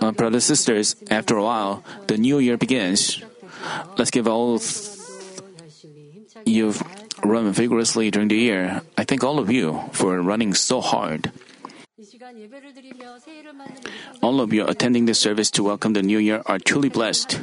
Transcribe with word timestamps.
Uh, 0.00 0.12
brothers 0.12 0.44
sisters, 0.44 0.96
after 1.08 1.36
a 1.36 1.42
while, 1.42 1.82
the 2.08 2.18
new 2.18 2.38
year 2.38 2.56
begins. 2.56 3.22
Let's 3.96 4.10
give 4.10 4.28
all 4.28 4.60
you've 6.44 6.82
run 7.24 7.52
vigorously 7.52 8.10
during 8.10 8.28
the 8.28 8.36
year. 8.36 8.82
I 8.98 9.04
thank 9.04 9.24
all 9.24 9.38
of 9.38 9.50
you 9.50 9.80
for 9.92 10.20
running 10.20 10.52
so 10.52 10.80
hard. 10.80 11.32
All 14.22 14.40
of 14.40 14.52
you 14.52 14.66
attending 14.66 15.06
this 15.06 15.18
service 15.18 15.50
to 15.52 15.62
welcome 15.62 15.94
the 15.94 16.02
new 16.02 16.18
year 16.18 16.42
are 16.44 16.58
truly 16.58 16.90
blessed. 16.90 17.40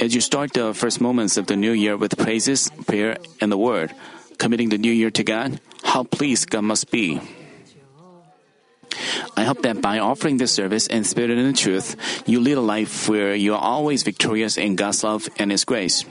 As 0.00 0.14
you 0.14 0.20
start 0.20 0.54
the 0.54 0.72
first 0.72 1.00
moments 1.00 1.36
of 1.36 1.46
the 1.46 1.56
new 1.56 1.72
year 1.72 1.96
with 1.96 2.16
praises, 2.16 2.70
prayer, 2.86 3.18
and 3.40 3.52
the 3.52 3.58
word, 3.58 3.94
committing 4.38 4.70
the 4.70 4.78
new 4.78 4.92
year 4.92 5.10
to 5.10 5.22
God, 5.22 5.60
how 5.84 6.04
pleased 6.04 6.50
God 6.50 6.64
must 6.64 6.90
be. 6.90 7.20
I 9.36 9.44
hope 9.44 9.62
that 9.62 9.80
by 9.80 9.98
offering 9.98 10.38
this 10.38 10.52
service 10.52 10.86
in 10.86 11.04
spirit 11.04 11.30
and 11.30 11.40
in 11.40 11.54
truth, 11.54 11.96
you 12.26 12.40
lead 12.40 12.56
a 12.56 12.64
life 12.64 13.08
where 13.08 13.34
you 13.34 13.54
are 13.54 13.60
always 13.60 14.02
victorious 14.02 14.56
in 14.56 14.76
God's 14.76 15.02
love 15.04 15.28
and 15.38 15.50
His 15.50 15.64
grace. 15.64 16.04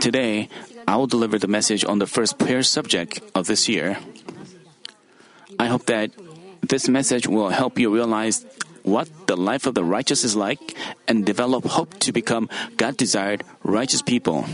Today, 0.00 0.48
I 0.86 0.96
will 0.96 1.06
deliver 1.06 1.38
the 1.38 1.48
message 1.48 1.84
on 1.84 1.98
the 1.98 2.06
first 2.06 2.38
prayer 2.38 2.62
subject 2.62 3.20
of 3.34 3.46
this 3.46 3.68
year. 3.68 3.98
I 5.58 5.66
hope 5.66 5.86
that 5.86 6.10
this 6.62 6.88
message 6.88 7.26
will 7.26 7.50
help 7.50 7.78
you 7.78 7.94
realize 7.94 8.44
what 8.82 9.08
the 9.26 9.36
life 9.36 9.66
of 9.66 9.74
the 9.74 9.84
righteous 9.84 10.24
is 10.24 10.36
like 10.36 10.76
and 11.08 11.24
develop 11.24 11.64
hope 11.64 11.98
to 12.00 12.12
become 12.12 12.48
God 12.76 12.96
desired 12.96 13.42
righteous 13.62 14.02
people. 14.02 14.44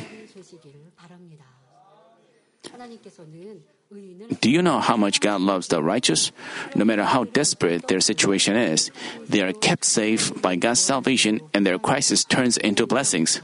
Do 4.41 4.51
you 4.51 4.63
know 4.63 4.79
how 4.79 4.97
much 4.97 5.21
God 5.21 5.41
loves 5.41 5.67
the 5.67 5.83
righteous? 5.83 6.31
No 6.77 6.85
matter 6.85 7.03
how 7.03 7.25
desperate 7.25 7.89
their 7.89 7.99
situation 7.99 8.55
is, 8.55 8.93
they 9.27 9.43
are 9.43 9.53
kept 9.53 9.85
safe 9.85 10.31
by 10.41 10.55
God's 10.55 10.79
salvation 10.79 11.41
and 11.53 11.67
their 11.67 11.79
crisis 11.79 12.23
turns 12.23 12.57
into 12.57 12.87
blessings. 12.87 13.41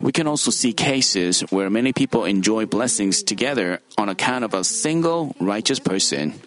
We 0.00 0.12
can 0.12 0.26
also 0.26 0.50
see 0.50 0.72
cases 0.72 1.42
where 1.50 1.68
many 1.68 1.92
people 1.92 2.24
enjoy 2.24 2.64
blessings 2.64 3.22
together 3.22 3.80
on 3.98 4.08
account 4.08 4.44
of 4.44 4.54
a 4.54 4.64
single 4.64 5.36
righteous 5.40 5.78
person. 5.78 6.40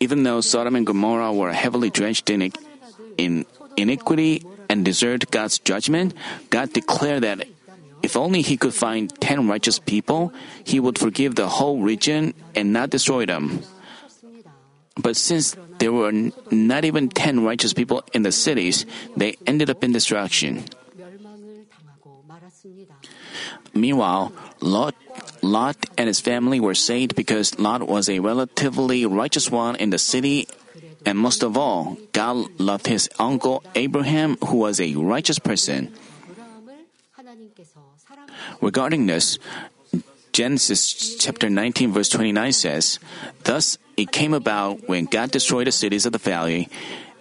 Even 0.00 0.22
though 0.22 0.40
Sodom 0.40 0.74
and 0.74 0.86
Gomorrah 0.86 1.32
were 1.34 1.52
heavily 1.52 1.90
drenched 1.90 2.30
in, 2.30 2.52
in 3.18 3.44
iniquity 3.76 4.42
and 4.70 4.84
deserved 4.86 5.30
God's 5.30 5.58
judgment, 5.58 6.14
God 6.48 6.72
declared 6.72 7.24
that 7.24 7.44
if 8.04 8.20
only 8.20 8.44
he 8.44 8.60
could 8.60 8.76
find 8.76 9.08
ten 9.16 9.48
righteous 9.48 9.80
people, 9.80 10.28
he 10.60 10.76
would 10.76 11.00
forgive 11.00 11.40
the 11.40 11.48
whole 11.48 11.80
region 11.80 12.36
and 12.54 12.68
not 12.68 12.92
destroy 12.92 13.24
them. 13.24 13.64
But 15.00 15.16
since 15.16 15.56
there 15.80 15.90
were 15.90 16.12
not 16.52 16.84
even 16.84 17.08
ten 17.08 17.40
righteous 17.42 17.72
people 17.72 18.04
in 18.12 18.20
the 18.20 18.30
cities, 18.30 18.84
they 19.16 19.40
ended 19.48 19.72
up 19.72 19.82
in 19.82 19.96
destruction. 19.96 20.68
Meanwhile, 23.72 24.32
Lot, 24.60 24.94
Lot 25.40 25.76
and 25.96 26.06
his 26.06 26.20
family 26.20 26.60
were 26.60 26.76
saved 26.76 27.16
because 27.16 27.58
Lot 27.58 27.88
was 27.88 28.12
a 28.12 28.20
relatively 28.20 29.08
righteous 29.08 29.50
one 29.50 29.76
in 29.76 29.88
the 29.88 29.98
city, 29.98 30.46
and 31.08 31.16
most 31.16 31.42
of 31.42 31.56
all, 31.56 31.96
God 32.12 32.52
loved 32.60 32.86
his 32.86 33.08
uncle 33.18 33.64
Abraham, 33.74 34.36
who 34.44 34.58
was 34.58 34.78
a 34.78 34.94
righteous 34.94 35.40
person. 35.40 35.88
Regarding 38.64 39.04
this, 39.04 39.38
Genesis 40.32 41.16
chapter 41.20 41.50
19 41.50 41.92
verse 41.92 42.08
29 42.08 42.52
says, 42.52 42.98
Thus 43.44 43.76
it 43.98 44.10
came 44.10 44.32
about 44.32 44.88
when 44.88 45.04
God 45.04 45.30
destroyed 45.30 45.66
the 45.66 45.72
cities 45.72 46.06
of 46.06 46.12
the 46.12 46.18
valley 46.18 46.70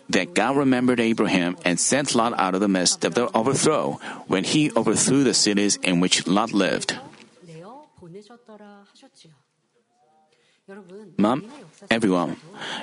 that 0.07 0.33
God 0.33 0.55
remembered 0.55 1.01
Abraham 1.01 1.57
and 1.65 1.77
sent 1.77 2.15
Lot 2.15 2.31
out 2.39 2.55
of 2.55 2.61
the 2.61 2.69
midst 2.69 3.03
of 3.03 3.13
the 3.13 3.27
overthrow 3.35 3.99
when 4.27 4.45
he 4.45 4.71
overthrew 4.71 5.25
the 5.25 5.33
cities 5.33 5.75
in 5.83 5.99
which 5.99 6.25
Lot 6.27 6.53
lived. 6.53 6.97
Mom, 11.17 11.43
everyone, 11.91 12.37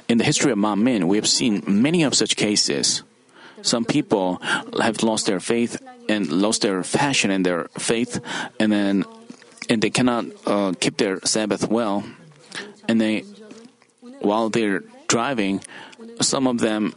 in 0.07 0.19
the 0.19 0.25
history 0.25 0.53
of 0.53 0.59
Manmin, 0.59 1.05
we 1.05 1.17
have 1.17 1.27
seen 1.27 1.65
many 1.67 2.03
of 2.03 2.15
such 2.15 2.37
cases. 2.37 3.03
Some 3.63 3.85
people 3.85 4.41
have 4.81 5.03
lost 5.03 5.27
their 5.27 5.41
faith 5.41 5.81
and 6.09 6.31
lost 6.31 6.63
their 6.63 6.83
passion 6.83 7.31
and 7.31 7.45
their 7.45 7.69
faith, 7.79 8.21
and 8.59 8.73
then 8.73 9.05
and 9.69 9.83
they 9.83 9.91
cannot 9.91 10.27
uh, 10.47 10.73
keep 10.81 10.97
their 10.97 11.21
Sabbath 11.25 11.69
well, 11.69 12.05
and 12.89 13.01
they 13.01 13.25
while 14.21 14.51
they're 14.51 14.83
driving, 15.09 15.61
some 16.21 16.47
of 16.47 16.59
them 16.59 16.95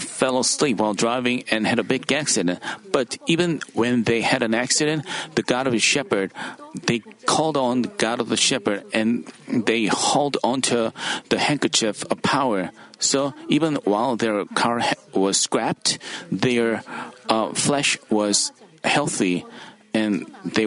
fell 0.00 0.38
asleep 0.38 0.78
while 0.78 0.94
driving 0.94 1.44
and 1.50 1.66
had 1.66 1.78
a 1.78 1.82
big 1.82 2.10
accident. 2.12 2.60
But 2.92 3.18
even 3.26 3.60
when 3.72 4.04
they 4.04 4.20
had 4.20 4.42
an 4.42 4.54
accident, 4.54 5.06
the 5.34 5.42
God 5.42 5.66
of 5.66 5.72
the 5.72 5.78
shepherd, 5.78 6.32
they 6.74 7.00
called 7.24 7.56
on 7.56 7.82
the 7.82 7.88
God 7.88 8.20
of 8.20 8.28
the 8.28 8.36
shepherd 8.36 8.84
and 8.92 9.24
they 9.48 9.84
held 9.86 10.36
onto 10.42 10.90
the 11.28 11.38
handkerchief 11.38 12.04
of 12.10 12.22
power. 12.22 12.70
So 12.98 13.34
even 13.48 13.76
while 13.84 14.16
their 14.16 14.44
car 14.46 14.82
was 15.12 15.38
scrapped, 15.38 15.98
their 16.30 16.82
uh, 17.28 17.52
flesh 17.52 17.98
was 18.10 18.52
healthy 18.84 19.44
and 19.92 20.26
they 20.44 20.66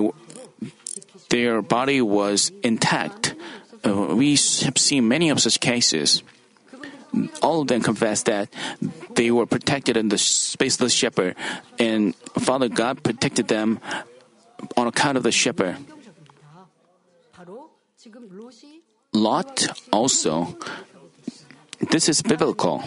their 1.29 1.61
body 1.61 2.01
was 2.01 2.51
intact. 2.63 3.35
Uh, 3.85 4.15
we 4.15 4.31
have 4.31 4.77
seen 4.77 5.07
many 5.07 5.29
of 5.29 5.39
such 5.39 5.59
cases 5.59 6.23
all 7.41 7.61
of 7.61 7.67
them 7.67 7.81
confessed 7.81 8.25
that 8.25 8.49
they 9.15 9.31
were 9.31 9.45
protected 9.45 9.97
in 9.97 10.09
the 10.09 10.15
spaceless 10.15 10.85
of 10.85 10.91
shepherd, 10.91 11.35
and 11.77 12.15
Father 12.37 12.69
God 12.69 13.03
protected 13.03 13.47
them 13.47 13.79
on 14.77 14.87
account 14.87 15.17
of 15.17 15.23
the 15.23 15.31
shepherd. 15.31 15.77
Lot 19.11 19.67
also, 19.91 20.57
this 21.79 22.09
is 22.09 22.21
biblical. 22.21 22.83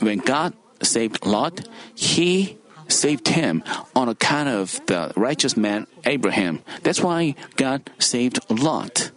When 0.00 0.18
God 0.18 0.54
saved 0.82 1.24
Lot, 1.26 1.68
he 1.94 2.58
saved 2.88 3.28
him 3.28 3.62
on 3.94 4.08
account 4.08 4.48
of 4.48 4.80
the 4.86 5.12
righteous 5.16 5.56
man 5.56 5.86
Abraham. 6.04 6.62
That's 6.82 7.00
why 7.00 7.34
God 7.56 7.90
saved 7.98 8.38
Lot 8.50 9.10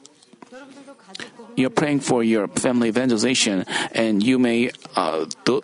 you're 1.57 1.71
praying 1.71 1.99
for 1.99 2.23
your 2.23 2.47
family 2.47 2.87
evangelization, 2.87 3.65
and 3.91 4.21
you 4.21 4.37
may 4.37 4.69
uh, 4.95 5.25
th- 5.43 5.63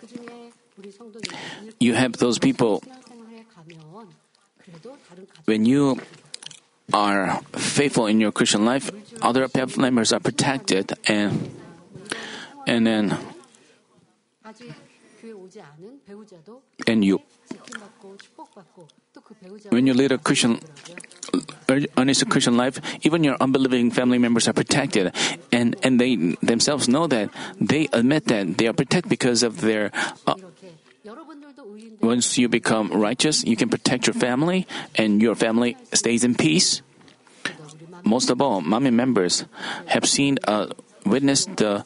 you 1.78 1.94
have 1.94 2.14
those 2.14 2.38
people 2.38 2.82
when 5.46 5.64
you 5.64 6.00
are 6.92 7.40
faithful 7.52 8.06
in 8.06 8.20
your 8.20 8.32
Christian 8.32 8.64
life, 8.64 8.90
other 9.22 9.46
family 9.48 9.78
members 9.78 10.12
are 10.12 10.20
protected, 10.20 10.92
and 11.06 11.54
and 12.66 12.86
then 12.86 13.16
and 16.86 17.04
you 17.04 17.20
when 19.70 19.86
you 19.86 19.94
lead 19.94 20.12
a 20.12 20.18
Christian 20.18 20.60
earnest 21.96 22.28
Christian 22.28 22.56
life, 22.56 22.80
even 23.02 23.24
your 23.24 23.36
unbelieving 23.40 23.90
family 23.90 24.18
members 24.18 24.48
are 24.48 24.52
protected, 24.52 25.12
and 25.52 25.76
and 25.82 26.00
they 26.00 26.36
themselves 26.42 26.88
know 26.88 27.06
that 27.06 27.30
they 27.60 27.88
admit 27.92 28.26
that 28.26 28.58
they 28.58 28.66
are 28.66 28.72
protected 28.72 29.08
because 29.08 29.42
of 29.42 29.60
their. 29.60 29.90
Uh, 30.26 30.34
once 32.00 32.38
you 32.38 32.48
become 32.48 32.92
righteous, 32.92 33.44
you 33.44 33.56
can 33.56 33.68
protect 33.68 34.06
your 34.06 34.14
family, 34.14 34.66
and 34.94 35.22
your 35.22 35.34
family 35.34 35.76
stays 35.92 36.24
in 36.24 36.34
peace. 36.34 36.82
Most 38.04 38.30
of 38.30 38.40
all, 38.40 38.60
Manmin 38.60 38.92
members 38.92 39.44
have 39.86 40.04
seen, 40.04 40.38
uh, 40.44 40.68
witnessed 41.06 41.56
the 41.56 41.84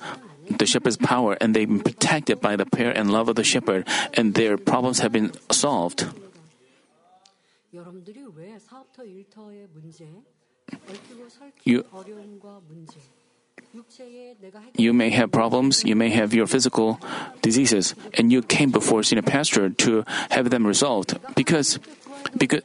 the 0.51 0.67
shepherd's 0.67 0.97
power, 0.97 1.37
and 1.41 1.55
they've 1.55 1.69
been 1.69 1.81
protected 1.81 2.41
by 2.41 2.57
the 2.57 2.67
prayer 2.67 2.91
and 2.91 3.11
love 3.11 3.29
of 3.29 3.37
the 3.37 3.45
shepherd, 3.45 3.87
and 4.15 4.35
their 4.35 4.57
problems 4.57 5.01
have 5.01 5.13
been 5.13 5.33
solved. 5.51 6.07
You, 11.65 11.85
you 14.77 14.93
may 14.93 15.11
have 15.11 15.31
problems, 15.31 15.85
you 15.85 15.95
may 15.95 16.11
have 16.11 16.33
your 16.33 16.47
physical 16.47 17.01
diseases, 17.43 17.95
and 18.15 18.33
you 18.33 18.43
came 18.43 18.71
before 18.71 19.03
senior 19.03 19.23
pastor 19.23 19.69
to 19.69 20.05
have 20.31 20.51
them 20.51 20.67
resolved 20.67 21.19
because, 21.35 21.79
because 22.37 22.63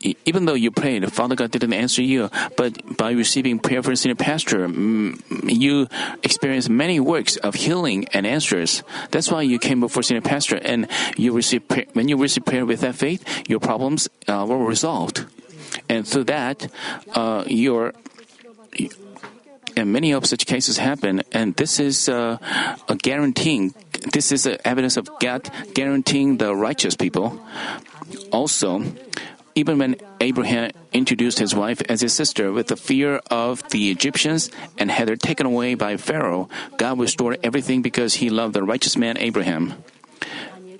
even 0.00 0.46
though 0.46 0.54
you 0.54 0.70
prayed, 0.70 1.10
Father 1.12 1.34
God 1.36 1.50
didn't 1.50 1.72
answer 1.72 2.02
you, 2.02 2.30
but 2.56 2.96
by 2.96 3.12
receiving 3.12 3.58
prayer 3.58 3.82
from 3.82 3.96
senior 3.96 4.16
pastor, 4.16 4.66
you 5.44 5.88
experienced 6.22 6.70
many 6.70 7.00
works 7.00 7.36
of 7.36 7.54
healing 7.54 8.06
and 8.12 8.26
answers. 8.26 8.82
That's 9.10 9.30
why 9.30 9.42
you 9.42 9.58
came 9.58 9.80
before 9.80 10.02
senior 10.02 10.22
pastor, 10.22 10.56
and 10.56 10.88
you 11.16 11.32
receive 11.32 11.68
prayer, 11.68 11.86
when 11.92 12.08
you 12.08 12.16
receive 12.16 12.44
prayer 12.44 12.64
with 12.64 12.80
that 12.80 12.94
faith, 12.94 13.24
your 13.48 13.60
problems 13.60 14.08
uh, 14.26 14.46
were 14.48 14.64
resolved, 14.64 15.26
and 15.88 16.06
through 16.06 16.24
that, 16.24 16.70
uh, 17.14 17.44
your 17.46 17.92
And 19.76 19.92
many 19.92 20.12
of 20.12 20.26
such 20.26 20.46
cases 20.46 20.78
happen, 20.78 21.22
and 21.32 21.54
this 21.54 21.78
is 21.78 22.08
uh, 22.08 22.36
a 22.88 22.96
guaranteeing. 22.96 23.72
This 24.12 24.32
is 24.32 24.44
evidence 24.64 24.98
of 24.98 25.08
God 25.20 25.48
guaranteeing 25.74 26.36
the 26.38 26.54
righteous 26.54 26.96
people. 26.96 27.38
Also, 28.32 28.82
even 29.60 29.76
when 29.76 30.00
Abraham 30.24 30.72
introduced 30.90 31.38
his 31.38 31.54
wife 31.54 31.84
as 31.84 32.00
his 32.00 32.16
sister 32.16 32.48
with 32.48 32.72
the 32.72 32.80
fear 32.80 33.20
of 33.28 33.60
the 33.68 33.92
Egyptians 33.92 34.48
and 34.80 34.90
had 34.90 35.12
her 35.12 35.20
taken 35.20 35.44
away 35.44 35.76
by 35.76 36.00
Pharaoh, 36.00 36.48
God 36.80 36.96
restored 36.98 37.36
everything 37.44 37.84
because 37.84 38.24
he 38.24 38.32
loved 38.32 38.56
the 38.56 38.64
righteous 38.64 38.96
man 38.96 39.20
Abraham. 39.20 39.84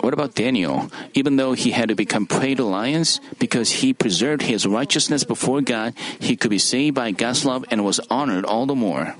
What 0.00 0.16
about 0.16 0.32
Daniel? 0.32 0.88
Even 1.12 1.36
though 1.36 1.52
he 1.52 1.76
had 1.76 1.92
to 1.92 1.94
become 1.94 2.24
prey 2.24 2.56
to 2.56 2.64
lions, 2.64 3.20
because 3.36 3.84
he 3.84 3.92
preserved 3.92 4.48
his 4.48 4.64
righteousness 4.64 5.28
before 5.28 5.60
God, 5.60 5.92
he 6.16 6.40
could 6.40 6.48
be 6.48 6.56
saved 6.56 6.96
by 6.96 7.12
God's 7.12 7.44
love 7.44 7.68
and 7.68 7.84
was 7.84 8.00
honored 8.08 8.48
all 8.48 8.64
the 8.64 8.74
more. 8.74 9.12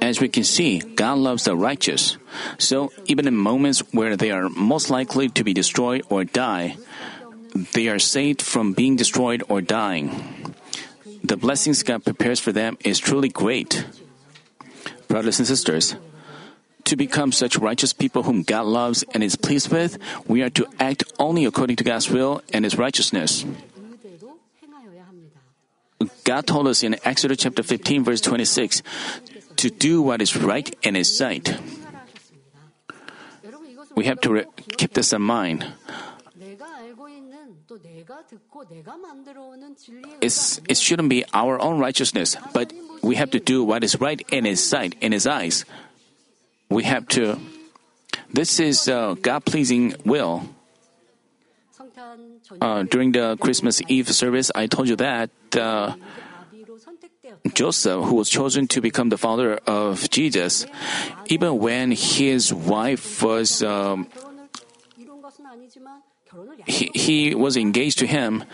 As 0.00 0.20
we 0.20 0.28
can 0.28 0.44
see, 0.44 0.80
God 0.80 1.18
loves 1.18 1.44
the 1.44 1.56
righteous. 1.56 2.16
So, 2.58 2.92
even 3.06 3.28
in 3.28 3.36
moments 3.36 3.80
where 3.92 4.16
they 4.16 4.30
are 4.30 4.48
most 4.48 4.90
likely 4.90 5.28
to 5.30 5.44
be 5.44 5.54
destroyed 5.54 6.02
or 6.08 6.24
die, 6.24 6.76
they 7.72 7.88
are 7.88 7.98
saved 7.98 8.42
from 8.42 8.72
being 8.72 8.96
destroyed 8.96 9.42
or 9.48 9.60
dying. 9.60 10.54
The 11.22 11.36
blessings 11.36 11.82
God 11.82 12.04
prepares 12.04 12.40
for 12.40 12.50
them 12.50 12.78
is 12.84 12.98
truly 12.98 13.28
great. 13.28 13.86
Brothers 15.06 15.38
and 15.38 15.46
sisters, 15.46 15.94
to 16.84 16.96
become 16.96 17.30
such 17.30 17.56
righteous 17.56 17.92
people 17.92 18.24
whom 18.24 18.42
God 18.42 18.66
loves 18.66 19.04
and 19.14 19.22
is 19.22 19.36
pleased 19.36 19.70
with, 19.70 19.98
we 20.26 20.42
are 20.42 20.50
to 20.50 20.66
act 20.80 21.04
only 21.18 21.44
according 21.44 21.76
to 21.76 21.84
God's 21.84 22.10
will 22.10 22.42
and 22.52 22.64
His 22.64 22.76
righteousness. 22.76 23.44
God 26.24 26.46
told 26.46 26.66
us 26.66 26.82
in 26.82 26.96
Exodus 27.04 27.38
chapter 27.38 27.62
15, 27.62 28.04
verse 28.04 28.20
26, 28.20 28.82
to 29.62 29.70
do 29.70 30.02
what 30.02 30.20
is 30.20 30.36
right 30.36 30.74
in 30.82 30.94
His 30.94 31.06
sight. 31.16 31.54
We 33.94 34.04
have 34.06 34.20
to 34.22 34.30
re- 34.32 34.46
keep 34.76 34.92
this 34.94 35.12
in 35.12 35.22
mind. 35.22 35.64
It's, 40.20 40.60
it 40.68 40.76
shouldn't 40.76 41.08
be 41.08 41.24
our 41.32 41.60
own 41.62 41.78
righteousness, 41.78 42.36
but 42.52 42.72
we 43.02 43.14
have 43.14 43.30
to 43.30 43.40
do 43.40 43.62
what 43.62 43.84
is 43.84 44.00
right 44.00 44.20
in 44.30 44.44
His 44.44 44.58
sight, 44.58 44.96
in 45.00 45.12
His 45.12 45.26
eyes. 45.26 45.64
We 46.68 46.82
have 46.82 47.06
to. 47.14 47.38
This 48.32 48.58
is 48.58 48.88
uh, 48.88 49.14
God 49.14 49.44
pleasing 49.44 49.94
will. 50.04 50.42
Uh, 52.60 52.82
during 52.82 53.12
the 53.12 53.36
Christmas 53.38 53.80
Eve 53.86 54.08
service, 54.10 54.50
I 54.54 54.66
told 54.66 54.88
you 54.88 54.96
that 54.96 55.30
uh, 55.56 55.94
Joseph, 57.54 58.04
who 58.04 58.14
was 58.14 58.28
chosen 58.28 58.68
to 58.68 58.80
become 58.80 59.08
the 59.08 59.18
father 59.18 59.58
of 59.66 60.08
Jesus, 60.10 60.66
even 61.26 61.58
when 61.58 61.90
his 61.90 62.52
wife 62.52 63.22
was. 63.22 63.62
Um, 63.62 64.08
he, 66.66 66.90
he 66.94 67.34
was 67.34 67.56
engaged 67.56 67.98
to 67.98 68.06
him, 68.06 68.44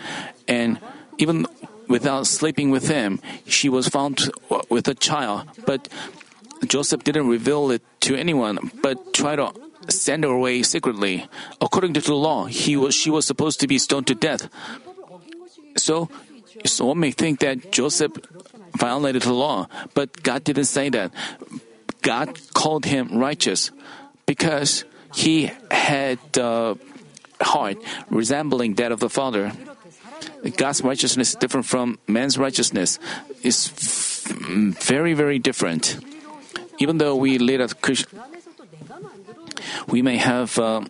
and 0.47 0.79
even 1.17 1.45
without 1.87 2.27
sleeping 2.27 2.71
with 2.71 2.87
him, 2.89 3.21
she 3.45 3.69
was 3.69 3.87
found 3.87 4.31
with 4.69 4.87
a 4.87 4.95
child. 4.95 5.47
But 5.65 5.87
Joseph 6.65 7.03
didn't 7.03 7.27
reveal 7.27 7.71
it 7.71 7.81
to 8.01 8.15
anyone, 8.15 8.71
but 8.81 9.13
tried 9.13 9.37
to 9.37 9.53
send 9.87 10.23
her 10.23 10.29
away 10.29 10.63
secretly. 10.63 11.27
According 11.61 11.93
to 11.93 12.01
the 12.01 12.15
law, 12.15 12.45
he 12.45 12.75
was, 12.75 12.95
she 12.95 13.09
was 13.09 13.25
supposed 13.25 13.59
to 13.61 13.67
be 13.67 13.77
stoned 13.77 14.07
to 14.07 14.15
death. 14.15 14.49
So, 15.77 16.09
so 16.65 16.85
one 16.85 16.99
may 16.99 17.11
think 17.11 17.39
that 17.39 17.71
Joseph 17.71 18.11
violated 18.77 19.23
the 19.23 19.33
law, 19.33 19.67
but 19.93 20.23
God 20.23 20.43
didn't 20.43 20.65
say 20.65 20.89
that. 20.89 21.11
God 22.01 22.39
called 22.53 22.85
him 22.85 23.17
righteous 23.17 23.71
because 24.25 24.85
he 25.13 25.51
had 25.71 26.19
a 26.37 26.77
heart 27.41 27.77
resembling 28.09 28.75
that 28.75 28.91
of 28.91 28.99
the 28.99 29.09
Father. 29.09 29.51
God's 30.55 30.81
righteousness 30.83 31.29
is 31.29 31.35
different 31.35 31.65
from 31.65 31.99
man's 32.07 32.37
righteousness. 32.37 32.99
It's 33.43 33.67
very, 34.29 35.13
very 35.13 35.39
different. 35.39 35.99
Even 36.79 36.97
though 36.97 37.15
we 37.15 37.37
lead 37.37 37.59
a 37.61 37.67
Christian, 37.67 38.19
we 39.87 40.01
may 40.01 40.17
have 40.17 40.57
uh, 40.59 40.85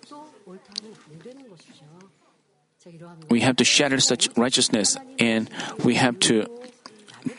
we 3.30 3.42
have 3.42 3.56
to 3.58 3.64
shatter 3.64 4.00
such 4.00 4.30
righteousness, 4.36 4.98
and 5.18 5.50
we 5.84 5.96
have 5.96 6.20
to 6.30 6.46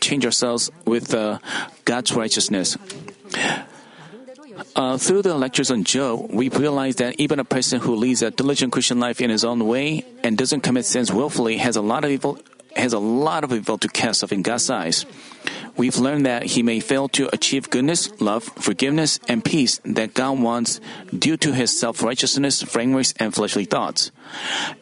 change 0.01 0.25
ourselves 0.25 0.71
with 0.85 1.15
uh, 1.15 1.39
God's 1.85 2.13
righteousness. 2.13 2.77
Uh, 4.77 4.99
through 4.99 5.23
the 5.23 5.35
lectures 5.35 5.71
on 5.71 5.85
Job, 5.85 6.31
we 6.31 6.49
realize 6.49 6.97
that 6.97 7.19
even 7.19 7.39
a 7.39 7.45
person 7.45 7.81
who 7.81 7.95
leads 7.95 8.23
a 8.23 8.31
diligent 8.31 8.73
Christian 8.73 9.01
life 9.01 9.21
in 9.21 9.31
his 9.31 9.45
own 9.45 9.67
way 9.67 10.05
and 10.23 10.37
doesn't 10.37 10.61
commit 10.61 10.85
sins 10.85 11.13
willfully 11.13 11.57
has 11.59 11.77
a 11.77 11.83
lot 11.83 12.05
of 12.05 12.11
evil 12.11 12.39
has 12.77 12.93
a 12.93 12.99
lot 12.99 13.45
of 13.45 13.53
evil 13.53 13.79
to 13.79 13.89
cast 13.89 14.23
off 14.23 14.33
in 14.33 14.43
God's 14.43 14.71
eyes. 14.71 15.07
We've 15.77 15.97
learned 15.97 16.27
that 16.27 16.45
he 16.45 16.63
may 16.63 16.81
fail 16.81 17.09
to 17.11 17.29
achieve 17.33 17.71
goodness, 17.71 18.21
love, 18.21 18.45
forgiveness, 18.45 19.19
and 19.29 19.45
peace 19.45 19.81
that 19.85 20.15
God 20.15 20.41
wants 20.41 20.81
due 21.17 21.37
to 21.39 21.53
his 21.53 21.79
self-righteousness, 21.79 22.63
frameworks, 22.63 23.15
and 23.19 23.35
fleshly 23.35 23.65
thoughts. 23.65 24.11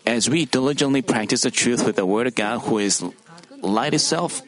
As 0.06 0.28
we 0.28 0.44
diligently 0.44 1.02
practice 1.02 1.42
the 1.42 1.50
truth 1.50 1.86
with 1.86 1.96
the 1.96 2.06
Word 2.06 2.26
of 2.26 2.34
God, 2.34 2.60
who 2.60 2.78
is 2.78 3.04
light 3.62 3.94
itself, 3.94 4.42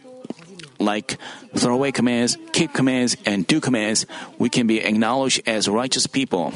like 0.80 1.18
throw 1.54 1.74
away 1.74 1.92
commands, 1.92 2.36
keep 2.52 2.72
commands, 2.72 3.16
and 3.24 3.46
do 3.46 3.60
commands, 3.60 4.06
we 4.38 4.48
can 4.48 4.66
be 4.66 4.80
acknowledged 4.80 5.42
as 5.46 5.68
righteous 5.68 6.06
people. 6.06 6.52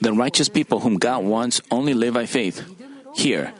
The 0.00 0.12
righteous 0.12 0.48
people 0.48 0.80
whom 0.80 0.96
God 0.96 1.24
wants 1.24 1.60
only 1.70 1.94
live 1.94 2.14
by 2.14 2.26
faith. 2.26 2.64
Here, 3.14 3.52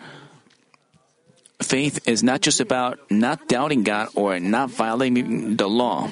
faith 1.63 2.07
is 2.07 2.23
not 2.23 2.41
just 2.41 2.61
about 2.61 2.99
not 3.11 3.49
doubting 3.49 3.83
God 3.83 4.09
or 4.15 4.39
not 4.39 4.71
violating 4.71 5.57
the 5.57 5.69
law. 5.69 6.11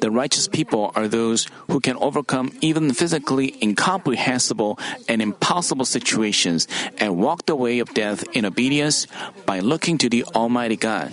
The 0.00 0.10
righteous 0.10 0.48
people 0.48 0.92
are 0.96 1.08
those 1.08 1.46
who 1.68 1.80
can 1.80 1.96
overcome 1.96 2.52
even 2.60 2.92
physically 2.92 3.54
incomprehensible 3.62 4.78
and 5.08 5.20
impossible 5.20 5.84
situations 5.84 6.66
and 6.98 7.16
walk 7.16 7.46
the 7.46 7.56
way 7.56 7.78
of 7.78 7.92
death 7.92 8.24
in 8.32 8.44
obedience 8.44 9.06
by 9.44 9.60
looking 9.60 9.98
to 9.98 10.08
the 10.08 10.24
Almighty 10.34 10.76
God. 10.76 11.12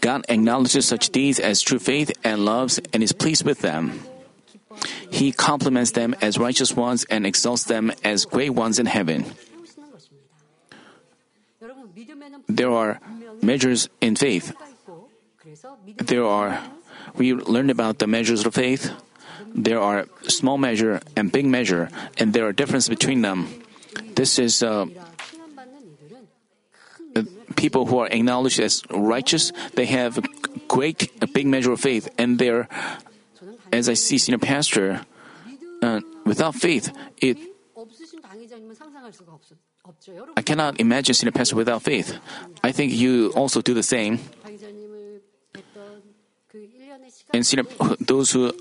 God 0.00 0.24
acknowledges 0.28 0.86
such 0.86 1.10
deeds 1.10 1.38
as 1.38 1.62
true 1.62 1.78
faith 1.78 2.10
and 2.24 2.44
loves 2.44 2.80
and 2.92 3.02
is 3.02 3.12
pleased 3.12 3.44
with 3.44 3.60
them. 3.60 4.00
He 5.10 5.30
compliments 5.30 5.92
them 5.92 6.16
as 6.20 6.38
righteous 6.38 6.74
ones 6.74 7.06
and 7.06 7.24
exalts 7.24 7.64
them 7.64 7.92
as 8.02 8.24
great 8.24 8.50
ones 8.50 8.80
in 8.80 8.86
heaven. 8.86 9.24
There 12.48 12.70
are 12.70 13.00
measures 13.42 13.88
in 14.00 14.16
faith. 14.16 14.54
There 15.98 16.24
are, 16.24 16.62
we 17.16 17.34
learned 17.34 17.70
about 17.70 17.98
the 17.98 18.06
measures 18.06 18.44
of 18.46 18.54
faith. 18.54 18.90
There 19.54 19.80
are 19.80 20.06
small 20.28 20.58
measure 20.58 21.00
and 21.16 21.30
big 21.30 21.46
measure, 21.46 21.88
and 22.18 22.32
there 22.32 22.46
are 22.46 22.52
differences 22.52 22.88
between 22.88 23.22
them. 23.22 23.62
This 24.14 24.38
is 24.38 24.62
uh, 24.62 24.86
people 27.56 27.86
who 27.86 27.98
are 27.98 28.08
acknowledged 28.08 28.60
as 28.60 28.82
righteous. 28.90 29.52
They 29.74 29.86
have 29.86 30.18
great, 30.68 31.10
a 31.22 31.26
big 31.26 31.46
measure 31.46 31.72
of 31.72 31.80
faith, 31.80 32.08
and 32.18 32.38
they're, 32.38 32.68
as 33.72 33.88
I 33.88 33.94
see 33.94 34.18
senior 34.18 34.38
pastor, 34.38 35.06
uh, 35.82 36.00
without 36.24 36.54
faith, 36.54 36.90
it 37.18 37.38
I 40.36 40.42
cannot 40.42 40.80
imagine 40.80 41.14
senior 41.14 41.32
pastor 41.32 41.56
without 41.56 41.82
faith. 41.82 42.18
I 42.62 42.72
think 42.72 42.92
you 42.92 43.32
also 43.36 43.60
do 43.60 43.74
the 43.74 43.82
same. 43.82 44.18
And 47.32 47.44
senior, 47.44 47.64
those 48.00 48.30
who 48.32 48.54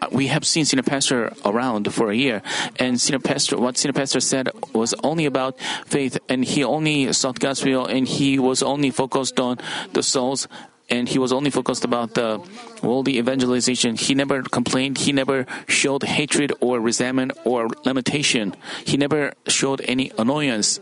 uh, 0.00 0.08
we 0.12 0.26
have 0.26 0.44
seen 0.46 0.64
senior 0.64 0.82
pastor 0.82 1.32
around 1.44 1.92
for 1.94 2.10
a 2.10 2.14
year, 2.14 2.42
and 2.78 3.00
senior 3.00 3.18
pastor, 3.20 3.56
what 3.56 3.78
senior 3.78 3.94
pastor 3.94 4.20
said 4.20 4.50
was 4.74 4.94
only 5.02 5.24
about 5.24 5.58
faith, 5.86 6.18
and 6.28 6.44
he 6.44 6.62
only 6.62 7.12
sought 7.12 7.38
God's 7.38 7.64
will, 7.64 7.86
and 7.86 8.06
he 8.06 8.38
was 8.38 8.62
only 8.62 8.90
focused 8.90 9.40
on 9.40 9.58
the 9.94 10.02
souls 10.02 10.48
and 10.88 11.08
he 11.08 11.18
was 11.18 11.32
only 11.32 11.50
focused 11.50 11.84
about 11.84 12.14
the 12.14 12.40
worldly 12.82 13.18
evangelization. 13.18 13.96
He 13.96 14.14
never 14.14 14.42
complained. 14.42 14.98
He 14.98 15.12
never 15.12 15.46
showed 15.66 16.02
hatred 16.02 16.52
or 16.60 16.80
resentment 16.80 17.32
or 17.44 17.68
lamentation. 17.84 18.54
He 18.84 18.96
never 18.96 19.34
showed 19.46 19.80
any 19.82 20.10
annoyance. 20.18 20.80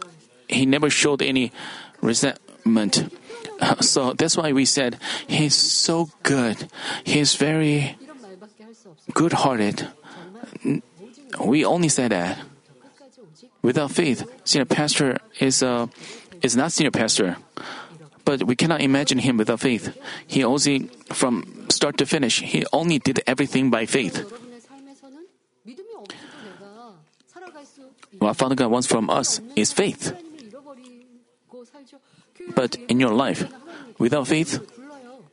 He 0.48 0.66
never 0.66 0.90
showed 0.90 1.22
any 1.22 1.52
resentment. 2.00 3.12
So 3.80 4.12
that's 4.12 4.36
why 4.36 4.52
we 4.52 4.66
said 4.66 4.98
he's 5.26 5.54
so 5.54 6.10
good. 6.22 6.68
He's 7.04 7.36
very 7.36 7.96
good 9.14 9.32
hearted. 9.32 9.88
We 11.40 11.64
only 11.64 11.88
say 11.88 12.08
that. 12.08 12.38
Without 13.62 13.92
faith, 13.92 14.28
senior 14.44 14.66
pastor 14.66 15.18
is 15.40 15.62
uh, 15.62 15.86
is 16.42 16.54
not 16.54 16.72
senior 16.72 16.90
pastor. 16.90 17.36
But 18.26 18.42
we 18.42 18.56
cannot 18.56 18.82
imagine 18.82 19.22
him 19.22 19.38
without 19.38 19.60
faith. 19.60 19.96
He 20.26 20.42
only, 20.42 20.90
from 21.14 21.70
start 21.70 21.96
to 21.98 22.06
finish, 22.06 22.42
he 22.42 22.66
only 22.72 22.98
did 22.98 23.22
everything 23.24 23.70
by 23.70 23.86
faith. 23.86 24.18
What 28.18 28.34
Father 28.36 28.56
God 28.56 28.70
wants 28.70 28.88
from 28.88 29.08
us 29.08 29.40
is 29.54 29.72
faith. 29.72 30.12
But 32.54 32.74
in 32.88 32.98
your 32.98 33.14
life, 33.14 33.46
without 33.98 34.26
faith, 34.26 34.58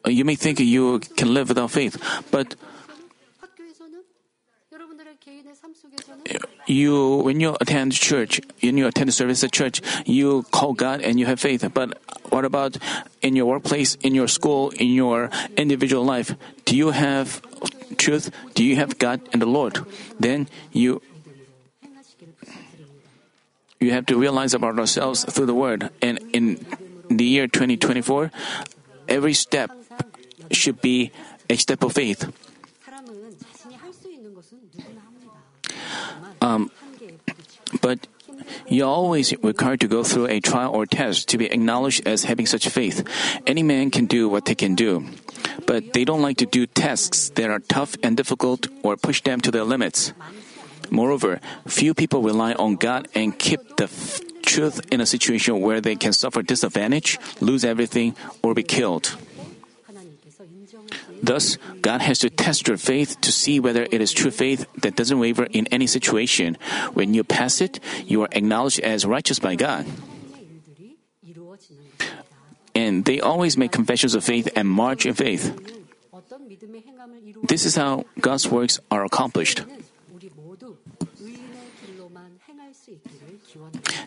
you 0.06 0.24
may 0.24 0.36
think 0.36 0.60
you 0.60 1.00
can 1.18 1.34
live 1.34 1.50
without 1.50 1.72
faith, 1.72 1.98
but 2.30 2.56
you 6.66 7.18
when 7.18 7.40
you 7.40 7.58
attend 7.60 7.94
church, 7.94 8.42
when 8.62 8.78
you 8.78 8.88
attend 8.88 9.14
service 9.14 9.44
at 9.44 9.52
church, 9.52 9.82
you 10.06 10.44
call 10.52 10.74
God 10.74 11.02
and 11.02 11.20
you 11.20 11.26
have 11.26 11.40
faith. 11.40 11.70
But 11.74 12.02
what 12.30 12.46
about 12.46 12.78
in 13.22 13.36
your 13.36 13.46
workplace, 13.46 13.96
in 13.96 14.16
your 14.16 14.28
school, 14.28 14.70
in 14.72 14.90
your 14.90 15.30
individual 15.58 16.04
life? 16.04 16.36
Do 16.66 16.76
you 16.76 16.92
have 16.92 17.42
truth? 17.98 18.32
Do 18.54 18.64
you 18.64 18.76
have 18.78 18.98
God 18.98 19.22
and 19.32 19.42
the 19.42 19.46
Lord? 19.46 19.86
Then 20.20 20.48
you 20.72 21.02
you 23.80 23.92
have 23.92 24.06
to 24.08 24.18
realize 24.18 24.54
about 24.54 24.80
ourselves 24.80 25.26
through 25.26 25.46
the 25.46 25.54
word. 25.54 25.90
And 26.02 26.20
in 26.32 26.66
the 27.10 27.26
year 27.26 27.48
2024, 27.48 28.32
every 29.10 29.34
step 29.34 29.72
should 30.52 30.82
be 30.82 31.12
a 31.50 31.58
step 31.58 31.84
of 31.84 31.94
faith. 31.94 32.32
Um, 36.44 36.70
but 37.82 38.06
you 38.68 38.84
always 38.84 39.34
required 39.42 39.80
to 39.82 39.88
go 39.88 40.04
through 40.04 40.28
a 40.28 40.40
trial 40.40 40.76
or 40.76 40.86
test 40.86 41.30
to 41.30 41.38
be 41.38 41.48
acknowledged 41.48 42.06
as 42.06 42.26
having 42.26 42.46
such 42.46 42.68
faith. 42.68 43.08
Any 43.48 43.64
man 43.64 43.90
can 43.90 44.06
do 44.06 44.28
what 44.28 44.46
they 44.46 44.56
can 44.56 44.76
do, 44.76 45.08
but 45.66 45.94
they 45.94 46.04
don't 46.04 46.22
like 46.22 46.38
to 46.38 46.46
do 46.46 46.68
tasks 46.68 47.30
that 47.40 47.50
are 47.50 47.60
tough 47.60 47.96
and 48.04 48.18
difficult 48.18 48.68
or 48.84 48.98
push 48.98 49.22
them 49.24 49.40
to 49.42 49.52
their 49.52 49.64
limits. 49.64 50.12
Moreover, 50.92 51.40
few 51.66 51.94
people 51.94 52.22
rely 52.22 52.54
on 52.54 52.76
God 52.76 53.08
and 53.16 53.38
keep 53.38 53.78
the 53.78 53.86
f- 53.86 54.20
truth 54.44 54.82
in 54.92 55.00
a 55.00 55.08
situation 55.08 55.62
where 55.62 55.80
they 55.82 55.96
can 55.96 56.14
suffer 56.14 56.44
disadvantage, 56.44 57.18
lose 57.40 57.64
everything, 57.64 58.16
or 58.44 58.54
be 58.54 58.64
killed. 58.64 59.16
Thus, 61.24 61.56
God 61.82 62.02
has 62.02 62.20
to 62.20 62.30
test 62.30 62.68
your 62.68 62.76
faith 62.76 63.16
to 63.22 63.32
see 63.32 63.58
whether 63.60 63.88
it 63.90 64.02
is 64.02 64.12
true 64.12 64.30
faith 64.30 64.68
that 64.84 65.00
doesn't 65.00 65.18
waver 65.18 65.48
in 65.50 65.68
any 65.68 65.88
situation. 65.88 66.58
When 66.92 67.14
you 67.14 67.24
pass 67.24 67.62
it, 67.62 67.80
you 68.06 68.22
are 68.24 68.30
acknowledged 68.34 68.84
as 68.84 69.06
righteous 69.08 69.40
by 69.40 69.56
God. 69.56 69.88
And 72.76 73.06
they 73.06 73.22
always 73.22 73.56
make 73.56 73.72
confessions 73.72 74.16
of 74.16 74.24
faith 74.24 74.52
and 74.56 74.68
march 74.68 75.06
in 75.06 75.14
faith. 75.14 75.56
This 77.48 77.66
is 77.66 77.76
how 77.76 78.04
God's 78.20 78.50
works 78.50 78.80
are 78.92 79.06
accomplished. 79.06 79.64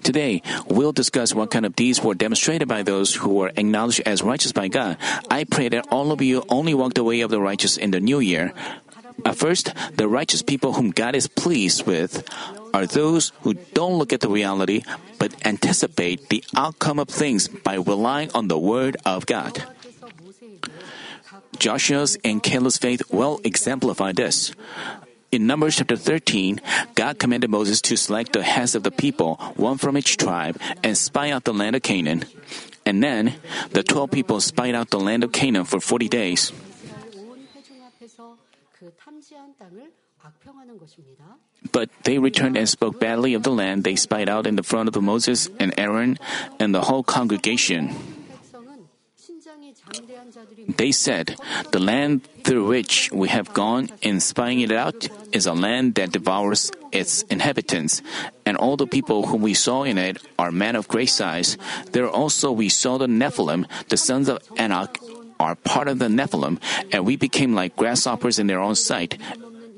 Today, 0.02 0.42
we'll 0.68 0.92
discuss 0.92 1.34
what 1.34 1.50
kind 1.50 1.66
of 1.66 1.74
deeds 1.76 2.02
were 2.02 2.14
demonstrated 2.14 2.68
by 2.68 2.82
those 2.82 3.14
who 3.14 3.34
were 3.34 3.52
acknowledged 3.56 4.02
as 4.06 4.22
righteous 4.22 4.52
by 4.52 4.68
God. 4.68 4.96
I 5.30 5.44
pray 5.44 5.68
that 5.68 5.86
all 5.90 6.12
of 6.12 6.22
you 6.22 6.44
only 6.48 6.74
walk 6.74 6.94
the 6.94 7.04
way 7.04 7.20
of 7.20 7.30
the 7.30 7.40
righteous 7.40 7.76
in 7.76 7.90
the 7.90 8.00
new 8.00 8.20
year. 8.20 8.52
Uh, 9.24 9.32
first, 9.32 9.72
the 9.96 10.08
righteous 10.08 10.42
people 10.42 10.74
whom 10.74 10.90
God 10.90 11.14
is 11.14 11.26
pleased 11.26 11.86
with 11.86 12.22
are 12.74 12.86
those 12.86 13.32
who 13.42 13.54
don't 13.74 13.98
look 13.98 14.12
at 14.12 14.20
the 14.20 14.28
reality 14.28 14.82
but 15.18 15.34
anticipate 15.46 16.28
the 16.28 16.44
outcome 16.54 16.98
of 16.98 17.08
things 17.08 17.48
by 17.48 17.74
relying 17.74 18.30
on 18.34 18.48
the 18.48 18.58
Word 18.58 18.96
of 19.04 19.26
God. 19.26 19.64
Joshua's 21.58 22.18
and 22.22 22.42
Caleb's 22.42 22.76
faith 22.76 23.02
well 23.10 23.40
exemplify 23.44 24.12
this. 24.12 24.52
In 25.36 25.46
Numbers 25.46 25.76
chapter 25.76 26.00
13, 26.00 26.62
God 26.94 27.18
commanded 27.18 27.50
Moses 27.50 27.82
to 27.92 27.96
select 28.00 28.32
the 28.32 28.40
heads 28.40 28.72
of 28.72 28.84
the 28.84 28.90
people, 28.90 29.36
one 29.60 29.76
from 29.76 29.98
each 30.00 30.16
tribe, 30.16 30.56
and 30.82 30.96
spy 30.96 31.28
out 31.28 31.44
the 31.44 31.52
land 31.52 31.76
of 31.76 31.82
Canaan. 31.82 32.24
And 32.86 33.04
then, 33.04 33.34
the 33.68 33.82
12 33.82 34.10
people 34.10 34.40
spied 34.40 34.74
out 34.74 34.88
the 34.88 34.98
land 34.98 35.24
of 35.28 35.36
Canaan 35.36 35.68
for 35.68 35.78
40 35.78 36.08
days. 36.08 36.56
But 41.70 41.90
they 42.04 42.16
returned 42.16 42.56
and 42.56 42.66
spoke 42.66 42.98
badly 42.98 43.34
of 43.34 43.42
the 43.42 43.52
land 43.52 43.84
they 43.84 43.96
spied 43.96 44.30
out 44.30 44.46
in 44.46 44.56
the 44.56 44.64
front 44.64 44.88
of 44.88 44.96
Moses 45.02 45.50
and 45.60 45.74
Aaron 45.76 46.16
and 46.58 46.72
the 46.72 46.88
whole 46.88 47.04
congregation. 47.04 47.92
They 50.68 50.90
said, 50.92 51.36
The 51.70 51.78
land 51.78 52.22
through 52.44 52.66
which 52.66 53.10
we 53.12 53.28
have 53.28 53.54
gone 53.54 53.88
in 54.02 54.20
spying 54.20 54.60
it 54.60 54.72
out 54.72 55.08
is 55.32 55.46
a 55.46 55.52
land 55.52 55.94
that 55.94 56.12
devours 56.12 56.70
its 56.92 57.22
inhabitants, 57.30 58.02
and 58.44 58.56
all 58.56 58.76
the 58.76 58.86
people 58.86 59.26
whom 59.26 59.42
we 59.42 59.54
saw 59.54 59.84
in 59.84 59.98
it 59.98 60.18
are 60.38 60.50
men 60.50 60.76
of 60.76 60.88
great 60.88 61.10
size. 61.10 61.56
There 61.92 62.08
also 62.08 62.50
we 62.50 62.68
saw 62.68 62.98
the 62.98 63.06
Nephilim, 63.06 63.66
the 63.88 63.96
sons 63.96 64.28
of 64.28 64.42
Anak, 64.56 64.98
are 65.38 65.54
part 65.54 65.88
of 65.88 65.98
the 65.98 66.08
Nephilim, 66.08 66.58
and 66.92 67.06
we 67.06 67.16
became 67.16 67.54
like 67.54 67.76
grasshoppers 67.76 68.38
in 68.38 68.46
their 68.46 68.60
own 68.60 68.74
sight, 68.74 69.18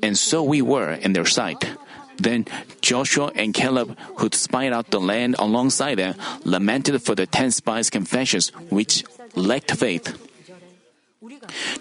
and 0.01 0.17
so 0.17 0.43
we 0.43 0.61
were 0.61 0.91
in 0.91 1.13
their 1.13 1.25
sight. 1.25 1.69
Then 2.17 2.45
Joshua 2.81 3.31
and 3.35 3.53
Caleb, 3.53 3.97
who 4.17 4.29
spied 4.33 4.73
out 4.73 4.91
the 4.91 4.99
land 4.99 5.35
alongside 5.39 5.95
them, 5.95 6.15
lamented 6.43 7.01
for 7.01 7.15
the 7.15 7.25
ten 7.25 7.51
spies' 7.51 7.89
confessions, 7.89 8.49
which 8.69 9.03
lacked 9.39 9.71
faith. 9.71 10.13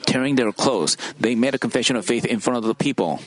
Tearing 0.06 0.36
their 0.36 0.52
clothes, 0.52 0.96
they 1.18 1.34
made 1.34 1.54
a 1.54 1.58
confession 1.58 1.96
of 1.96 2.04
faith 2.04 2.24
in 2.24 2.40
front 2.40 2.58
of 2.58 2.64
the 2.64 2.74
people. 2.74 3.20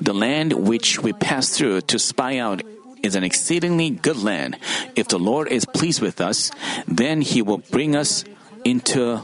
The 0.00 0.14
land 0.14 0.52
which 0.52 1.00
we 1.00 1.12
pass 1.12 1.50
through 1.50 1.82
to 1.82 1.98
spy 1.98 2.38
out 2.38 2.62
is 3.02 3.14
an 3.14 3.24
exceedingly 3.24 3.90
good 3.90 4.16
land. 4.16 4.56
If 4.96 5.08
the 5.08 5.18
Lord 5.18 5.48
is 5.48 5.64
pleased 5.64 6.00
with 6.00 6.20
us, 6.20 6.50
then 6.88 7.20
he 7.20 7.42
will 7.42 7.58
bring 7.58 7.94
us 7.94 8.24
into 8.64 9.20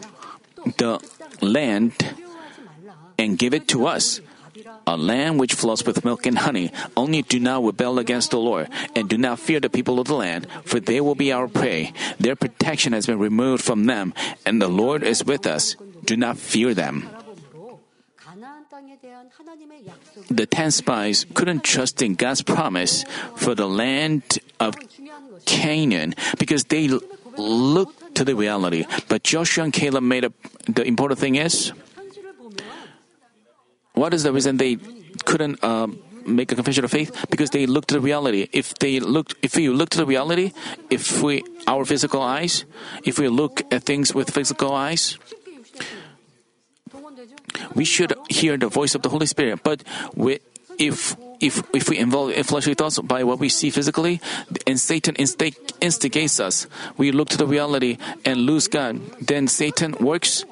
the 0.76 1.00
land 1.40 1.94
and 3.18 3.38
give 3.38 3.54
it 3.54 3.68
to 3.68 3.86
us 3.86 4.20
a 4.90 4.96
land 4.96 5.38
which 5.38 5.54
flows 5.54 5.86
with 5.86 6.04
milk 6.04 6.26
and 6.26 6.38
honey. 6.38 6.72
Only 6.96 7.22
do 7.22 7.38
not 7.38 7.62
rebel 7.62 7.98
against 7.98 8.30
the 8.30 8.42
Lord, 8.42 8.68
and 8.94 9.08
do 9.08 9.16
not 9.16 9.38
fear 9.38 9.60
the 9.60 9.70
people 9.70 10.00
of 10.02 10.08
the 10.08 10.18
land, 10.18 10.46
for 10.64 10.80
they 10.80 11.00
will 11.00 11.14
be 11.14 11.32
our 11.32 11.46
prey. 11.46 11.92
Their 12.18 12.34
protection 12.34 12.92
has 12.92 13.06
been 13.06 13.18
removed 13.18 13.62
from 13.62 13.86
them, 13.86 14.14
and 14.44 14.60
the 14.60 14.68
Lord 14.68 15.02
is 15.02 15.24
with 15.24 15.46
us. 15.46 15.76
Do 16.04 16.16
not 16.16 16.38
fear 16.38 16.74
them. 16.74 17.06
The 20.30 20.46
ten 20.46 20.70
spies 20.70 21.26
couldn't 21.34 21.62
trust 21.62 22.02
in 22.02 22.14
God's 22.14 22.42
promise 22.42 23.04
for 23.36 23.54
the 23.54 23.68
land 23.68 24.38
of 24.58 24.74
Canaan 25.44 26.14
because 26.38 26.64
they 26.64 26.88
looked 27.36 28.14
to 28.16 28.24
the 28.24 28.34
reality. 28.34 28.86
But 29.08 29.22
Joshua 29.22 29.64
and 29.64 29.72
Caleb 29.72 30.02
made 30.02 30.24
up 30.24 30.34
The 30.70 30.84
important 30.84 31.18
thing 31.18 31.34
is 31.34 31.72
what 33.94 34.14
is 34.14 34.22
the 34.22 34.32
reason 34.32 34.56
they 34.56 34.78
couldn't 35.24 35.62
uh, 35.62 35.88
make 36.26 36.52
a 36.52 36.54
confession 36.54 36.84
of 36.84 36.90
faith? 36.90 37.26
Because 37.30 37.50
they 37.50 37.66
looked 37.66 37.92
at 37.92 38.02
reality. 38.02 38.48
If 38.52 38.74
they 38.74 39.00
looked, 39.00 39.34
if 39.42 39.56
we 39.56 39.68
looked 39.68 39.98
at 39.98 40.06
reality, 40.06 40.52
if 40.90 41.22
we 41.22 41.44
our 41.66 41.84
physical 41.84 42.22
eyes, 42.22 42.64
if 43.04 43.18
we 43.18 43.28
look 43.28 43.62
at 43.72 43.82
things 43.84 44.14
with 44.14 44.30
physical 44.30 44.72
eyes, 44.72 45.18
we 47.74 47.84
should 47.84 48.14
hear 48.28 48.56
the 48.56 48.68
voice 48.68 48.94
of 48.94 49.02
the 49.02 49.08
Holy 49.08 49.26
Spirit. 49.26 49.62
But 49.62 49.84
we, 50.14 50.40
if 50.78 51.16
if 51.40 51.62
if 51.74 51.88
we 51.88 51.98
involve 51.98 52.32
fleshly 52.46 52.74
thoughts 52.74 52.98
by 53.00 53.24
what 53.24 53.38
we 53.38 53.48
see 53.48 53.70
physically, 53.70 54.20
and 54.66 54.78
Satan 54.78 55.16
instigates 55.16 56.40
us, 56.40 56.66
we 56.96 57.12
look 57.12 57.28
to 57.30 57.36
the 57.36 57.46
reality 57.46 57.98
and 58.24 58.40
lose 58.40 58.68
God. 58.68 59.00
Then 59.20 59.48
Satan 59.48 59.92
works, 60.00 60.44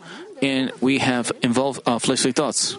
and 0.42 0.72
we 0.80 0.98
have 0.98 1.32
involved 1.42 1.80
uh, 1.86 1.98
fleshly 1.98 2.32
thoughts. 2.32 2.76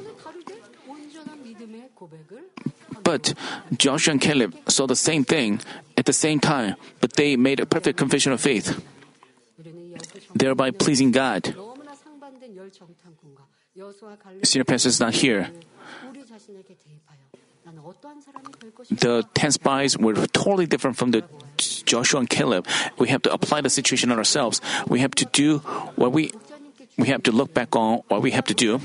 But 3.10 3.34
Joshua 3.74 4.12
and 4.12 4.22
Caleb 4.22 4.54
saw 4.70 4.86
the 4.86 4.96
same 4.96 5.26
thing 5.26 5.66
at 5.98 6.06
the 6.06 6.14
same 6.14 6.40
time, 6.40 6.76
but 7.02 7.18
they 7.18 7.36
made 7.36 7.60
a 7.60 7.66
perfect 7.66 7.98
confession 7.98 8.32
of 8.32 8.40
faith, 8.40 8.78
thereby 10.36 10.70
pleasing 10.70 11.10
God. 11.10 11.50
Senior 14.44 14.64
pastor 14.64 14.90
is 14.90 15.00
not 15.00 15.16
here. 15.16 15.50
The 18.94 19.26
ten 19.34 19.52
spies 19.58 19.98
were 19.98 20.14
totally 20.30 20.68
different 20.70 20.96
from 20.96 21.10
the 21.10 21.26
Joshua 21.90 22.20
and 22.20 22.30
Caleb. 22.30 22.68
We 23.00 23.10
have 23.10 23.24
to 23.24 23.34
apply 23.34 23.62
the 23.62 23.74
situation 23.74 24.12
on 24.12 24.20
ourselves. 24.20 24.62
We 24.86 25.00
have 25.02 25.18
to 25.18 25.26
do 25.26 25.66
what 25.98 26.14
we 26.14 26.30
we 27.02 27.10
have 27.10 27.24
to 27.24 27.32
look 27.32 27.58
back 27.58 27.76
on 27.76 28.06
what 28.06 28.22
we 28.22 28.38
have 28.38 28.46
to 28.46 28.54
do. 28.54 28.78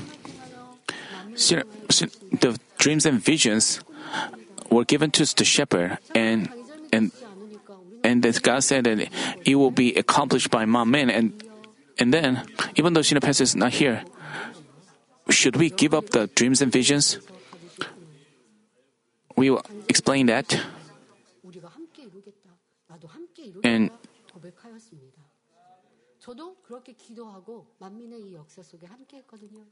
The 1.37 2.57
dreams 2.81 3.05
and 3.05 3.21
visions 3.21 3.85
were 4.69 4.85
given 4.85 5.11
to 5.11 5.25
the 5.35 5.45
shepherd, 5.45 5.97
and 6.13 6.49
and 6.91 7.11
and 8.03 8.23
that 8.23 8.41
God 8.41 8.63
said 8.63 8.85
that 8.85 9.09
it 9.45 9.55
will 9.55 9.71
be 9.71 9.95
accomplished 9.95 10.51
by 10.51 10.65
Manmin. 10.65 11.09
And 11.09 11.33
and 11.97 12.13
then, 12.13 12.43
even 12.75 12.93
though 12.93 13.01
Shinopes 13.01 13.41
is 13.41 13.55
not 13.55 13.73
here, 13.73 14.03
should 15.29 15.55
we 15.55 15.69
give 15.69 15.93
up 15.93 16.09
the 16.11 16.27
dreams 16.27 16.61
and 16.61 16.71
visions? 16.71 17.19
We 19.35 19.49
will 19.49 19.65
explain 19.89 20.27
that. 20.27 20.59
And 23.63 23.91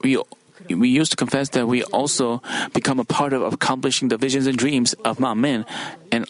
we, 0.02 0.18
we 0.76 0.90
used 0.90 1.12
to 1.12 1.18
confess 1.18 1.50
that 1.50 1.68
we 1.68 1.84
also 1.84 2.42
become 2.74 3.00
a 3.00 3.06
part 3.06 3.34
of 3.34 3.54
accomplishing 3.54 4.10
the 4.10 4.18
visions 4.18 4.48
and 4.48 4.58
dreams 4.58 4.94
of 5.06 5.18
Manmin. 5.18 5.66
And 6.12 6.26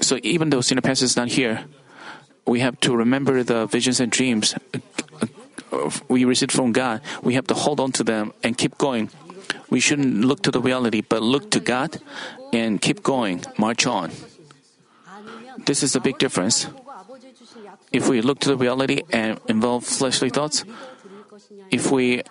so 0.00 0.18
even 0.22 0.50
though 0.50 0.60
senior 0.60 0.82
pastor 0.82 1.04
is 1.04 1.16
not 1.16 1.28
here, 1.28 1.64
we 2.46 2.60
have 2.60 2.78
to 2.80 2.96
remember 2.96 3.42
the 3.42 3.66
visions 3.66 4.00
and 4.00 4.10
dreams 4.12 4.54
we 6.08 6.24
received 6.24 6.52
from 6.52 6.72
God. 6.72 7.00
We 7.22 7.34
have 7.34 7.46
to 7.48 7.54
hold 7.54 7.80
on 7.80 7.92
to 7.92 8.04
them 8.04 8.32
and 8.42 8.56
keep 8.56 8.78
going. 8.78 9.10
We 9.70 9.80
shouldn't 9.80 10.24
look 10.24 10.42
to 10.42 10.50
the 10.50 10.60
reality, 10.60 11.00
but 11.00 11.22
look 11.22 11.50
to 11.52 11.60
God 11.60 12.00
and 12.52 12.80
keep 12.80 13.02
going, 13.02 13.44
march 13.58 13.86
on. 13.86 14.10
This 15.66 15.82
is 15.82 15.96
a 15.96 16.00
big 16.00 16.18
difference 16.18 16.68
if 17.94 18.08
we 18.08 18.20
look 18.20 18.40
to 18.40 18.50
the 18.50 18.56
reality 18.56 19.02
and 19.14 19.38
involve 19.46 19.86
fleshly 19.86 20.28
thoughts, 20.28 20.64
if 21.70 21.90
we 21.94 22.22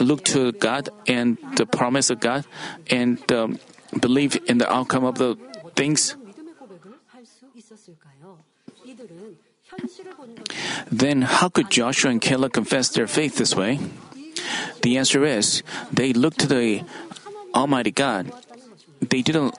look 0.00 0.24
to 0.24 0.50
God 0.52 0.90
and 1.06 1.38
the 1.56 1.64
promise 1.64 2.10
of 2.10 2.18
God 2.18 2.44
and 2.90 3.22
um, 3.30 3.58
believe 4.00 4.36
in 4.50 4.58
the 4.58 4.66
outcome 4.66 5.04
of 5.04 5.16
the 5.22 5.38
things, 5.76 6.16
then 10.90 11.22
how 11.22 11.48
could 11.48 11.70
Joshua 11.70 12.10
and 12.10 12.20
Caleb 12.20 12.52
confess 12.52 12.90
their 12.90 13.06
faith 13.06 13.36
this 13.36 13.54
way? 13.54 13.78
The 14.82 14.98
answer 14.98 15.24
is 15.24 15.62
they 15.92 16.12
looked 16.12 16.40
to 16.40 16.48
the 16.48 16.82
Almighty 17.54 17.92
God. 17.92 18.32
They 19.00 19.22
didn't 19.22 19.54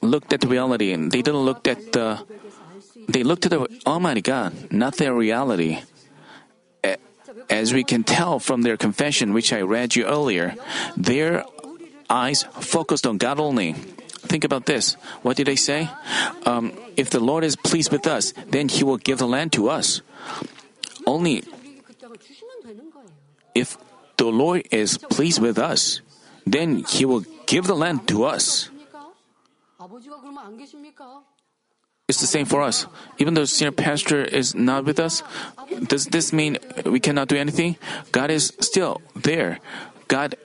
look 0.00 0.32
at 0.32 0.40
the 0.40 0.48
reality 0.48 0.92
and 0.92 1.10
they 1.10 1.22
didn't 1.22 1.42
look 1.42 1.66
at 1.66 1.92
the 1.92 2.22
they 3.08 3.24
look 3.24 3.40
to 3.40 3.48
the 3.48 3.60
oh 3.60 3.66
Almighty 3.86 4.20
God, 4.20 4.70
not 4.70 4.96
their 4.96 5.14
reality. 5.14 5.80
As 7.50 7.72
we 7.72 7.82
can 7.82 8.04
tell 8.04 8.38
from 8.38 8.62
their 8.62 8.76
confession, 8.76 9.32
which 9.32 9.52
I 9.52 9.62
read 9.62 9.96
you 9.96 10.04
earlier, 10.04 10.54
their 10.96 11.44
eyes 12.08 12.44
focused 12.60 13.06
on 13.06 13.16
God 13.16 13.40
only. 13.40 13.72
Think 14.28 14.44
about 14.44 14.66
this. 14.66 14.94
What 15.22 15.36
did 15.36 15.46
they 15.46 15.56
say? 15.56 15.88
Um, 16.44 16.72
if 16.96 17.08
the 17.08 17.20
Lord 17.20 17.44
is 17.44 17.56
pleased 17.56 17.90
with 17.90 18.06
us, 18.06 18.32
then 18.52 18.68
He 18.68 18.84
will 18.84 18.98
give 18.98 19.18
the 19.18 19.26
land 19.26 19.52
to 19.56 19.68
us. 19.68 20.02
Only 21.06 21.44
if 23.54 23.78
the 24.16 24.28
Lord 24.28 24.68
is 24.70 24.98
pleased 24.98 25.40
with 25.40 25.58
us, 25.58 26.00
then 26.44 26.84
He 26.84 27.04
will 27.04 27.24
give 27.46 27.66
the 27.66 27.76
land 27.76 28.06
to 28.08 28.24
us. 28.24 28.68
It's 32.08 32.20
the 32.20 32.26
same 32.26 32.46
for 32.46 32.62
us. 32.62 32.86
Even 33.18 33.34
though 33.34 33.44
senior 33.44 33.70
pastor 33.70 34.24
is 34.24 34.54
not 34.54 34.84
with 34.86 34.98
us, 34.98 35.22
does 35.84 36.06
this 36.06 36.32
mean 36.32 36.56
we 36.86 37.00
cannot 37.00 37.28
do 37.28 37.36
anything? 37.36 37.76
God 38.12 38.30
is 38.30 38.56
still 38.60 39.02
there. 39.14 39.60
God, 40.08 40.36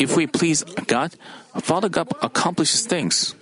if 0.00 0.16
we 0.16 0.26
please 0.26 0.64
God, 0.88 1.12
Father 1.60 1.90
God 1.90 2.08
accomplishes 2.22 2.86
things. 2.86 3.34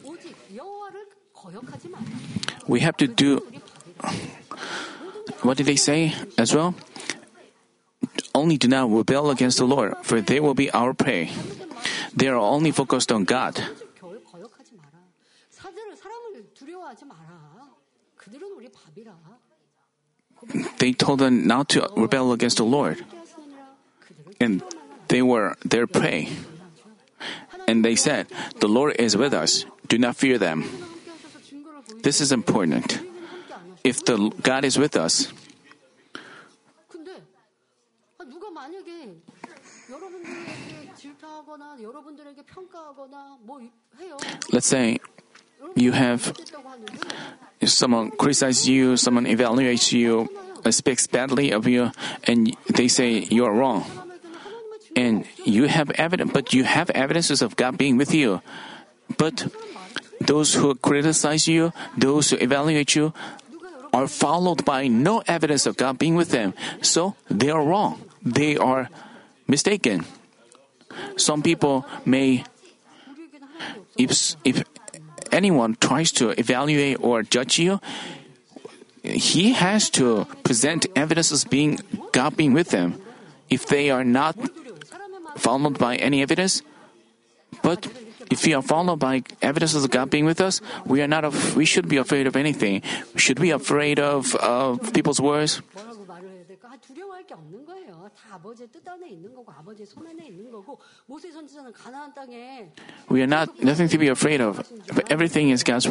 We 2.67 2.81
have 2.81 2.97
to 2.99 3.07
do. 3.07 3.47
What 5.43 5.57
did 5.57 5.67
they 5.67 5.77
say 5.77 6.15
as 6.37 6.55
well? 6.55 6.75
Only 8.35 8.59
do 8.59 8.67
not 8.67 8.91
rebel 8.91 9.31
against 9.31 9.59
the 9.59 9.67
Lord, 9.67 9.95
for 10.03 10.21
they 10.21 10.41
will 10.41 10.55
be 10.55 10.71
our 10.73 10.95
prey. 10.95 11.31
They 12.15 12.27
are 12.27 12.37
only 12.37 12.71
focused 12.73 13.13
on 13.13 13.25
God. 13.25 13.63
they 20.79 20.93
told 20.93 21.21
them 21.21 21.47
not 21.47 21.69
to 21.71 21.89
rebel 21.97 22.33
against 22.33 22.57
the 22.57 22.65
Lord. 22.65 23.05
And 24.41 24.63
they 25.09 25.23
were 25.23 25.57
their 25.65 25.87
prey. 25.87 26.29
And 27.67 27.85
they 27.85 27.95
said, 27.95 28.27
The 28.61 28.69
Lord 28.69 28.97
is 28.99 29.17
with 29.17 29.35
us. 29.35 29.65
Do 29.89 29.99
not 29.99 30.17
fear 30.17 30.39
them. 30.39 30.65
This 32.03 32.21
is 32.21 32.33
important. 32.33 33.01
If 33.85 34.05
the 34.05 34.31
God 34.43 34.65
is 34.65 34.79
with 34.79 34.97
us, 34.97 35.33
Let's 44.53 44.67
say 44.67 44.99
you 45.75 45.93
have 45.93 46.37
someone 47.65 48.11
criticizes 48.11 48.69
you, 48.69 48.97
someone 48.97 49.27
evaluates 49.27 49.93
you, 49.93 50.29
uh, 50.65 50.71
speaks 50.71 51.07
badly 51.07 51.51
of 51.51 51.67
you, 51.67 51.93
and 52.25 52.57
they 52.69 52.89
say 52.89 53.19
you 53.31 53.45
are 53.45 53.53
wrong. 53.53 53.85
And 54.97 55.25
you 55.45 55.69
have 55.69 55.91
evidence, 55.93 56.33
but 56.33 56.53
you 56.53 56.65
have 56.65 56.91
evidences 56.91 57.43
of 57.43 57.57
God 57.57 57.79
being 57.79 57.97
with 57.97 58.13
you. 58.15 58.43
But 59.17 59.53
those 60.21 60.55
who 60.55 60.75
criticize 60.75 61.47
you, 61.47 61.73
those 61.97 62.31
who 62.31 62.37
evaluate 62.37 62.95
you, 62.95 63.13
are 63.93 64.07
followed 64.07 64.65
by 64.65 64.87
no 64.87 65.23
evidence 65.27 65.67
of 65.67 65.77
God 65.77 65.99
being 65.99 66.15
with 66.15 66.31
them. 66.31 66.55
So 66.83 67.17
they 67.29 67.51
are 67.51 67.63
wrong. 67.63 68.03
They 68.23 68.57
are 68.57 68.89
mistaken. 69.47 70.05
Some 71.17 71.43
people 71.43 71.87
may, 72.05 72.45
if, 73.97 74.37
if 74.45 74.65
anyone 75.33 75.77
tries 75.81 76.13
to 76.13 76.31
evaluate 76.39 76.99
or 77.01 77.23
judge 77.23 77.59
you, 77.59 77.81
he 79.03 79.53
has 79.53 79.89
to 79.91 80.27
present 80.45 80.87
evidences 80.95 81.45
being 81.45 81.81
God 82.13 82.37
being 82.37 82.53
with 82.53 82.71
them. 82.71 83.01
If 83.49 83.67
they 83.67 83.91
are 83.91 84.05
not 84.05 84.37
followed 85.37 85.79
by 85.79 85.97
any 85.97 86.23
evidence, 86.23 86.63
but 87.63 87.89
if 88.31 88.47
we 88.47 88.55
are 88.55 88.63
followed 88.63 88.99
by 89.01 89.23
evidences 89.43 89.85
of 89.85 89.91
God 89.91 90.11
being 90.11 90.25
with 90.25 90.41
us, 90.41 90.61
we 90.87 91.03
are 91.03 91.09
not. 91.09 91.25
Af- 91.25 91.57
we 91.57 91.65
should 91.65 91.89
be 91.89 91.97
afraid 91.97 92.27
of 92.27 92.37
anything. 92.37 92.83
Should 93.17 93.39
we 93.41 93.49
be 93.49 93.51
afraid 93.51 93.99
of 93.99 94.37
of 94.37 94.93
people's 94.93 95.21
words? 95.21 95.61
아, 96.70 96.78
두려워할 96.78 97.26
게 97.26 97.34
없는 97.34 97.66
거예요. 97.66 98.10
다 98.16 98.36
아버지의 98.36 98.70
뜻 98.70 98.88
안에 98.88 99.10
있는 99.10 99.34
거고 99.34 99.52
아버지의 99.52 99.86
손 99.88 100.06
안에 100.08 100.28
있는 100.28 100.52
거고 100.52 100.80
모세 101.06 101.32
선지자는 101.32 101.72
가나안 101.74 102.14
땅에 102.14 102.72
We 103.12 103.22
are 103.22 103.28
not 103.32 103.52
nothing 103.62 103.90
to 103.90 103.98
be 104.00 104.08
afraid 104.10 104.42
of. 104.44 104.62
But 104.94 105.12
everything 105.12 105.52
is 105.52 105.64
God's. 105.64 105.88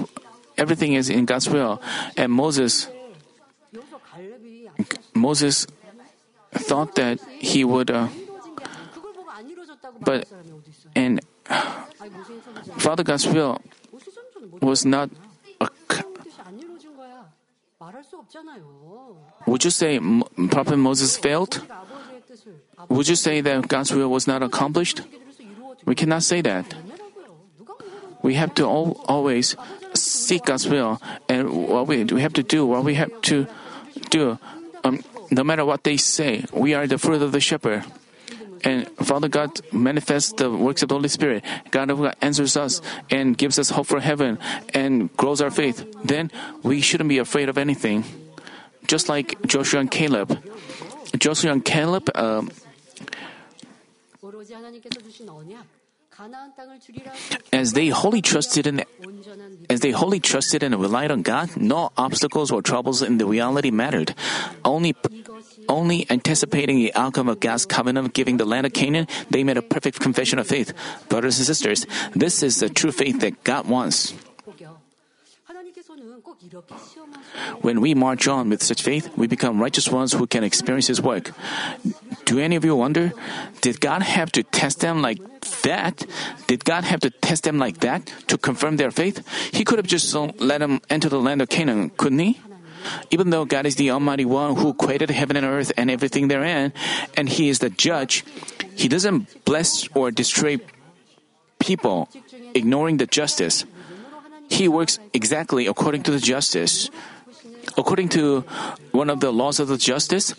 Everything 0.56 0.94
is 0.96 1.10
in 1.10 1.26
God's 1.26 1.48
will. 1.50 1.78
And 2.16 2.32
Moses, 2.32 2.88
여기서 3.74 3.98
갈렙이 3.98 4.68
안 4.68 4.74
Moses 5.16 5.66
thought 6.52 6.94
that 6.94 7.18
he 7.42 7.64
would. 7.64 7.90
Uh, 7.90 8.06
이루어진 8.14 8.54
게 8.54 8.64
아니에요. 8.64 8.90
그걸 8.94 9.12
보고 9.12 9.30
안 9.30 9.48
이루어졌다고 9.50 9.98
But- 10.00 10.22
말할 10.22 10.24
사람이 10.26 10.52
어디 10.52 10.70
있어요? 10.70 10.92
and 10.96 11.20
아니 11.98 12.10
모세 12.10 12.40
선지자 12.40 12.74
Father 12.78 13.04
God's 13.04 13.26
will 13.26 13.58
모세 13.90 14.10
선지자는 14.10 14.50
못 14.50 14.62
was 14.62 14.86
not. 14.86 15.10
would 19.47 19.63
you 19.63 19.71
say 19.71 19.99
Prophet 20.51 20.77
Moses 20.77 21.17
failed? 21.17 21.61
Would 22.89 23.07
you 23.07 23.15
say 23.15 23.39
that 23.41 23.67
God's 23.67 23.93
will 23.93 24.09
was 24.09 24.27
not 24.27 24.43
accomplished? 24.43 25.01
We 25.85 25.95
cannot 25.95 26.23
say 26.23 26.41
that. 26.41 26.75
We 28.21 28.33
have 28.35 28.53
to 28.55 28.65
always 28.65 29.55
seek 29.93 30.43
God's 30.43 30.67
will, 30.67 30.99
and 31.29 31.69
what 31.69 31.87
we 31.87 32.03
we 32.03 32.21
have 32.21 32.33
to 32.33 32.43
do, 32.43 32.65
what 32.65 32.83
we 32.83 32.95
have 32.95 33.15
to 33.31 33.47
do, 34.09 34.37
um, 34.83 34.99
no 35.31 35.43
matter 35.43 35.63
what 35.63 35.85
they 35.85 35.95
say. 35.95 36.43
We 36.51 36.73
are 36.73 36.85
the 36.85 36.97
fruit 36.97 37.21
of 37.21 37.31
the 37.31 37.39
shepherd. 37.39 37.85
And 38.63 38.87
Father 38.97 39.27
God 39.27 39.61
manifests 39.71 40.33
the 40.33 40.51
works 40.51 40.83
of 40.83 40.89
the 40.89 40.95
Holy 40.95 41.09
Spirit. 41.09 41.43
God 41.71 41.89
answers 42.21 42.57
us 42.57 42.81
and 43.09 43.37
gives 43.37 43.57
us 43.59 43.69
hope 43.69 43.87
for 43.87 43.99
heaven 43.99 44.37
and 44.73 45.15
grows 45.15 45.41
our 45.41 45.51
faith. 45.51 45.85
Then 46.03 46.31
we 46.63 46.81
shouldn't 46.81 47.09
be 47.09 47.17
afraid 47.17 47.49
of 47.49 47.57
anything. 47.57 48.03
Just 48.87 49.09
like 49.09 49.41
Joshua 49.45 49.79
and 49.81 49.91
Caleb. 49.91 50.41
Joshua 51.17 51.51
and 51.51 51.63
Caleb. 51.63 52.09
Um, 52.15 52.51
as 57.53 57.73
they 57.73 57.87
wholly 57.89 58.21
trusted 58.21 58.67
in, 58.67 58.83
as 59.69 59.79
they 59.79 59.91
wholly 59.91 60.19
trusted 60.19 60.63
and 60.63 60.75
relied 60.75 61.11
on 61.11 61.21
God, 61.21 61.55
no 61.55 61.91
obstacles 61.95 62.51
or 62.51 62.61
troubles 62.61 63.01
in 63.01 63.17
the 63.17 63.25
reality 63.25 63.71
mattered. 63.71 64.13
Only 64.65 64.93
only 65.67 66.05
anticipating 66.09 66.77
the 66.77 66.93
outcome 66.95 67.29
of 67.29 67.39
God's 67.39 67.65
covenant 67.65 68.07
of 68.07 68.13
giving 68.13 68.37
the 68.37 68.45
land 68.45 68.65
of 68.65 68.73
Canaan, 68.73 69.07
they 69.29 69.43
made 69.43 69.57
a 69.57 69.61
perfect 69.61 69.99
confession 69.99 70.39
of 70.39 70.47
faith. 70.47 70.73
Brothers 71.09 71.37
and 71.37 71.45
sisters, 71.45 71.85
this 72.15 72.43
is 72.43 72.59
the 72.59 72.69
true 72.69 72.91
faith 72.91 73.19
that 73.21 73.43
God 73.43 73.67
wants. 73.67 74.13
When 77.61 77.81
we 77.81 77.93
march 77.93 78.27
on 78.27 78.49
with 78.49 78.63
such 78.63 78.81
faith, 78.81 79.09
we 79.17 79.27
become 79.27 79.59
righteous 79.59 79.89
ones 79.89 80.13
who 80.13 80.27
can 80.27 80.43
experience 80.43 80.87
His 80.87 81.01
work. 81.01 81.31
Do 82.25 82.39
any 82.39 82.55
of 82.55 82.63
you 82.63 82.75
wonder, 82.75 83.13
did 83.61 83.81
God 83.81 84.01
have 84.01 84.31
to 84.33 84.43
test 84.43 84.79
them 84.79 85.01
like 85.01 85.19
that? 85.63 86.05
Did 86.47 86.63
God 86.63 86.83
have 86.85 86.99
to 87.01 87.09
test 87.09 87.43
them 87.43 87.57
like 87.57 87.79
that 87.79 88.07
to 88.27 88.37
confirm 88.37 88.77
their 88.77 88.91
faith? 88.91 89.25
He 89.51 89.65
could 89.65 89.79
have 89.79 89.87
just 89.87 90.13
let 90.39 90.59
them 90.59 90.81
enter 90.89 91.09
the 91.09 91.19
land 91.19 91.41
of 91.41 91.49
Canaan, 91.49 91.91
couldn't 91.97 92.19
He? 92.19 92.39
Even 93.11 93.29
though 93.29 93.45
God 93.45 93.65
is 93.65 93.75
the 93.75 93.91
Almighty 93.91 94.25
One 94.25 94.55
who 94.55 94.73
created 94.73 95.09
heaven 95.09 95.37
and 95.37 95.45
earth 95.45 95.71
and 95.77 95.89
everything 95.89 96.27
therein, 96.27 96.73
and 97.15 97.29
He 97.29 97.49
is 97.49 97.59
the 97.59 97.69
judge, 97.69 98.23
He 98.75 98.87
doesn't 98.87 99.45
bless 99.45 99.87
or 99.95 100.11
destroy 100.11 100.57
people, 101.59 102.09
ignoring 102.55 102.97
the 102.97 103.05
justice. 103.05 103.65
He 104.49 104.67
works 104.67 104.99
exactly 105.13 105.67
according 105.67 106.03
to 106.03 106.11
the 106.11 106.19
justice. 106.19 106.89
According 107.77 108.09
to 108.17 108.41
one 108.91 109.09
of 109.09 109.19
the 109.19 109.31
laws 109.31 109.59
of 109.59 109.67
the 109.67 109.77
justice, 109.77 110.33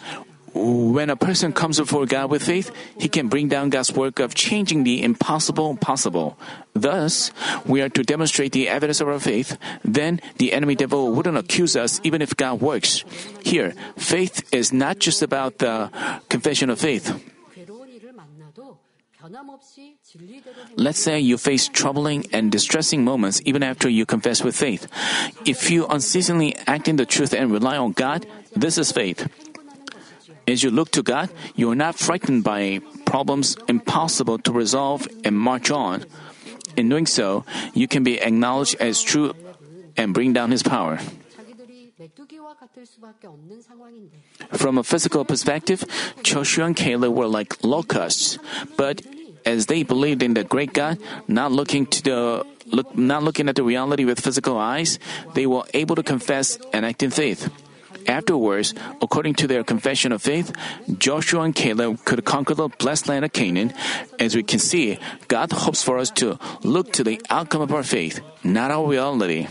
when 0.54 1.10
a 1.10 1.16
person 1.16 1.52
comes 1.52 1.78
before 1.78 2.06
God 2.06 2.30
with 2.30 2.42
faith, 2.42 2.70
he 2.98 3.08
can 3.08 3.28
bring 3.28 3.48
down 3.48 3.70
God's 3.70 3.92
work 3.92 4.18
of 4.18 4.34
changing 4.34 4.84
the 4.84 5.02
impossible 5.02 5.76
possible. 5.76 6.38
Thus, 6.74 7.30
we 7.64 7.82
are 7.82 7.88
to 7.90 8.02
demonstrate 8.02 8.52
the 8.52 8.68
evidence 8.68 9.00
of 9.00 9.08
our 9.08 9.20
faith. 9.20 9.56
Then 9.84 10.20
the 10.38 10.52
enemy 10.52 10.74
devil 10.74 11.12
wouldn't 11.12 11.38
accuse 11.38 11.76
us 11.76 12.00
even 12.02 12.22
if 12.22 12.36
God 12.36 12.60
works. 12.60 13.04
Here, 13.42 13.74
faith 13.96 14.42
is 14.52 14.72
not 14.72 14.98
just 14.98 15.22
about 15.22 15.58
the 15.58 15.90
confession 16.28 16.70
of 16.70 16.80
faith. 16.80 17.14
Let's 20.76 20.98
say 20.98 21.20
you 21.20 21.36
face 21.36 21.68
troubling 21.68 22.26
and 22.32 22.50
distressing 22.50 23.04
moments 23.04 23.40
even 23.44 23.62
after 23.62 23.88
you 23.88 24.06
confess 24.06 24.42
with 24.42 24.56
faith. 24.56 24.88
If 25.44 25.70
you 25.70 25.86
unceasingly 25.86 26.56
act 26.66 26.88
in 26.88 26.96
the 26.96 27.06
truth 27.06 27.34
and 27.34 27.52
rely 27.52 27.76
on 27.76 27.92
God, 27.92 28.26
this 28.56 28.78
is 28.78 28.90
faith. 28.92 29.28
As 30.46 30.62
you 30.62 30.70
look 30.70 30.90
to 30.92 31.02
God, 31.02 31.30
you 31.54 31.70
are 31.70 31.76
not 31.76 31.96
frightened 31.96 32.44
by 32.44 32.80
problems 33.04 33.56
impossible 33.68 34.38
to 34.38 34.52
resolve 34.52 35.06
and 35.24 35.36
march 35.36 35.70
on. 35.70 36.04
In 36.76 36.88
doing 36.88 37.06
so, 37.06 37.44
you 37.74 37.86
can 37.86 38.02
be 38.02 38.20
acknowledged 38.20 38.76
as 38.80 39.02
true 39.02 39.34
and 39.96 40.14
bring 40.14 40.32
down 40.32 40.50
his 40.50 40.62
power. 40.62 40.98
From 44.52 44.78
a 44.78 44.82
physical 44.82 45.24
perspective, 45.24 45.84
Joshua 46.22 46.64
and 46.64 46.76
Caleb 46.76 47.14
were 47.14 47.26
like 47.26 47.62
locusts, 47.62 48.38
but 48.76 49.02
as 49.44 49.66
they 49.66 49.82
believed 49.82 50.22
in 50.22 50.34
the 50.34 50.44
great 50.44 50.72
God, 50.72 50.98
not 51.28 51.52
looking 51.52 51.86
to 51.86 52.02
the 52.02 52.46
look, 52.66 52.96
not 52.96 53.22
looking 53.22 53.48
at 53.48 53.56
the 53.56 53.62
reality 53.62 54.04
with 54.04 54.20
physical 54.20 54.56
eyes, 54.56 54.98
they 55.34 55.46
were 55.46 55.64
able 55.74 55.96
to 55.96 56.02
confess 56.02 56.58
and 56.72 56.86
act 56.86 57.02
in 57.02 57.10
faith. 57.10 57.50
Afterwards, 58.06 58.74
according 59.00 59.34
to 59.34 59.46
their 59.46 59.64
confession 59.64 60.12
of 60.12 60.22
faith, 60.22 60.52
Joshua 60.98 61.42
and 61.42 61.54
Caleb 61.54 62.04
could 62.04 62.24
conquer 62.24 62.54
the 62.54 62.68
blessed 62.68 63.08
land 63.08 63.24
of 63.24 63.32
Canaan. 63.32 63.72
As 64.18 64.34
we 64.34 64.42
can 64.42 64.58
see, 64.58 64.98
God 65.28 65.52
hopes 65.52 65.82
for 65.82 65.98
us 65.98 66.10
to 66.22 66.38
look 66.62 66.92
to 66.92 67.04
the 67.04 67.20
outcome 67.30 67.62
of 67.62 67.72
our 67.72 67.82
faith, 67.82 68.20
not 68.44 68.70
our 68.70 68.86
reality. 68.86 69.46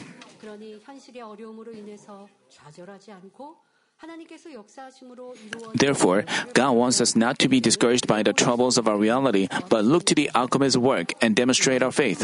Therefore, 5.75 6.23
God 6.53 6.71
wants 6.71 7.01
us 7.01 7.15
not 7.15 7.39
to 7.39 7.49
be 7.49 7.59
discouraged 7.59 8.07
by 8.07 8.23
the 8.23 8.31
troubles 8.31 8.77
of 8.77 8.87
our 8.87 8.97
reality, 8.97 9.47
but 9.67 9.83
look 9.83 10.05
to 10.05 10.15
the 10.15 10.31
outcome 10.33 10.61
of 10.61 10.67
His 10.67 10.77
work 10.77 11.13
and 11.21 11.35
demonstrate 11.35 11.83
our 11.83 11.91
faith. 11.91 12.23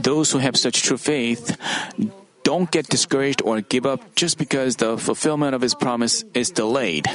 Those 0.00 0.30
who 0.32 0.38
have 0.38 0.56
such 0.56 0.82
true 0.82 0.96
faith 0.96 1.56
don't 2.44 2.70
get 2.70 2.88
discouraged 2.88 3.42
or 3.44 3.60
give 3.60 3.86
up 3.86 4.14
just 4.14 4.38
because 4.38 4.76
the 4.76 4.98
fulfillment 4.98 5.54
of 5.54 5.60
his 5.62 5.74
promise 5.74 6.24
is 6.34 6.50
delayed. 6.50 7.06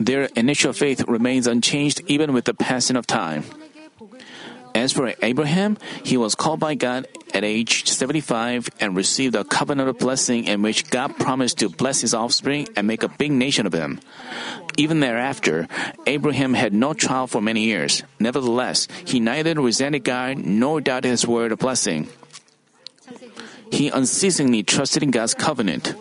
Their 0.00 0.24
initial 0.36 0.72
faith 0.72 1.06
remains 1.06 1.46
unchanged 1.46 2.02
even 2.06 2.32
with 2.32 2.44
the 2.44 2.54
passing 2.54 2.96
of 2.96 3.06
time. 3.06 3.44
As 4.74 4.92
for 4.92 5.14
Abraham, 5.22 5.78
he 6.02 6.16
was 6.16 6.34
called 6.34 6.58
by 6.58 6.74
God 6.74 7.06
at 7.32 7.44
age 7.44 7.88
75 7.88 8.68
and 8.80 8.96
received 8.96 9.36
a 9.36 9.44
covenant 9.44 9.98
blessing 9.98 10.44
in 10.44 10.62
which 10.62 10.90
God 10.90 11.16
promised 11.16 11.58
to 11.58 11.68
bless 11.68 12.00
his 12.00 12.12
offspring 12.12 12.66
and 12.74 12.86
make 12.86 13.04
a 13.04 13.08
big 13.08 13.30
nation 13.30 13.66
of 13.66 13.72
him. 13.72 14.00
Even 14.76 14.98
thereafter, 14.98 15.68
Abraham 16.06 16.54
had 16.54 16.74
no 16.74 16.92
child 16.92 17.30
for 17.30 17.40
many 17.40 17.62
years. 17.62 18.02
Nevertheless, 18.18 18.88
he 19.06 19.20
neither 19.20 19.54
resented 19.54 20.02
God 20.02 20.38
nor 20.38 20.80
doubted 20.80 21.08
his 21.08 21.26
word 21.26 21.52
of 21.52 21.60
blessing. 21.60 22.08
He 23.70 23.88
unceasingly 23.88 24.62
trusted 24.64 25.02
in 25.02 25.10
God's 25.10 25.34
covenant. 25.34 25.94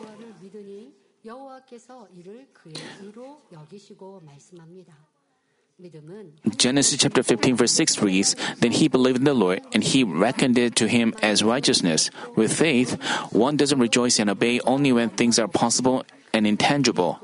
Genesis 6.57 6.97
chapter 6.99 7.23
15 7.23 7.55
verse 7.57 7.71
6 7.73 8.01
reads, 8.01 8.35
Then 8.59 8.71
he 8.71 8.87
believed 8.87 9.17
in 9.17 9.23
the 9.25 9.33
Lord, 9.33 9.61
and 9.73 9.83
he 9.83 10.03
reckoned 10.03 10.57
it 10.57 10.75
to 10.77 10.87
him 10.87 11.13
as 11.21 11.43
righteousness. 11.43 12.09
With 12.35 12.53
faith, 12.53 13.01
one 13.31 13.57
doesn't 13.57 13.79
rejoice 13.79 14.19
and 14.19 14.29
obey 14.29 14.59
only 14.61 14.91
when 14.91 15.09
things 15.09 15.39
are 15.39 15.47
possible 15.47 16.05
and 16.33 16.47
intangible. 16.47 17.19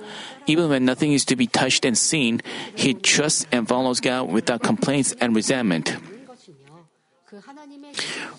Even 0.45 0.69
when 0.69 0.86
nothing 0.86 1.13
is 1.13 1.26
to 1.26 1.36
be 1.36 1.48
touched 1.48 1.86
and 1.86 1.98
seen, 1.98 2.41
he 2.76 2.93
trusts 2.93 3.45
and 3.52 3.67
follows 3.67 4.00
God 4.00 4.32
without 4.32 4.62
complaints 4.62 5.15
and 5.19 5.36
resentment. 5.36 5.98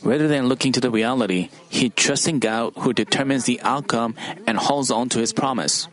Rather 0.03 0.29
than 0.29 0.49
looking 0.49 0.73
to 0.73 0.81
the 0.81 0.91
reality, 0.91 1.51
he 1.69 1.91
trusts 1.91 2.27
in 2.27 2.39
God 2.39 2.73
who 2.79 2.93
determines 2.93 3.45
the 3.45 3.61
outcome 3.63 4.15
and 4.47 4.59
holds 4.59 4.91
on 4.91 5.09
to 5.11 5.19
his 5.19 5.33
promise. 5.33 5.87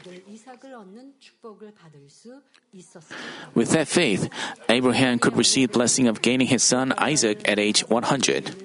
With 3.53 3.71
that 3.71 3.87
faith, 3.87 4.29
Abraham 4.69 5.19
could 5.19 5.37
receive 5.37 5.71
blessing 5.71 6.07
of 6.07 6.21
gaining 6.21 6.47
his 6.47 6.63
son 6.63 6.93
Isaac 6.97 7.47
at 7.47 7.59
age 7.59 7.81
100. 7.87 8.55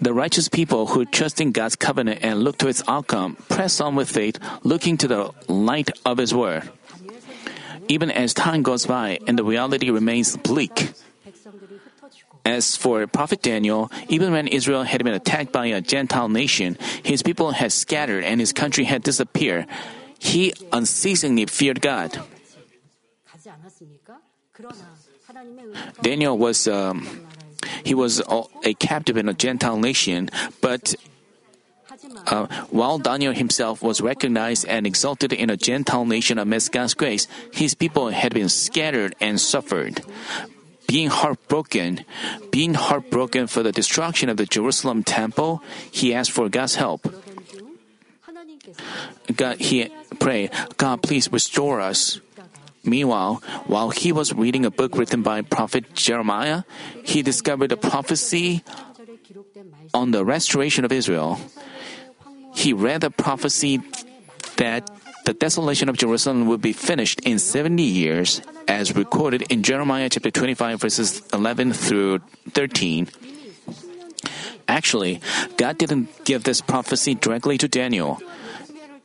The 0.00 0.12
righteous 0.12 0.48
people 0.48 0.86
who 0.86 1.04
trust 1.04 1.40
in 1.40 1.52
God's 1.52 1.76
covenant 1.76 2.20
and 2.22 2.42
look 2.42 2.58
to 2.58 2.68
its 2.68 2.82
outcome 2.88 3.36
press 3.48 3.80
on 3.80 3.94
with 3.94 4.10
faith, 4.10 4.38
looking 4.62 4.96
to 4.98 5.08
the 5.08 5.30
light 5.48 5.90
of 6.04 6.18
His 6.18 6.34
word. 6.34 6.68
Even 7.88 8.10
as 8.10 8.34
time 8.34 8.62
goes 8.62 8.86
by 8.86 9.18
and 9.26 9.38
the 9.38 9.44
reality 9.44 9.90
remains 9.90 10.36
bleak. 10.36 10.94
As 12.44 12.76
for 12.76 13.06
Prophet 13.06 13.40
Daniel, 13.42 13.90
even 14.08 14.32
when 14.32 14.48
Israel 14.48 14.82
had 14.82 15.02
been 15.02 15.14
attacked 15.14 15.52
by 15.52 15.66
a 15.66 15.80
Gentile 15.80 16.28
nation, 16.28 16.76
his 17.02 17.22
people 17.22 17.52
had 17.52 17.72
scattered 17.72 18.24
and 18.24 18.40
his 18.40 18.52
country 18.52 18.84
had 18.84 19.02
disappeared 19.02 19.66
he 20.24 20.54
unceasingly 20.72 21.44
feared 21.46 21.80
God. 21.80 22.18
Daniel 26.00 26.38
was 26.38 26.66
um, 26.66 27.06
he 27.84 27.94
was 27.94 28.22
a 28.64 28.74
captive 28.74 29.16
in 29.16 29.28
a 29.28 29.34
Gentile 29.34 29.78
nation, 29.78 30.30
but 30.60 30.94
uh, 32.26 32.46
while 32.70 32.98
Daniel 32.98 33.32
himself 33.32 33.82
was 33.82 34.00
recognized 34.00 34.64
and 34.66 34.86
exalted 34.86 35.32
in 35.32 35.50
a 35.50 35.56
Gentile 35.56 36.06
nation 36.06 36.38
amidst 36.38 36.72
God's 36.72 36.94
grace, 36.94 37.28
his 37.52 37.74
people 37.74 38.08
had 38.08 38.32
been 38.32 38.48
scattered 38.48 39.14
and 39.20 39.40
suffered. 39.40 40.02
Being 40.86 41.08
heartbroken, 41.08 42.04
being 42.50 42.74
heartbroken 42.74 43.46
for 43.46 43.62
the 43.62 43.72
destruction 43.72 44.28
of 44.28 44.36
the 44.36 44.46
Jerusalem 44.46 45.02
temple, 45.02 45.62
he 45.90 46.14
asked 46.14 46.30
for 46.30 46.48
God's 46.48 46.76
help. 46.76 47.08
God, 49.36 49.58
he 49.60 49.90
prayed, 50.18 50.50
God, 50.76 51.02
please 51.02 51.30
restore 51.32 51.80
us. 51.80 52.20
Meanwhile, 52.84 53.42
while 53.66 53.90
he 53.90 54.12
was 54.12 54.32
reading 54.34 54.66
a 54.66 54.70
book 54.70 54.96
written 54.96 55.22
by 55.22 55.40
prophet 55.40 55.94
Jeremiah, 55.94 56.64
he 57.02 57.22
discovered 57.22 57.72
a 57.72 57.76
prophecy 57.76 58.62
on 59.94 60.10
the 60.10 60.24
restoration 60.24 60.84
of 60.84 60.92
Israel. 60.92 61.40
He 62.54 62.72
read 62.72 63.00
the 63.00 63.10
prophecy 63.10 63.80
that 64.56 64.88
the 65.24 65.32
desolation 65.32 65.88
of 65.88 65.96
Jerusalem 65.96 66.46
would 66.46 66.60
be 66.60 66.72
finished 66.72 67.20
in 67.20 67.38
70 67.38 67.82
years, 67.82 68.42
as 68.68 68.94
recorded 68.94 69.42
in 69.48 69.62
Jeremiah 69.62 70.08
chapter 70.10 70.30
25, 70.30 70.80
verses 70.80 71.22
11 71.32 71.72
through 71.72 72.20
13. 72.52 73.08
Actually, 74.68 75.20
God 75.56 75.78
didn't 75.78 76.08
give 76.24 76.44
this 76.44 76.60
prophecy 76.60 77.14
directly 77.14 77.56
to 77.58 77.68
Daniel 77.68 78.20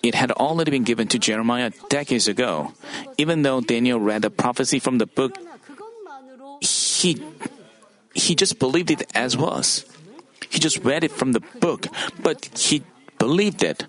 it 0.02 0.16
had 0.16 0.32
already 0.32 0.72
been 0.72 0.84
given 0.84 1.08
to 1.10 1.20
Jeremiah 1.20 1.72
decades 1.90 2.28
ago. 2.28 2.74
Even 3.18 3.42
though 3.42 3.62
Daniel 3.62 4.00
read 4.00 4.22
the 4.22 4.30
prophecy 4.30 4.80
from 4.80 4.98
the 4.98 5.06
book, 5.06 5.38
he, 6.62 7.22
he 8.14 8.36
just 8.36 8.60
believed 8.60 8.92
it 8.92 9.10
as 9.14 9.36
was. 9.36 9.86
He 10.50 10.60
just 10.60 10.84
read 10.84 11.04
it 11.04 11.12
from 11.12 11.34
the 11.34 11.42
book, 11.60 11.88
but 12.22 12.46
he 12.58 12.84
believed 13.18 13.64
it. 13.64 13.86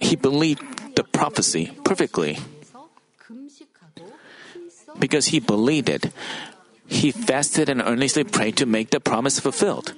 He 0.00 0.16
believed 0.16 0.96
the 0.96 1.04
prophecy 1.04 1.72
perfectly. 1.84 2.38
Because 4.98 5.28
he 5.28 5.40
believed 5.40 5.88
it, 5.88 6.12
he 6.86 7.10
fasted 7.10 7.68
and 7.68 7.80
earnestly 7.80 8.24
prayed 8.24 8.56
to 8.58 8.66
make 8.66 8.90
the 8.90 9.00
promise 9.00 9.40
fulfilled. 9.40 9.94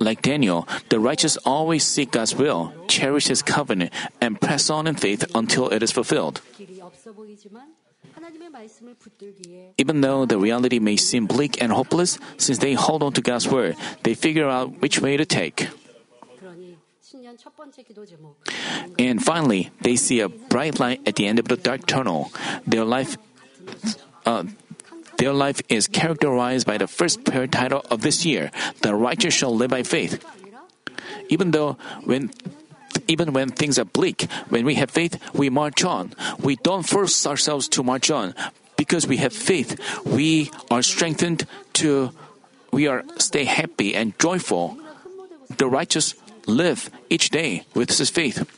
Like 0.00 0.22
Daniel, 0.22 0.66
the 0.88 0.98
righteous 0.98 1.36
always 1.44 1.84
seek 1.84 2.10
God's 2.10 2.34
will, 2.34 2.72
cherish 2.88 3.28
His 3.28 3.42
covenant, 3.42 3.92
and 4.20 4.40
press 4.40 4.70
on 4.70 4.86
in 4.86 4.96
faith 4.96 5.28
until 5.34 5.68
it 5.68 5.82
is 5.82 5.92
fulfilled. 5.92 6.40
Even 9.76 10.00
though 10.00 10.24
the 10.24 10.38
reality 10.38 10.78
may 10.78 10.96
seem 10.96 11.26
bleak 11.26 11.60
and 11.62 11.72
hopeless, 11.72 12.18
since 12.38 12.58
they 12.58 12.72
hold 12.72 13.02
on 13.02 13.12
to 13.12 13.20
God's 13.20 13.46
word, 13.46 13.76
they 14.02 14.14
figure 14.14 14.48
out 14.48 14.80
which 14.80 15.00
way 15.00 15.18
to 15.18 15.26
take. 15.26 15.68
And 18.98 19.22
finally, 19.22 19.70
they 19.82 19.96
see 19.96 20.20
a 20.20 20.28
bright 20.28 20.80
light 20.80 21.00
at 21.06 21.16
the 21.16 21.26
end 21.26 21.38
of 21.38 21.48
the 21.48 21.56
dark 21.56 21.84
tunnel. 21.86 22.32
Their 22.66 22.84
life, 22.84 23.18
uh, 24.24 24.44
their 25.20 25.34
life 25.34 25.60
is 25.68 25.86
characterized 25.86 26.66
by 26.66 26.78
the 26.78 26.88
first 26.88 27.24
prayer 27.28 27.46
title 27.46 27.84
of 27.90 28.00
this 28.00 28.24
year, 28.24 28.50
The 28.80 28.94
Righteous 28.94 29.34
Shall 29.34 29.54
Live 29.54 29.68
by 29.68 29.82
Faith. 29.82 30.24
Even 31.28 31.50
though 31.50 31.76
when 32.08 32.32
even 33.06 33.34
when 33.34 33.50
things 33.52 33.78
are 33.78 33.84
bleak, 33.84 34.24
when 34.48 34.64
we 34.64 34.76
have 34.80 34.90
faith, 34.90 35.20
we 35.34 35.50
march 35.50 35.84
on. 35.84 36.14
We 36.40 36.56
don't 36.56 36.88
force 36.88 37.26
ourselves 37.26 37.68
to 37.76 37.82
march 37.82 38.10
on. 38.10 38.34
Because 38.78 39.06
we 39.06 39.18
have 39.18 39.34
faith, 39.34 39.76
we 40.06 40.50
are 40.70 40.80
strengthened 40.80 41.44
to 41.84 42.16
we 42.72 42.88
are 42.88 43.04
stay 43.18 43.44
happy 43.44 43.94
and 43.94 44.18
joyful. 44.18 44.78
The 45.52 45.68
righteous 45.68 46.14
live 46.46 46.88
each 47.10 47.28
day 47.28 47.68
with 47.74 47.92
this 47.92 48.08
faith. 48.08 48.48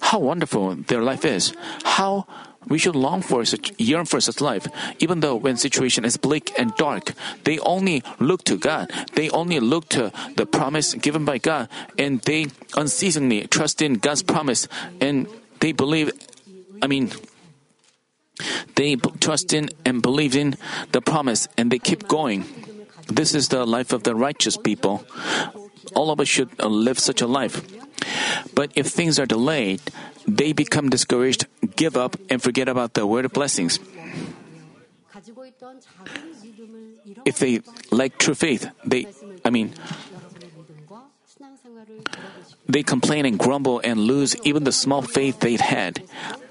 How 0.00 0.20
wonderful 0.20 0.76
their 0.76 1.02
life 1.02 1.24
is. 1.24 1.52
How 1.82 2.30
we 2.68 2.78
should 2.78 2.96
long 2.96 3.22
for 3.22 3.44
such 3.44 3.72
yearn 3.78 4.06
for 4.06 4.20
such 4.20 4.40
life. 4.40 4.66
Even 4.98 5.20
though 5.20 5.36
when 5.36 5.56
situation 5.56 6.04
is 6.04 6.16
bleak 6.16 6.52
and 6.58 6.74
dark, 6.76 7.12
they 7.44 7.58
only 7.60 8.02
look 8.18 8.44
to 8.44 8.56
God. 8.56 8.90
They 9.14 9.30
only 9.30 9.60
look 9.60 9.88
to 9.90 10.12
the 10.36 10.46
promise 10.46 10.94
given 10.94 11.24
by 11.24 11.38
God 11.38 11.68
and 11.98 12.20
they 12.22 12.46
unceasingly 12.76 13.46
trust 13.46 13.82
in 13.82 13.94
God's 13.94 14.22
promise 14.22 14.68
and 15.00 15.28
they 15.60 15.72
believe 15.72 16.12
I 16.82 16.86
mean 16.86 17.12
they 18.74 18.96
trust 18.96 19.52
in 19.52 19.70
and 19.84 20.02
believe 20.02 20.36
in 20.36 20.56
the 20.92 21.00
promise 21.00 21.48
and 21.56 21.70
they 21.70 21.78
keep 21.78 22.08
going. 22.08 22.44
This 23.08 23.34
is 23.34 23.48
the 23.48 23.66
life 23.66 23.92
of 23.92 24.02
the 24.02 24.14
righteous 24.14 24.56
people. 24.56 25.04
All 25.94 26.10
of 26.10 26.20
us 26.20 26.28
should 26.28 26.50
uh, 26.58 26.66
live 26.66 26.98
such 26.98 27.20
a 27.20 27.26
life. 27.26 27.62
But 28.54 28.72
if 28.74 28.86
things 28.88 29.18
are 29.18 29.26
delayed, 29.26 29.80
they 30.26 30.52
become 30.52 30.88
discouraged, 30.88 31.46
give 31.76 31.96
up, 31.96 32.16
and 32.30 32.42
forget 32.42 32.68
about 32.68 32.94
the 32.94 33.06
word 33.06 33.24
of 33.24 33.32
blessings. 33.32 33.78
If 37.24 37.38
they 37.38 37.60
lack 37.90 38.18
true 38.18 38.34
faith, 38.34 38.68
they, 38.84 39.06
I 39.44 39.50
mean, 39.50 39.72
they 42.68 42.82
complain 42.82 43.26
and 43.26 43.38
grumble 43.38 43.80
and 43.82 44.00
lose 44.00 44.36
even 44.44 44.64
the 44.64 44.72
small 44.72 45.02
faith 45.02 45.40
they've 45.40 45.60
had. 45.60 46.02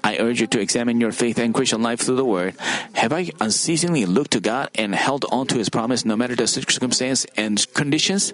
I 0.02 0.18
urge 0.18 0.40
you 0.40 0.46
to 0.48 0.60
examine 0.60 1.00
your 1.00 1.12
faith 1.12 1.38
and 1.38 1.54
Christian 1.54 1.82
life 1.82 2.00
through 2.00 2.16
the 2.16 2.24
Word. 2.24 2.54
Have 2.94 3.12
I 3.12 3.30
unceasingly 3.40 4.06
looked 4.06 4.32
to 4.32 4.40
God 4.40 4.70
and 4.74 4.94
held 4.94 5.24
on 5.30 5.46
to 5.48 5.58
His 5.58 5.68
promise 5.68 6.04
no 6.04 6.16
matter 6.16 6.36
the 6.36 6.46
circumstance 6.46 7.26
and 7.36 7.64
conditions? 7.74 8.32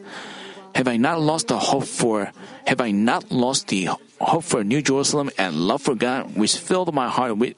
Have 0.75 0.89
I 0.89 0.97
not 0.97 1.21
lost 1.21 1.49
the 1.49 1.59
hope 1.59 1.85
for, 1.85 2.33
have 2.67 2.81
I 2.81 2.91
not 2.91 3.31
lost 3.31 3.69
the 3.69 3.91
hope 4.21 4.45
for 4.45 4.63
New 4.65 4.83
Jerusalem 4.83 5.31
and 5.39 5.57
love 5.57 5.83
for 5.83 5.95
God 5.95 6.37
which 6.37 6.57
filled 6.57 6.95
my 6.95 7.09
heart 7.09 7.37
with, 7.39 7.55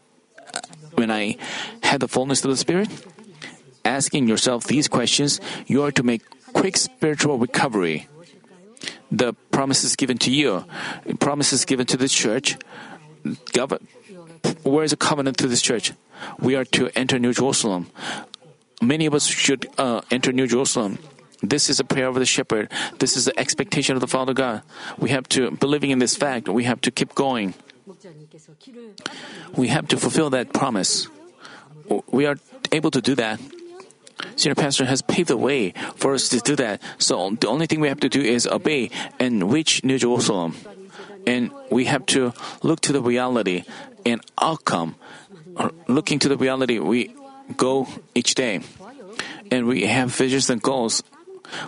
when 0.94 1.10
I 1.10 1.36
had 1.82 2.00
the 2.00 2.08
fullness 2.08 2.44
of 2.44 2.50
the 2.50 2.56
Spirit? 2.56 2.88
Asking 3.84 4.28
yourself 4.28 4.64
these 4.64 4.86
questions, 4.86 5.40
you 5.66 5.82
are 5.82 5.90
to 5.92 6.02
make 6.02 6.22
quick 6.52 6.76
spiritual 6.76 7.38
recovery 7.38 8.06
the 9.10 9.34
promises 9.50 9.94
given 9.94 10.16
to 10.18 10.30
you, 10.30 10.64
promises 11.20 11.64
given 11.64 11.86
to 11.86 11.96
the 11.96 12.08
church. 12.08 12.56
Where 14.62 14.84
is 14.84 14.90
the 14.90 14.96
covenant 14.96 15.36
to 15.38 15.46
this 15.46 15.60
church? 15.60 15.92
We 16.38 16.56
are 16.56 16.64
to 16.76 16.88
enter 16.96 17.18
New 17.18 17.32
Jerusalem. 17.32 17.90
Many 18.80 19.06
of 19.06 19.14
us 19.14 19.26
should 19.26 19.68
uh, 19.78 20.00
enter 20.10 20.32
New 20.32 20.46
Jerusalem. 20.46 20.98
This 21.42 21.68
is 21.68 21.80
a 21.80 21.84
prayer 21.84 22.06
of 22.06 22.14
the 22.14 22.24
shepherd. 22.24 22.70
This 22.98 23.16
is 23.16 23.24
the 23.26 23.38
expectation 23.38 23.96
of 23.96 24.00
the 24.00 24.06
Father 24.06 24.32
God. 24.32 24.62
We 24.98 25.10
have 25.10 25.28
to, 25.30 25.50
believing 25.50 25.90
in 25.90 25.98
this 25.98 26.16
fact, 26.16 26.48
we 26.48 26.64
have 26.64 26.80
to 26.82 26.90
keep 26.90 27.14
going. 27.14 27.54
We 29.56 29.68
have 29.68 29.88
to 29.88 29.96
fulfill 29.96 30.30
that 30.30 30.52
promise. 30.52 31.08
We 32.10 32.26
are 32.26 32.36
able 32.70 32.90
to 32.92 33.00
do 33.00 33.14
that. 33.16 33.40
Senior 34.36 34.54
pastor 34.54 34.84
has 34.84 35.02
paved 35.02 35.28
the 35.28 35.36
way 35.36 35.74
for 35.96 36.14
us 36.14 36.28
to 36.28 36.38
do 36.38 36.54
that. 36.56 36.80
So 36.98 37.30
the 37.40 37.48
only 37.48 37.66
thing 37.66 37.80
we 37.80 37.88
have 37.88 38.00
to 38.00 38.08
do 38.08 38.20
is 38.20 38.46
obey 38.46 38.90
and 39.18 39.52
reach 39.52 39.82
New 39.82 39.98
Jerusalem. 39.98 40.54
And 41.26 41.50
we 41.70 41.86
have 41.86 42.06
to 42.14 42.32
look 42.62 42.80
to 42.82 42.92
the 42.92 43.02
reality 43.02 43.64
and 44.06 44.20
outcome. 44.40 44.94
Uh, 45.56 45.70
looking 45.86 46.18
to 46.20 46.28
the 46.28 46.36
reality, 46.36 46.78
we 46.78 47.14
go 47.56 47.88
each 48.14 48.34
day. 48.34 48.60
And 49.50 49.66
we 49.66 49.86
have 49.86 50.14
visions 50.14 50.48
and 50.48 50.62
goals 50.62 51.02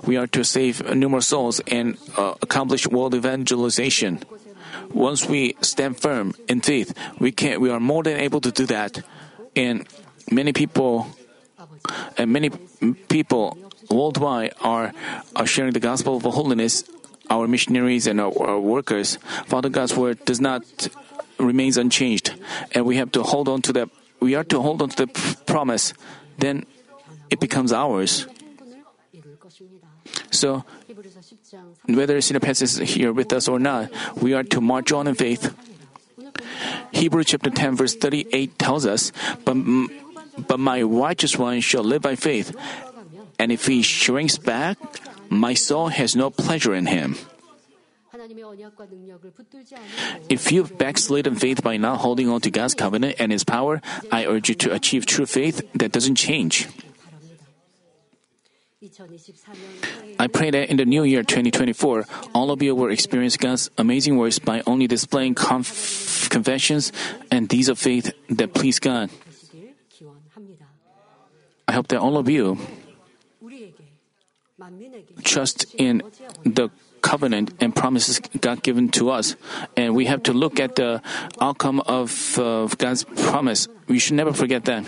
we 0.04 0.16
are 0.16 0.26
to 0.28 0.44
save 0.44 0.94
numerous 0.94 1.26
souls 1.28 1.60
and 1.66 1.98
uh, 2.16 2.34
accomplish 2.42 2.86
world 2.86 3.14
evangelization. 3.14 4.20
Once 4.92 5.26
we 5.26 5.56
stand 5.60 5.98
firm 6.00 6.34
in 6.48 6.60
faith, 6.60 6.94
we 7.18 7.32
can 7.32 7.60
we 7.60 7.70
are 7.70 7.80
more 7.80 8.02
than 8.02 8.18
able 8.18 8.40
to 8.40 8.50
do 8.50 8.66
that. 8.66 9.02
And 9.56 9.86
many 10.30 10.52
people 10.52 11.06
and 12.16 12.32
many 12.32 12.50
people 13.08 13.58
worldwide 13.90 14.54
are, 14.60 14.92
are 15.36 15.46
sharing 15.46 15.72
the 15.72 15.80
gospel 15.80 16.16
of 16.16 16.22
holiness. 16.22 16.84
Our 17.30 17.48
missionaries 17.48 18.06
and 18.06 18.20
our, 18.20 18.32
our 18.42 18.60
workers, 18.60 19.16
Father 19.46 19.70
God's 19.70 19.96
word 19.96 20.24
does 20.26 20.40
not 20.40 20.62
remains 21.38 21.76
unchanged, 21.76 22.34
and 22.72 22.84
we 22.84 22.96
have 22.96 23.10
to 23.12 23.22
hold 23.22 23.48
on 23.48 23.62
to 23.62 23.72
that. 23.72 23.88
We 24.20 24.34
are 24.34 24.44
to 24.44 24.60
hold 24.60 24.82
on 24.82 24.90
to 24.90 25.06
the 25.06 25.36
promise. 25.46 25.94
Then 26.38 26.66
it 27.30 27.40
becomes 27.40 27.72
ours. 27.72 28.26
So, 30.34 30.64
whether 31.86 32.18
Sinapas 32.18 32.62
is 32.62 32.76
here 32.78 33.12
with 33.12 33.32
us 33.32 33.48
or 33.48 33.58
not, 33.58 33.90
we 34.20 34.34
are 34.34 34.42
to 34.42 34.60
march 34.60 34.92
on 34.92 35.06
in 35.06 35.14
faith. 35.14 35.54
Hebrew 36.92 37.24
chapter 37.24 37.50
10, 37.50 37.76
verse 37.76 37.94
38 37.94 38.58
tells 38.58 38.86
us, 38.86 39.12
but, 39.44 39.56
but 40.46 40.58
my 40.58 40.82
righteous 40.82 41.38
one 41.38 41.60
shall 41.60 41.84
live 41.84 42.02
by 42.02 42.16
faith, 42.16 42.54
and 43.38 43.52
if 43.52 43.66
he 43.66 43.82
shrinks 43.82 44.38
back, 44.38 44.78
my 45.30 45.54
soul 45.54 45.88
has 45.88 46.16
no 46.16 46.30
pleasure 46.30 46.74
in 46.74 46.86
him. 46.86 47.16
If 50.28 50.52
you've 50.52 50.78
backslid 50.78 51.26
in 51.26 51.34
faith 51.36 51.62
by 51.62 51.76
not 51.76 51.98
holding 51.98 52.28
on 52.28 52.40
to 52.42 52.50
God's 52.50 52.74
covenant 52.74 53.16
and 53.18 53.32
His 53.32 53.44
power, 53.44 53.82
I 54.10 54.26
urge 54.26 54.48
you 54.48 54.54
to 54.66 54.72
achieve 54.72 55.04
true 55.04 55.26
faith 55.26 55.60
that 55.74 55.92
doesn't 55.92 56.14
change. 56.14 56.68
I 60.18 60.26
pray 60.28 60.50
that 60.50 60.70
in 60.70 60.76
the 60.76 60.84
new 60.84 61.04
year 61.04 61.22
2024, 61.22 62.06
all 62.34 62.50
of 62.50 62.62
you 62.62 62.74
will 62.74 62.90
experience 62.90 63.36
God's 63.36 63.70
amazing 63.78 64.16
works 64.16 64.38
by 64.38 64.62
only 64.66 64.86
displaying 64.86 65.34
conf- 65.34 66.28
confessions 66.30 66.92
and 67.30 67.48
deeds 67.48 67.68
of 67.68 67.78
faith 67.78 68.12
that 68.30 68.54
please 68.54 68.78
God. 68.78 69.10
I 71.66 71.72
hope 71.72 71.88
that 71.88 72.00
all 72.00 72.18
of 72.18 72.28
you 72.28 72.58
trust 75.24 75.74
in 75.74 76.02
the 76.44 76.70
covenant 77.00 77.52
and 77.60 77.74
promises 77.74 78.20
God 78.40 78.62
given 78.62 78.88
to 78.96 79.10
us. 79.10 79.36
And 79.76 79.94
we 79.94 80.06
have 80.06 80.22
to 80.24 80.32
look 80.32 80.60
at 80.60 80.76
the 80.76 81.02
outcome 81.40 81.80
of 81.80 82.38
uh, 82.38 82.66
God's 82.78 83.04
promise. 83.04 83.68
We 83.88 83.98
should 83.98 84.16
never 84.16 84.32
forget 84.32 84.64
that. 84.64 84.84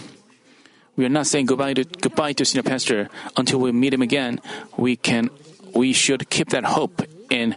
We 0.96 1.04
are 1.04 1.12
not 1.12 1.26
saying 1.26 1.46
goodbye 1.46 1.74
to 1.74 1.84
goodbye 1.84 2.32
to 2.34 2.44
senior 2.44 2.62
pastor 2.62 3.08
until 3.36 3.60
we 3.60 3.70
meet 3.72 3.92
him 3.92 4.02
again. 4.02 4.40
We 4.76 4.96
can, 4.96 5.30
we 5.74 5.92
should 5.92 6.30
keep 6.30 6.48
that 6.50 6.64
hope. 6.64 7.02
And 7.30 7.56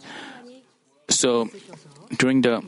so, 1.10 1.49
during 2.17 2.41
the, 2.41 2.62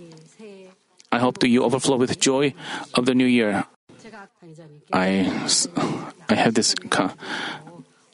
I 1.12 1.19
hope 1.19 1.39
that 1.39 1.49
you 1.49 1.63
overflow 1.63 1.97
with 1.97 2.19
joy 2.19 2.53
of 2.95 3.05
the 3.05 3.13
new 3.13 3.25
year. 3.25 3.65
I, 4.93 5.27
I 6.29 6.36
have 6.36 6.53
this. 6.53 6.75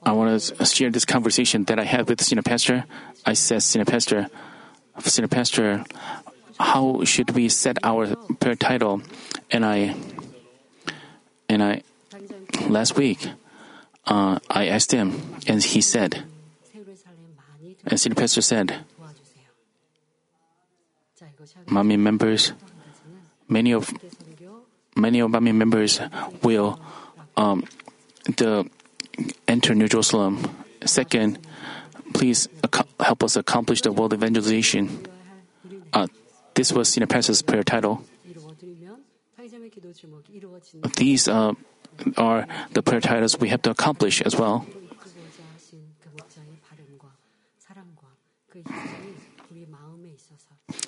I 0.03 0.11
want 0.13 0.41
to 0.41 0.65
share 0.65 0.89
this 0.89 1.05
conversation 1.05 1.65
that 1.65 1.79
I 1.79 1.83
had 1.83 2.09
with 2.09 2.21
senior 2.21 2.41
pastor. 2.41 2.85
I 3.25 3.33
said, 3.33 3.61
senior 3.61 3.85
pastor, 3.85 4.29
senior 4.99 5.27
pastor, 5.27 5.83
how 6.59 7.03
should 7.03 7.31
we 7.31 7.49
set 7.49 7.77
our 7.83 8.15
prayer 8.39 8.55
title? 8.55 9.01
And 9.51 9.65
I, 9.65 9.95
and 11.49 11.61
I 11.61 11.83
last 12.69 12.95
week, 12.95 13.27
uh, 14.05 14.39
I 14.49 14.67
asked 14.67 14.91
him, 14.91 15.37
and 15.47 15.63
he 15.63 15.81
said, 15.81 16.23
and 17.85 17.99
City 17.99 18.15
Pastor 18.15 18.41
said, 18.41 18.75
Manmin 21.67 21.99
members, 21.99 22.53
many 23.47 23.73
of 23.73 23.91
many 24.95 25.19
of 25.19 25.31
Manmin 25.31 25.55
members 25.55 25.99
will 26.43 26.79
um, 27.35 27.63
the 28.25 28.69
enter 29.47 29.73
New 29.75 29.87
Jerusalem. 29.87 30.43
Second, 30.85 31.39
please 32.13 32.47
ac- 32.63 32.87
help 32.99 33.23
us 33.23 33.35
accomplish 33.35 33.81
the 33.81 33.91
world 33.91 34.13
evangelization. 34.13 35.05
Uh, 35.93 36.07
this 36.55 36.71
was 36.71 36.89
Senior 36.89 37.07
Pastor's 37.07 37.41
prayer 37.41 37.63
title. 37.63 38.03
These 40.95 41.27
uh, 41.27 41.53
are 42.17 42.47
the 42.73 42.81
prayer 42.81 43.01
titles 43.01 43.39
we 43.39 43.49
have 43.49 43.61
to 43.63 43.71
accomplish 43.71 44.21
as 44.21 44.35
well. 44.35 44.65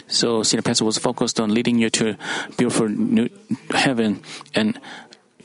So, 0.08 0.44
Senior 0.44 0.64
Pastor 0.64 0.86
was 0.86 0.98
focused 0.98 1.40
on 1.40 1.54
leading 1.54 1.78
you 1.78 1.90
to 1.92 2.18
beautiful 2.58 2.90
new 2.90 3.30
heaven, 3.70 4.22
and 4.56 4.80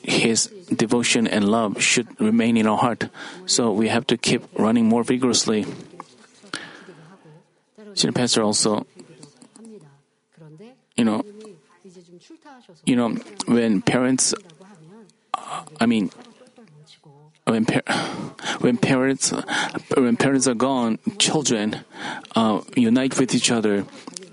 his 0.03 0.47
devotion 0.75 1.27
and 1.27 1.45
love 1.45 1.83
should 1.83 2.09
remain 2.21 2.57
in 2.57 2.67
our 2.67 2.79
heart. 2.79 3.09
So, 3.47 3.71
we 3.73 3.89
have 3.89 4.07
to 4.09 4.17
keep 4.17 4.43
running 4.59 4.87
more 4.89 5.05
vigorously. 5.05 5.67
Senior 7.93 8.13
Pastor 8.13 8.43
also, 8.43 8.87
you 10.97 11.05
know, 11.05 11.23
you 12.87 12.97
know, 12.97 13.11
when 13.47 13.83
parents 13.83 14.35
I 15.81 15.87
mean, 15.87 16.11
when, 17.45 17.67
par- 17.67 17.83
when 18.61 18.77
parents 18.79 19.33
when 19.97 20.17
parents 20.17 20.47
are 20.47 20.55
gone, 20.55 20.99
children 21.19 21.85
uh, 22.35 22.61
unite 22.77 23.19
with 23.19 23.35
each 23.35 23.51
other, 23.51 23.85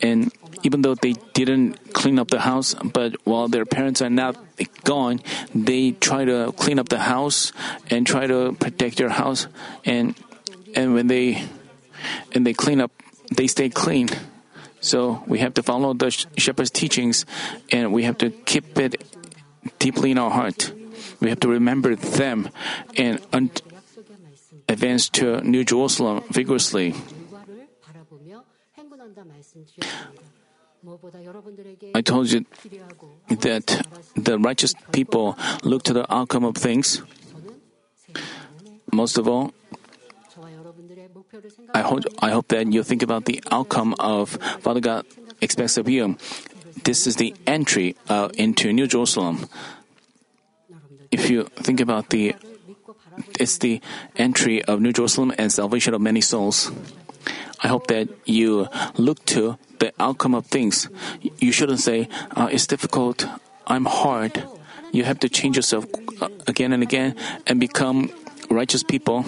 and 0.01 0.31
even 0.63 0.81
though 0.81 0.95
they 0.95 1.13
didn't 1.33 1.93
clean 1.93 2.19
up 2.19 2.29
the 2.29 2.41
house, 2.41 2.75
but 2.75 3.15
while 3.25 3.47
their 3.47 3.65
parents 3.65 4.01
are 4.01 4.09
not 4.09 4.37
gone, 4.83 5.19
they 5.53 5.91
try 5.91 6.23
to 6.25 6.53
clean 6.53 6.79
up 6.79 6.89
the 6.89 6.99
house 6.99 7.51
and 7.89 8.07
try 8.07 8.27
to 8.27 8.53
protect 8.59 8.97
their 8.97 9.09
house, 9.09 9.47
and 9.85 10.15
and 10.75 10.93
when 10.93 11.07
they 11.07 11.43
and 12.33 12.45
they 12.45 12.53
clean 12.53 12.79
up, 12.79 12.91
they 13.35 13.47
stay 13.47 13.69
clean. 13.69 14.09
So 14.79 15.23
we 15.27 15.39
have 15.39 15.53
to 15.55 15.63
follow 15.63 15.93
the 15.93 16.09
shepherd's 16.37 16.71
teachings, 16.71 17.25
and 17.71 17.93
we 17.93 18.03
have 18.03 18.17
to 18.19 18.29
keep 18.29 18.77
it 18.79 19.03
deeply 19.77 20.11
in 20.11 20.17
our 20.17 20.31
heart 20.31 20.73
we 21.21 21.29
have 21.29 21.39
to 21.39 21.47
remember 21.47 21.95
them 21.95 22.49
and 22.97 23.21
advance 24.67 25.07
to 25.09 25.39
New 25.41 25.63
Jerusalem 25.63 26.23
vigorously. 26.29 26.95
I 31.93 32.01
told 32.01 32.31
you 32.31 32.45
that 33.29 33.85
the 34.15 34.39
righteous 34.39 34.73
people 34.91 35.37
look 35.63 35.83
to 35.83 35.93
the 35.93 36.11
outcome 36.11 36.43
of 36.43 36.57
things. 36.57 37.01
Most 38.91 39.17
of 39.17 39.27
all, 39.27 39.53
I 41.73 41.81
hope, 41.81 42.03
I 42.19 42.31
hope 42.31 42.47
that 42.49 42.73
you 42.73 42.83
think 42.83 43.03
about 43.03 43.25
the 43.25 43.43
outcome 43.51 43.95
of 43.99 44.31
Father 44.59 44.79
God 44.79 45.05
expects 45.39 45.77
of 45.77 45.87
you. 45.87 46.17
This 46.83 47.05
is 47.05 47.17
the 47.17 47.35
entry 47.45 47.95
uh, 48.09 48.29
into 48.33 48.73
New 48.73 48.87
Jerusalem 48.87 49.47
if 51.11 51.29
you 51.29 51.43
think 51.55 51.79
about 51.79 52.09
the, 52.09 52.35
it's 53.39 53.57
the 53.59 53.81
entry 54.15 54.63
of 54.63 54.81
New 54.81 54.93
Jerusalem 54.93 55.33
and 55.37 55.51
salvation 55.51 55.93
of 55.93 56.01
many 56.01 56.21
souls. 56.21 56.71
I 57.61 57.67
hope 57.67 57.87
that 57.87 58.09
you 58.25 58.67
look 58.97 59.23
to 59.37 59.57
the 59.79 59.93
outcome 59.99 60.33
of 60.33 60.47
things. 60.47 60.89
You 61.37 61.51
shouldn't 61.51 61.79
say, 61.79 62.07
uh, 62.35 62.49
it's 62.51 62.65
difficult, 62.65 63.27
I'm 63.67 63.85
hard. 63.85 64.43
You 64.91 65.03
have 65.03 65.19
to 65.19 65.29
change 65.29 65.55
yourself 65.55 65.85
uh, 66.21 66.29
again 66.47 66.73
and 66.73 66.81
again 66.81 67.15
and 67.45 67.59
become 67.59 68.09
righteous 68.49 68.83
people. 68.83 69.25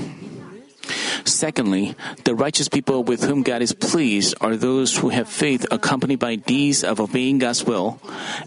Secondly, 1.25 1.95
the 2.25 2.35
righteous 2.35 2.69
people 2.69 3.05
with 3.05 3.23
whom 3.25 3.43
God 3.43 3.63
is 3.63 3.73
pleased 3.73 4.35
are 4.41 4.57
those 4.57 4.97
who 4.97 5.11
have 5.11 5.29
faith 5.29 5.67
accompanied 5.71 6.19
by 6.19 6.37
deeds 6.37 6.85
of 6.85 7.01
obeying 7.01 7.39
God's 7.39 7.65
will. 7.65 8.01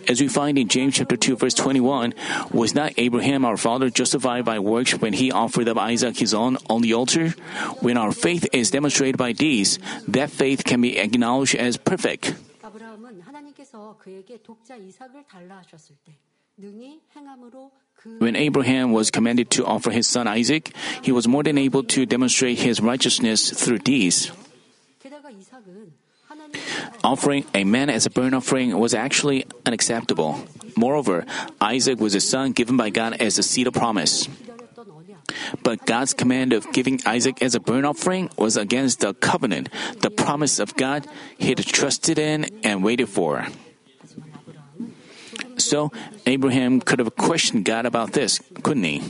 As 0.07 0.21
we 0.21 0.27
find 0.27 0.57
in 0.57 0.67
James 0.67 0.95
chapter 0.95 1.17
2 1.17 1.35
verse 1.37 1.53
21, 1.53 2.13
was 2.51 2.75
not 2.75 2.93
Abraham 2.97 3.45
our 3.45 3.57
father 3.57 3.89
justified 3.89 4.45
by 4.45 4.59
works 4.59 4.93
when 4.93 5.13
he 5.13 5.31
offered 5.31 5.67
up 5.67 5.77
Isaac 5.77 6.17
his 6.17 6.33
own 6.33 6.57
on 6.69 6.81
the 6.81 6.93
altar? 6.93 7.29
When 7.81 7.97
our 7.97 8.11
faith 8.11 8.47
is 8.53 8.71
demonstrated 8.71 9.17
by 9.17 9.31
deeds, 9.33 9.79
that 10.07 10.29
faith 10.29 10.63
can 10.63 10.81
be 10.81 10.97
acknowledged 10.97 11.55
as 11.55 11.77
perfect. 11.77 12.35
아브라함은 12.61 13.21
하나님께서 13.21 13.97
그에게 13.99 14.41
독자 14.41 14.75
이삭을 14.75 15.25
달라 15.27 15.57
하셨을 15.57 15.95
때 16.05 16.17
능히 16.57 17.01
행함으로 17.15 17.71
그 17.84 17.84
when 18.04 18.36
Abraham 18.36 18.92
was 18.92 19.10
commanded 19.10 19.50
to 19.52 19.64
offer 19.64 19.90
his 19.90 20.06
son 20.06 20.28
Isaac, 20.28 20.74
he 21.02 21.12
was 21.12 21.26
more 21.26 21.42
than 21.42 21.58
able 21.58 21.82
to 21.84 22.06
demonstrate 22.06 22.58
his 22.58 22.80
righteousness 22.80 23.50
through 23.50 23.78
deeds. 23.78 24.30
Offering 27.02 27.44
a 27.54 27.64
man 27.64 27.90
as 27.90 28.06
a 28.06 28.10
burnt 28.10 28.34
offering 28.34 28.76
was 28.78 28.94
actually 28.94 29.46
unacceptable. 29.64 30.44
Moreover, 30.76 31.24
Isaac 31.60 32.00
was 32.00 32.14
a 32.14 32.20
son 32.20 32.52
given 32.52 32.76
by 32.76 32.90
God 32.90 33.14
as 33.20 33.38
a 33.38 33.42
seed 33.42 33.66
of 33.66 33.74
promise. 33.74 34.28
But 35.62 35.86
God's 35.86 36.14
command 36.14 36.52
of 36.52 36.70
giving 36.72 37.00
Isaac 37.06 37.42
as 37.42 37.54
a 37.54 37.60
burnt 37.60 37.86
offering 37.86 38.30
was 38.36 38.56
against 38.56 39.00
the 39.00 39.14
covenant, 39.14 39.68
the 40.00 40.10
promise 40.10 40.58
of 40.58 40.76
God 40.76 41.06
he 41.38 41.48
had 41.48 41.58
trusted 41.64 42.18
in 42.18 42.46
and 42.62 42.84
waited 42.84 43.08
for 43.08 43.46
so, 45.68 45.90
Abraham 46.24 46.80
could 46.80 46.98
have 46.98 47.14
questioned 47.16 47.64
God 47.64 47.86
about 47.86 48.12
this, 48.12 48.40
couldn't 48.62 48.84
he? 48.84 49.02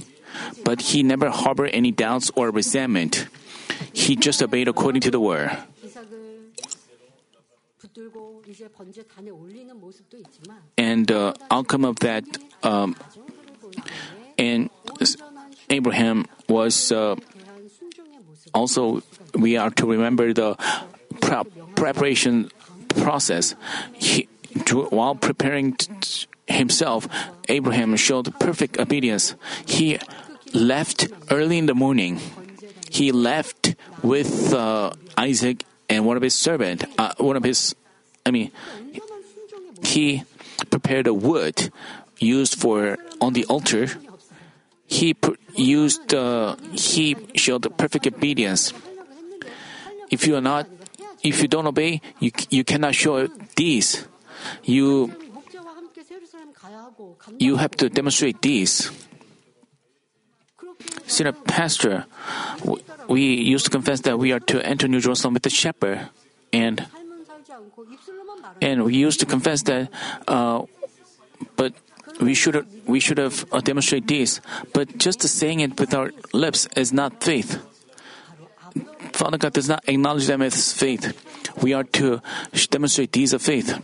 But 0.65 0.81
he 0.93 1.03
never 1.03 1.31
harbored 1.31 1.71
any 1.73 1.93
doubts 1.93 2.31
or 2.35 2.51
resentment. 2.51 3.29
He 3.93 4.17
just 4.17 4.43
obeyed 4.43 4.69
according 4.69 5.03
to 5.03 5.11
the 5.11 5.21
word. 5.21 5.57
And 10.77 11.07
the 11.07 11.19
uh, 11.19 11.35
outcome 11.51 11.85
of 11.85 11.99
that, 12.01 12.25
um, 12.63 12.97
and 14.39 14.71
Abraham 15.71 16.27
was 16.49 16.93
uh, 16.93 17.17
also, 18.55 19.03
we 19.35 19.57
are 19.57 19.71
to 19.71 19.87
remember 19.87 20.33
the 20.33 20.57
preparation 21.75 22.51
process. 22.89 23.55
He, 23.95 24.29
to, 24.67 24.85
while 24.85 25.15
preparing 25.15 25.75
t- 25.75 26.27
himself, 26.47 27.09
Abraham 27.49 27.97
showed 27.97 28.39
perfect 28.39 28.79
obedience. 28.79 29.35
He 29.67 29.99
left 30.53 31.09
early 31.31 31.59
in 31.59 31.67
the 31.67 31.75
morning. 31.75 32.21
He 32.91 33.13
left 33.13 33.75
with 34.03 34.53
uh, 34.53 34.93
Isaac 35.17 35.65
and 35.89 36.07
one 36.07 36.17
of 36.17 36.23
his 36.23 36.35
servant, 36.35 36.85
uh, 36.99 37.15
one 37.19 37.37
of 37.37 37.45
his, 37.45 37.75
I 38.25 38.31
mean, 38.31 38.51
he 39.83 40.25
prepared 40.71 41.07
a 41.07 41.15
wood 41.15 41.71
used 42.19 42.59
for 42.59 42.99
on 43.21 43.33
the 43.35 43.45
altar. 43.47 43.89
He 44.87 45.15
pr- 45.15 45.35
used 45.55 46.15
uh, 46.15 46.57
he 46.73 47.17
showed 47.35 47.67
perfect 47.77 48.07
obedience. 48.07 48.73
If 50.11 50.27
you 50.27 50.37
are 50.37 50.41
not, 50.41 50.67
if 51.23 51.43
you 51.43 51.49
don't 51.49 51.67
obey, 51.67 52.01
you 52.21 52.31
you 52.51 52.65
cannot 52.65 52.95
show 52.95 53.27
these. 53.57 54.07
You 54.63 55.13
you 57.39 57.57
have 57.57 57.73
to 57.73 57.89
demonstrate 57.89 58.43
these. 58.43 58.91
See, 61.07 61.25
pastor, 61.47 62.07
we 63.09 63.23
used 63.23 63.65
to 63.67 63.71
confess 63.71 64.01
that 64.03 64.19
we 64.19 64.33
are 64.33 64.41
to 64.41 64.65
enter 64.65 64.89
New 64.89 65.01
Jerusalem 65.01 65.35
with 65.35 65.43
the 65.43 65.51
shepherd, 65.51 66.09
and 66.53 66.87
and 68.61 68.85
we 68.85 68.97
used 68.97 69.21
to 69.21 69.27
confess 69.27 69.63
that, 69.63 69.91
uh, 70.27 70.65
but 71.57 71.75
we 72.21 72.35
should 72.35 72.67
we 72.87 73.01
should 73.01 73.19
have 73.19 73.45
uh, 73.53 73.61
demonstrated 73.61 74.09
this. 74.09 74.41
But 74.73 74.99
just 74.99 75.23
saying 75.23 75.61
it 75.61 75.79
with 75.79 75.95
our 75.95 76.11
lips 76.33 76.67
is 76.77 76.93
not 76.93 77.23
faith. 77.23 77.63
Father 79.13 79.39
God 79.39 79.53
does 79.53 79.69
not 79.69 79.85
acknowledge 79.89 80.27
them 80.27 80.43
as 80.43 80.73
faith. 80.73 81.17
We 81.63 81.73
are 81.73 81.85
to 81.97 82.21
demonstrate 82.71 83.13
these 83.13 83.33
of 83.33 83.41
faith. 83.41 83.81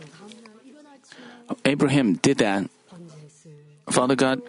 Abraham 1.65 2.15
did 2.15 2.37
that. 2.39 2.69
Father 3.93 4.15
God, 4.15 4.41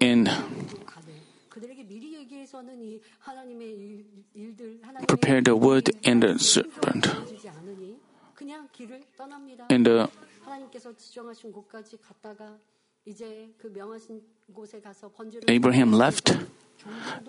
in 0.00 0.28
prepare 5.06 5.42
the 5.42 5.54
wood 5.54 5.90
and 6.04 6.22
the 6.22 6.38
serpent. 6.38 7.06
And 9.68 9.84
the 9.84 10.10
Abraham 15.48 15.92
left, 15.92 16.36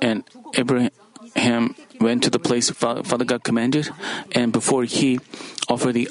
and 0.02 0.24
Abraham 0.54 1.76
went 2.00 2.24
to 2.24 2.30
the 2.30 2.40
place 2.40 2.70
Father 2.70 3.26
God 3.26 3.44
commanded, 3.44 3.90
and 4.32 4.54
before 4.54 4.86
he 4.86 5.20
offered 5.68 5.94
the 5.94 6.08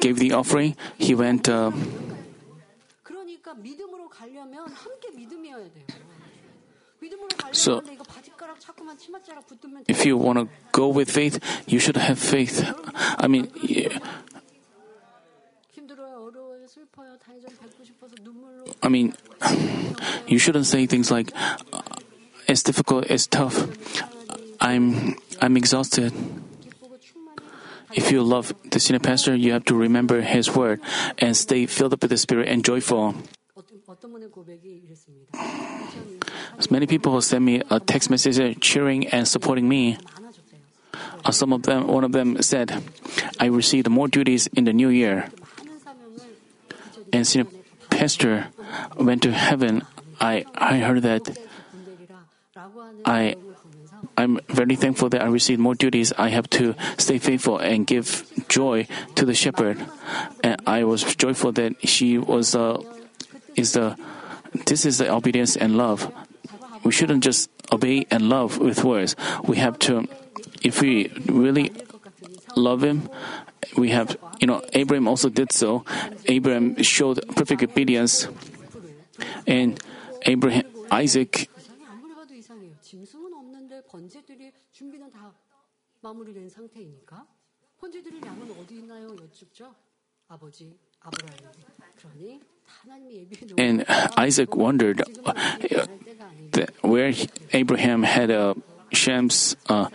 gave 0.00 0.18
the 0.18 0.32
offering, 0.32 0.76
he 0.98 1.14
went. 1.14 1.48
Uh, 1.48 1.72
믿음으로 3.47 4.09
가려면 4.09 4.67
함께 4.71 5.11
믿음이어야 5.11 5.71
돼요. 5.73 5.85
믿음으로 6.99 7.27
가려면 7.29 7.51
So- 7.53 7.79
근데 7.79 7.93
이거 7.93 8.03
바지가락 8.03 8.59
자꾸만 8.59 8.97
치맛자락 8.97 9.45
붙으면 9.47 9.83
if 9.89 10.07
you 10.09 10.17
want 10.17 10.39
to 10.39 10.47
go 10.73 10.87
with 10.89 11.11
faith, 11.11 11.39
you 11.67 11.77
should 11.79 11.99
have 11.99 12.19
faith. 12.19 12.63
I 13.17 13.27
mean, 13.27 13.49
y- 13.61 13.89
힘들어요, 15.71 16.25
어려워요, 16.27 16.67
슬퍼요, 16.67 17.17
단점 17.17 17.49
밟고 17.57 17.83
싶어서 17.83 18.15
눈물로 18.21 18.63
I 18.81 18.87
mean, 18.89 19.13
you 20.27 20.37
shouldn't 20.37 20.65
say 20.65 20.85
things 20.87 21.11
like, 21.11 21.33
uh, 21.73 21.81
"It's 22.47 22.63
difficult, 22.63 23.09
it's 23.09 23.27
tough, 23.27 23.57
I'm 24.59 25.17
I'm 25.41 25.57
exhausted." 25.57 26.13
기쁘고 26.61 26.97
충만히 26.99 27.35
If 27.97 28.11
you 28.13 28.23
love 28.23 28.53
the 28.69 28.79
senior 28.79 29.01
pastor, 29.03 29.35
you 29.35 29.51
have 29.51 29.65
to 29.65 29.75
remember 29.75 30.21
his 30.23 30.49
word 30.55 30.79
and 31.19 31.35
stay 31.35 31.65
filled 31.67 31.93
up 31.93 32.01
with 32.01 32.09
the 32.09 32.17
Spirit 32.21 32.47
and 32.49 32.63
joyful. 32.63 33.13
As 36.58 36.70
many 36.70 36.86
people 36.86 37.20
sent 37.22 37.42
me 37.42 37.62
a 37.70 37.80
text 37.80 38.10
message 38.10 38.60
cheering 38.60 39.08
and 39.08 39.26
supporting 39.26 39.68
me. 39.68 39.96
Uh, 41.24 41.30
some 41.32 41.52
of 41.52 41.62
them, 41.62 41.86
one 41.86 42.04
of 42.04 42.12
them 42.12 42.36
said, 42.42 42.84
"I 43.40 43.46
received 43.46 43.88
more 43.88 44.08
duties 44.08 44.46
in 44.52 44.64
the 44.64 44.72
new 44.72 44.88
year." 44.88 45.30
And 47.12 47.26
since 47.26 47.48
Pastor 47.88 48.48
went 48.98 49.22
to 49.22 49.32
heaven, 49.32 49.82
I 50.20 50.44
I 50.54 50.78
heard 50.84 51.02
that 51.02 51.32
I 53.04 53.36
I'm 54.18 54.40
very 54.48 54.76
thankful 54.76 55.08
that 55.10 55.22
I 55.22 55.26
received 55.32 55.60
more 55.60 55.74
duties. 55.74 56.12
I 56.18 56.28
have 56.28 56.50
to 56.60 56.74
stay 56.98 57.18
faithful 57.18 57.58
and 57.58 57.86
give 57.86 58.26
joy 58.48 58.86
to 59.14 59.24
the 59.24 59.34
shepherd. 59.34 59.78
And 60.42 60.60
I 60.66 60.84
was 60.84 61.02
joyful 61.16 61.52
that 61.52 61.78
she 61.86 62.18
was 62.18 62.54
a 62.54 62.82
is 63.58 63.72
the 63.72 63.96
this 64.66 64.86
is 64.86 64.98
the 64.98 65.10
obedience 65.12 65.56
and 65.56 65.76
love. 65.76 66.12
We 66.84 66.92
shouldn't 66.92 67.22
just 67.22 67.50
obey 67.72 68.06
and 68.10 68.28
love 68.28 68.58
with 68.58 68.84
words. 68.84 69.16
We 69.44 69.58
have 69.58 69.78
to 69.90 70.06
if 70.62 70.80
we 70.80 71.12
really 71.26 71.72
love 72.56 72.82
him, 72.82 73.10
we 73.76 73.90
have 73.90 74.16
you 74.40 74.46
know 74.46 74.62
Abraham 74.72 75.08
also 75.08 75.28
did 75.28 75.52
so. 75.52 75.84
Abraham 76.26 76.80
showed 76.82 77.20
perfect 77.36 77.62
obedience 77.62 78.28
and 79.46 79.78
Abraham 80.22 80.64
Isaac 80.90 81.50
and 93.56 93.84
Isaac 94.16 94.56
wondered 94.56 95.02
uh, 95.24 95.34
where 96.82 97.12
Abraham 97.52 98.02
had 98.02 98.30
a 98.30 98.54
Shem's 98.92 99.56
uh, 99.68 99.72
uh 99.74 99.88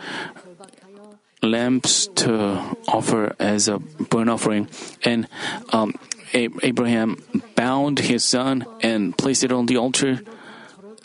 lamps 1.42 2.08
to 2.16 2.60
offer 2.88 3.36
as 3.40 3.68
a 3.68 3.80
burnt 3.80 4.30
offering, 4.30 4.70
and 5.04 5.28
um, 5.70 5.94
Abraham 6.34 7.18
bound 7.56 8.00
his 8.00 8.24
son 8.24 8.66
and 8.82 9.18
placed 9.18 9.44
it 9.44 9.52
on 9.52 9.66
the 9.66 9.78
altar. 9.78 10.22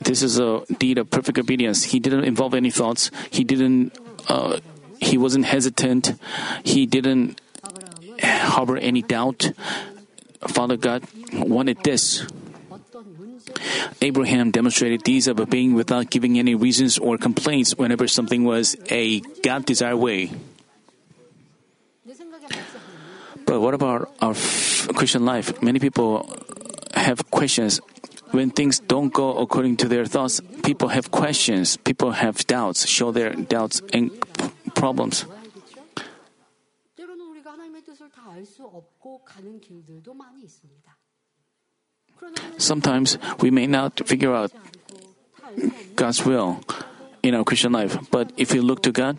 This 0.00 0.22
is 0.22 0.38
a 0.38 0.62
deed 0.78 0.98
of 0.98 1.10
perfect 1.10 1.38
obedience. 1.38 1.82
He 1.84 1.98
didn't 1.98 2.24
involve 2.24 2.54
any 2.54 2.70
thoughts. 2.70 3.10
He 3.30 3.42
didn't. 3.42 3.98
Uh, 4.28 4.60
he 5.00 5.18
wasn't 5.18 5.44
hesitant. 5.44 6.14
He 6.62 6.86
didn't 6.86 7.40
harbor 8.22 8.76
any 8.76 9.02
doubt. 9.02 9.52
Father 10.46 10.76
God 10.76 11.02
wanted 11.32 11.82
this. 11.82 12.26
Abraham 14.00 14.50
demonstrated 14.50 15.02
these 15.04 15.26
of 15.26 15.40
obeying 15.40 15.74
without 15.74 16.10
giving 16.10 16.38
any 16.38 16.54
reasons 16.54 16.98
or 16.98 17.18
complaints 17.18 17.74
whenever 17.76 18.06
something 18.06 18.44
was 18.44 18.76
a 18.90 19.20
God 19.42 19.64
desired 19.64 19.96
way. 19.96 20.30
But 23.46 23.60
what 23.60 23.74
about 23.74 24.12
our 24.20 24.34
Christian 24.94 25.24
life? 25.24 25.62
Many 25.62 25.78
people 25.78 26.28
have 26.94 27.30
questions. 27.30 27.80
When 28.30 28.50
things 28.50 28.78
don't 28.78 29.12
go 29.12 29.38
according 29.38 29.78
to 29.78 29.88
their 29.88 30.04
thoughts, 30.04 30.40
people 30.62 30.88
have 30.88 31.10
questions, 31.10 31.78
people 31.78 32.12
have 32.12 32.46
doubts, 32.46 32.86
show 32.86 33.10
their 33.10 33.32
doubts 33.32 33.80
and 33.92 34.12
problems. 34.74 35.24
수 38.47 38.63
없고 38.63 39.23
가는 39.23 39.59
길들도 39.59 40.13
많이 40.13 40.43
있습니다. 40.43 40.97
그러나 42.15 42.35
하나님의 42.39 42.61
Sometimes 42.61 43.19
we 43.41 43.49
may 43.49 43.65
not 43.65 44.03
figure 44.05 44.35
out 44.35 44.53
뜻을 44.53 44.95
알고 44.95 45.13
다 45.35 45.47
알 45.47 45.53
수 45.53 45.65
없는 45.65 45.95
God's 45.95 46.25
will 46.25 46.59
in 47.23 47.35
our 47.35 47.43
Christian 47.43 47.73
life. 47.73 47.97
But 48.11 48.31
if 48.37 48.53
we 48.53 48.59
look 48.59 48.81
to 48.83 48.91
God, 48.91 49.17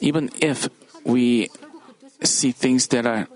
even 0.00 0.30
if 0.40 0.68
we 1.04 1.48
결국 1.48 1.82
그 1.86 2.08
뜻을 2.08 2.26
see 2.26 2.52
things 2.52 2.88
that 2.88 3.06
are, 3.06 3.26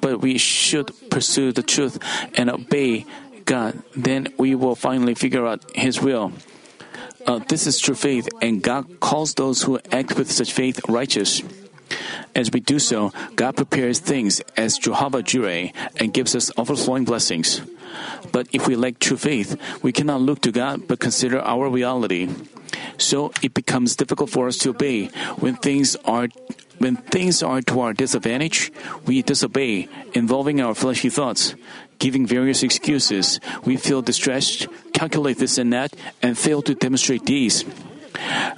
but 0.00 0.20
we 0.20 0.38
should 0.38 0.92
pursue 1.10 1.52
the 1.52 1.62
truth 1.62 1.98
and 2.34 2.50
obey 2.50 3.06
God, 3.44 3.82
then 3.94 4.28
we 4.38 4.54
will 4.54 4.74
finally 4.74 5.14
figure 5.14 5.46
out 5.46 5.64
His 5.74 6.00
will. 6.00 6.32
Uh, 7.26 7.40
this 7.48 7.66
is 7.66 7.78
true 7.78 7.94
faith, 7.94 8.28
and 8.42 8.62
God 8.62 9.00
calls 9.00 9.34
those 9.34 9.62
who 9.62 9.78
act 9.92 10.16
with 10.18 10.30
such 10.30 10.52
faith 10.52 10.80
righteous. 10.88 11.42
As 12.35 12.51
we 12.51 12.59
do 12.59 12.79
so, 12.79 13.11
God 13.35 13.55
prepares 13.55 13.99
things 13.99 14.41
as 14.55 14.77
Jehovah 14.77 15.23
Jireh 15.23 15.71
and 15.97 16.13
gives 16.13 16.35
us 16.35 16.51
overflowing 16.57 17.05
blessings. 17.05 17.61
But 18.31 18.47
if 18.51 18.67
we 18.67 18.75
lack 18.75 18.99
true 18.99 19.17
faith, 19.17 19.59
we 19.81 19.91
cannot 19.91 20.21
look 20.21 20.41
to 20.41 20.51
God 20.51 20.87
but 20.87 20.99
consider 20.99 21.39
our 21.41 21.69
reality. 21.69 22.29
So 22.97 23.31
it 23.41 23.53
becomes 23.53 23.95
difficult 23.95 24.29
for 24.29 24.47
us 24.47 24.57
to 24.59 24.71
obey 24.71 25.07
when 25.39 25.55
things 25.55 25.95
are 26.05 26.27
when 26.79 26.95
things 26.95 27.43
are 27.43 27.61
to 27.61 27.81
our 27.81 27.93
disadvantage, 27.93 28.71
we 29.05 29.21
disobey, 29.21 29.89
involving 30.13 30.61
our 30.61 30.73
fleshly 30.73 31.09
thoughts, 31.09 31.53
giving 31.99 32.25
various 32.25 32.63
excuses. 32.63 33.41
We 33.65 33.75
feel 33.75 34.01
distressed, 34.01 34.67
calculate 34.93 35.39
this 35.39 35.57
and 35.57 35.73
that, 35.73 35.93
and 36.21 36.37
fail 36.37 36.61
to 36.63 36.75
demonstrate 36.75 37.25
these. 37.25 37.65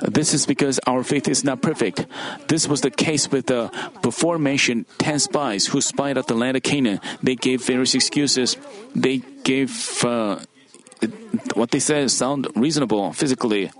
This 0.01 0.33
is 0.33 0.45
because 0.45 0.79
our 0.87 1.03
faith 1.03 1.27
is 1.27 1.43
not 1.43 1.61
perfect. 1.61 2.05
This 2.47 2.67
was 2.67 2.81
the 2.81 2.91
case 2.91 3.29
with 3.29 3.47
the 3.47 3.71
before 4.01 4.37
mentioned 4.37 4.85
10 4.97 5.19
spies 5.19 5.67
who 5.67 5.81
spied 5.81 6.17
out 6.17 6.27
the 6.27 6.35
land 6.35 6.57
of 6.57 6.63
Canaan. 6.63 6.99
They 7.21 7.35
gave 7.35 7.63
various 7.63 7.95
excuses. 7.95 8.57
They 8.95 9.21
gave 9.43 9.71
uh, 10.03 10.39
what 11.53 11.71
they 11.71 11.79
said 11.79 12.09
sound 12.11 12.47
reasonable 12.55 13.13
physically. 13.13 13.71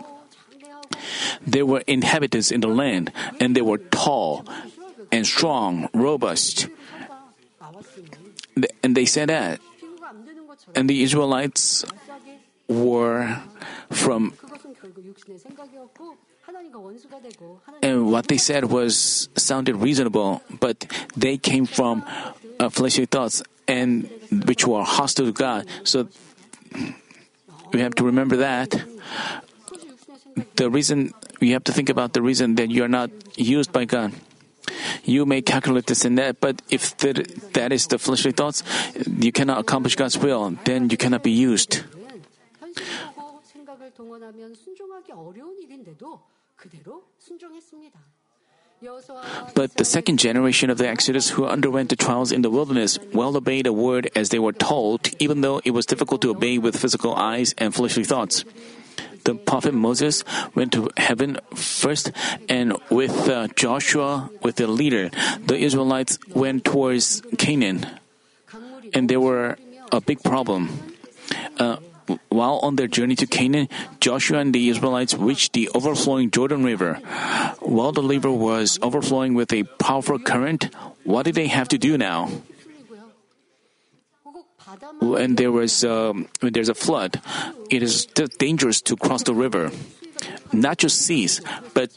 They 1.45 1.63
were 1.63 1.83
inhabitants 1.87 2.51
in 2.51 2.61
the 2.61 2.67
land 2.67 3.11
and 3.39 3.55
they 3.55 3.61
were 3.61 3.77
tall 3.77 4.45
and 5.11 5.25
strong, 5.25 5.89
robust. 5.93 6.67
And 8.83 8.95
they 8.95 9.05
said 9.05 9.29
that. 9.29 9.59
And 10.75 10.89
the 10.89 11.03
Israelites 11.03 11.83
were 12.67 13.41
from 13.89 14.33
and 17.81 18.11
what 18.11 18.27
they 18.27 18.37
said 18.37 18.65
was 18.65 19.29
sounded 19.35 19.75
reasonable, 19.75 20.41
but 20.59 20.85
they 21.15 21.37
came 21.37 21.65
from 21.65 22.03
uh, 22.59 22.69
fleshly 22.69 23.05
thoughts 23.05 23.43
and 23.67 24.09
which 24.45 24.65
were 24.65 24.83
hostile 24.83 25.25
to 25.27 25.31
God. 25.31 25.67
So 25.83 26.07
we 27.71 27.79
have 27.81 27.95
to 27.95 28.03
remember 28.03 28.37
that. 28.37 28.81
The 30.55 30.69
reason 30.69 31.13
we 31.39 31.51
have 31.51 31.63
to 31.65 31.73
think 31.73 31.89
about 31.89 32.13
the 32.13 32.21
reason 32.21 32.55
that 32.55 32.69
you 32.69 32.83
are 32.83 32.91
not 32.91 33.09
used 33.35 33.71
by 33.71 33.85
God. 33.85 34.13
You 35.03 35.25
may 35.25 35.41
calculate 35.41 35.87
this 35.87 36.05
and 36.05 36.17
that, 36.17 36.39
but 36.39 36.61
if 36.69 36.95
that, 36.97 37.53
that 37.53 37.71
is 37.73 37.87
the 37.87 37.97
fleshly 37.97 38.31
thoughts, 38.31 38.63
you 38.95 39.31
cannot 39.31 39.59
accomplish 39.59 39.95
God's 39.95 40.17
will, 40.17 40.55
then 40.65 40.89
you 40.89 40.97
cannot 40.97 41.23
be 41.23 41.31
used. 41.31 41.83
현실하고 43.90 43.90
생각을 43.90 43.90
동원하면 43.92 44.54
순종하기 44.54 45.12
어려운 45.12 45.58
일인데도 45.58 46.22
그대로 46.54 47.04
순종했습니다. 47.18 47.98
여호수아와 48.82 49.54
But 49.54 49.74
the 49.76 49.84
second 49.84 50.20
generation 50.20 50.70
of 50.70 50.78
the 50.78 50.88
Exodus 50.88 51.34
who 51.34 51.46
underwent 51.46 51.88
the 51.88 51.96
trials 51.96 52.30
in 52.30 52.42
the 52.42 52.50
wilderness 52.50 52.98
well 53.12 53.36
obeyed 53.36 53.64
the 53.64 53.72
word 53.72 54.10
as 54.14 54.30
they 54.30 54.38
were 54.38 54.52
told, 54.52 55.10
even 55.18 55.40
though 55.40 55.60
it 55.64 55.72
was 55.72 55.84
difficult 55.84 56.22
to 56.22 56.30
obey 56.30 56.58
with 56.58 56.78
physical 56.78 57.14
eyes 57.14 57.54
and 57.58 57.74
fleshly 57.74 58.04
thoughts. 58.04 58.44
The 59.24 59.34
prophet 59.34 59.74
Moses 59.74 60.22
went 60.54 60.72
to 60.74 60.88
heaven 60.96 61.40
first, 61.52 62.12
and 62.48 62.78
with 62.90 63.28
uh, 63.28 63.48
Joshua, 63.56 64.30
with 64.42 64.56
the 64.56 64.68
leader, 64.68 65.10
the 65.44 65.58
Israelites 65.58 66.18
went 66.30 66.64
towards 66.64 67.22
Canaan, 67.36 67.82
강물이 68.46 68.94
and 68.94 69.10
there 69.10 69.20
were 69.20 69.58
a 69.90 70.00
big 70.00 70.22
problem. 70.22 70.94
uh, 71.58 71.76
while 72.29 72.59
on 72.63 72.75
their 72.75 72.87
journey 72.87 73.15
to 73.15 73.27
Canaan, 73.27 73.69
Joshua 73.99 74.39
and 74.39 74.53
the 74.53 74.69
Israelites 74.69 75.13
reached 75.13 75.53
the 75.53 75.69
overflowing 75.75 76.31
Jordan 76.31 76.63
River. 76.63 76.95
While 77.59 77.91
the 77.91 78.03
river 78.03 78.31
was 78.31 78.79
overflowing 78.81 79.33
with 79.33 79.53
a 79.53 79.63
powerful 79.79 80.19
current, 80.19 80.73
what 81.03 81.23
did 81.23 81.35
they 81.35 81.47
have 81.47 81.67
to 81.69 81.77
do 81.77 81.97
now? 81.97 82.29
When 84.99 85.35
there 85.35 85.51
was 85.51 85.83
a, 85.83 86.13
when 86.39 86.53
there's 86.53 86.69
a 86.69 86.75
flood, 86.75 87.19
it 87.69 87.83
is 87.83 88.05
dangerous 88.39 88.81
to 88.87 88.95
cross 88.95 89.23
the 89.23 89.33
river. 89.33 89.71
Not 90.53 90.77
just 90.77 91.01
seas, 91.01 91.41
but 91.73 91.91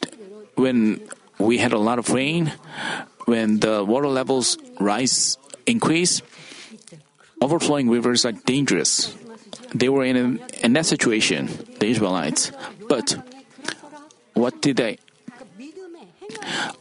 when 0.54 1.00
we 1.38 1.58
had 1.58 1.72
a 1.72 1.78
lot 1.78 1.98
of 1.98 2.10
rain, 2.10 2.52
when 3.26 3.60
the 3.60 3.84
water 3.84 4.08
levels 4.08 4.58
rise 4.80 5.38
increase, 5.66 6.22
overflowing 7.40 7.90
rivers 7.90 8.24
are 8.24 8.32
dangerous 8.32 9.14
they 9.74 9.88
were 9.88 10.04
in, 10.04 10.38
in 10.62 10.72
that 10.72 10.86
situation, 10.86 11.50
the 11.80 11.86
Israelites. 11.86 12.52
But 12.88 13.18
what 14.34 14.62
did 14.62 14.76
they? 14.76 14.98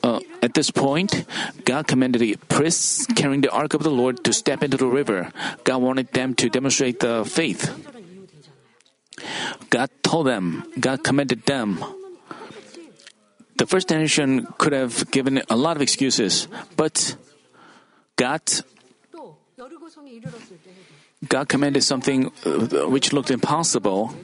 Uh, 0.04 0.20
at 0.42 0.54
this 0.54 0.72
point, 0.72 1.26
God 1.66 1.88
commanded 1.88 2.20
the 2.20 2.36
priests 2.48 3.06
carrying 3.08 3.42
the 3.42 3.52
ark 3.52 3.74
of 3.74 3.84
the 3.84 3.92
Lord 3.92 4.24
to 4.24 4.34
step 4.34 4.64
into 4.64 4.78
the 4.78 4.88
river. 4.88 5.32
God 5.64 5.82
wanted 5.82 6.12
them 6.12 6.34
to 6.36 6.50
demonstrate 6.50 7.00
the 7.00 7.26
faith. 7.26 7.72
God 9.70 9.90
told 10.02 10.28
them, 10.28 10.64
God 10.80 11.04
commanded 11.04 11.46
them. 11.46 11.84
The 13.58 13.66
first 13.66 13.90
nation 13.90 14.48
could 14.58 14.74
have 14.74 15.10
given 15.12 15.42
a 15.50 15.56
lot 15.56 15.78
of 15.78 15.82
excuses, 15.82 16.48
but 16.76 17.16
God 18.18 18.42
God 21.28 21.50
commanded 21.50 21.84
something 21.84 22.32
uh, 22.46 22.90
which 22.90 23.14
looked 23.14 23.32
impossible. 23.32 24.16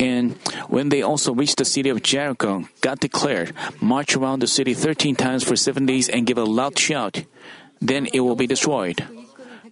And 0.00 0.32
when 0.68 0.88
they 0.88 1.02
also 1.02 1.32
reached 1.32 1.58
the 1.58 1.64
city 1.64 1.88
of 1.88 2.02
Jericho, 2.02 2.64
God 2.80 2.98
declared, 2.98 3.54
March 3.80 4.16
around 4.16 4.40
the 4.40 4.48
city 4.48 4.74
13 4.74 5.14
times 5.14 5.44
for 5.44 5.54
seven 5.54 5.86
days 5.86 6.08
and 6.08 6.26
give 6.26 6.38
a 6.38 6.44
loud 6.44 6.78
shout. 6.78 7.24
Then 7.80 8.06
it 8.12 8.20
will 8.20 8.36
be 8.36 8.46
destroyed. 8.46 9.04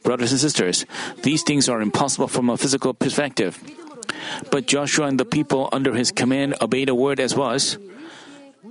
Brothers 0.02 0.32
and 0.32 0.40
sisters, 0.40 0.86
these 1.22 1.42
things 1.42 1.68
are 1.68 1.80
impossible 1.80 2.28
from 2.28 2.48
a 2.48 2.56
physical 2.56 2.94
perspective. 2.94 3.58
But 4.50 4.66
Joshua 4.66 5.06
and 5.06 5.18
the 5.18 5.24
people 5.24 5.68
under 5.72 5.94
his 5.94 6.12
command 6.12 6.54
obeyed 6.60 6.88
the 6.88 6.94
word 6.94 7.20
as 7.20 7.36
was. 7.36 7.78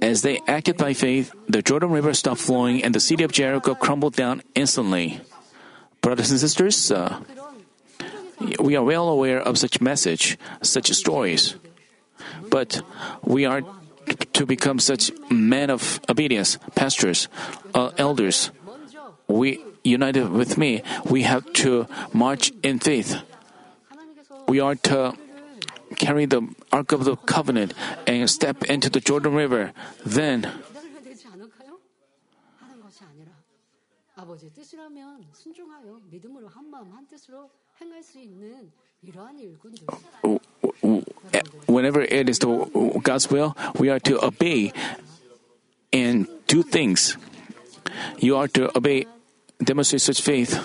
As 0.01 0.21
they 0.21 0.39
acted 0.47 0.77
by 0.77 0.93
faith, 0.93 1.33
the 1.47 1.61
Jordan 1.61 1.91
River 1.91 2.13
stopped 2.13 2.41
flowing 2.41 2.83
and 2.83 2.95
the 2.95 2.99
city 2.99 3.23
of 3.23 3.31
Jericho 3.31 3.75
crumbled 3.75 4.15
down 4.15 4.41
instantly. 4.55 5.19
Brothers 6.01 6.31
and 6.31 6.39
sisters, 6.39 6.91
uh, 6.91 7.19
we 8.59 8.75
are 8.75 8.83
well 8.83 9.09
aware 9.09 9.39
of 9.39 9.57
such 9.57 9.81
message, 9.81 10.37
such 10.61 10.91
stories. 10.91 11.55
But 12.49 12.81
we 13.23 13.45
are 13.45 13.61
to 14.33 14.45
become 14.45 14.79
such 14.79 15.11
men 15.29 15.69
of 15.69 15.99
obedience, 16.09 16.57
pastors, 16.75 17.27
uh, 17.73 17.91
elders. 17.97 18.51
We 19.27 19.61
united 19.83 20.29
with 20.29 20.57
me. 20.57 20.83
We 21.05 21.23
have 21.23 21.51
to 21.63 21.87
march 22.13 22.51
in 22.63 22.79
faith. 22.79 23.21
We 24.47 24.59
are 24.59 24.75
to 24.89 25.13
carry 25.97 26.25
the 26.25 26.47
Ark 26.71 26.91
of 26.91 27.05
the 27.05 27.15
Covenant 27.15 27.73
and 28.07 28.29
step 28.29 28.63
into 28.63 28.89
the 28.89 28.99
Jordan 28.99 29.33
River. 29.33 29.73
Then, 30.05 30.51
whenever 41.65 42.01
it 42.01 42.29
is 42.29 42.39
the, 42.39 42.99
God's 43.01 43.29
will, 43.29 43.55
we 43.77 43.89
are 43.89 43.99
to 43.99 44.23
obey 44.23 44.73
and 45.93 46.27
do 46.47 46.63
things. 46.63 47.17
You 48.17 48.37
are 48.37 48.47
to 48.49 48.75
obey, 48.77 49.05
demonstrate 49.63 50.01
such 50.01 50.21
faith. 50.21 50.59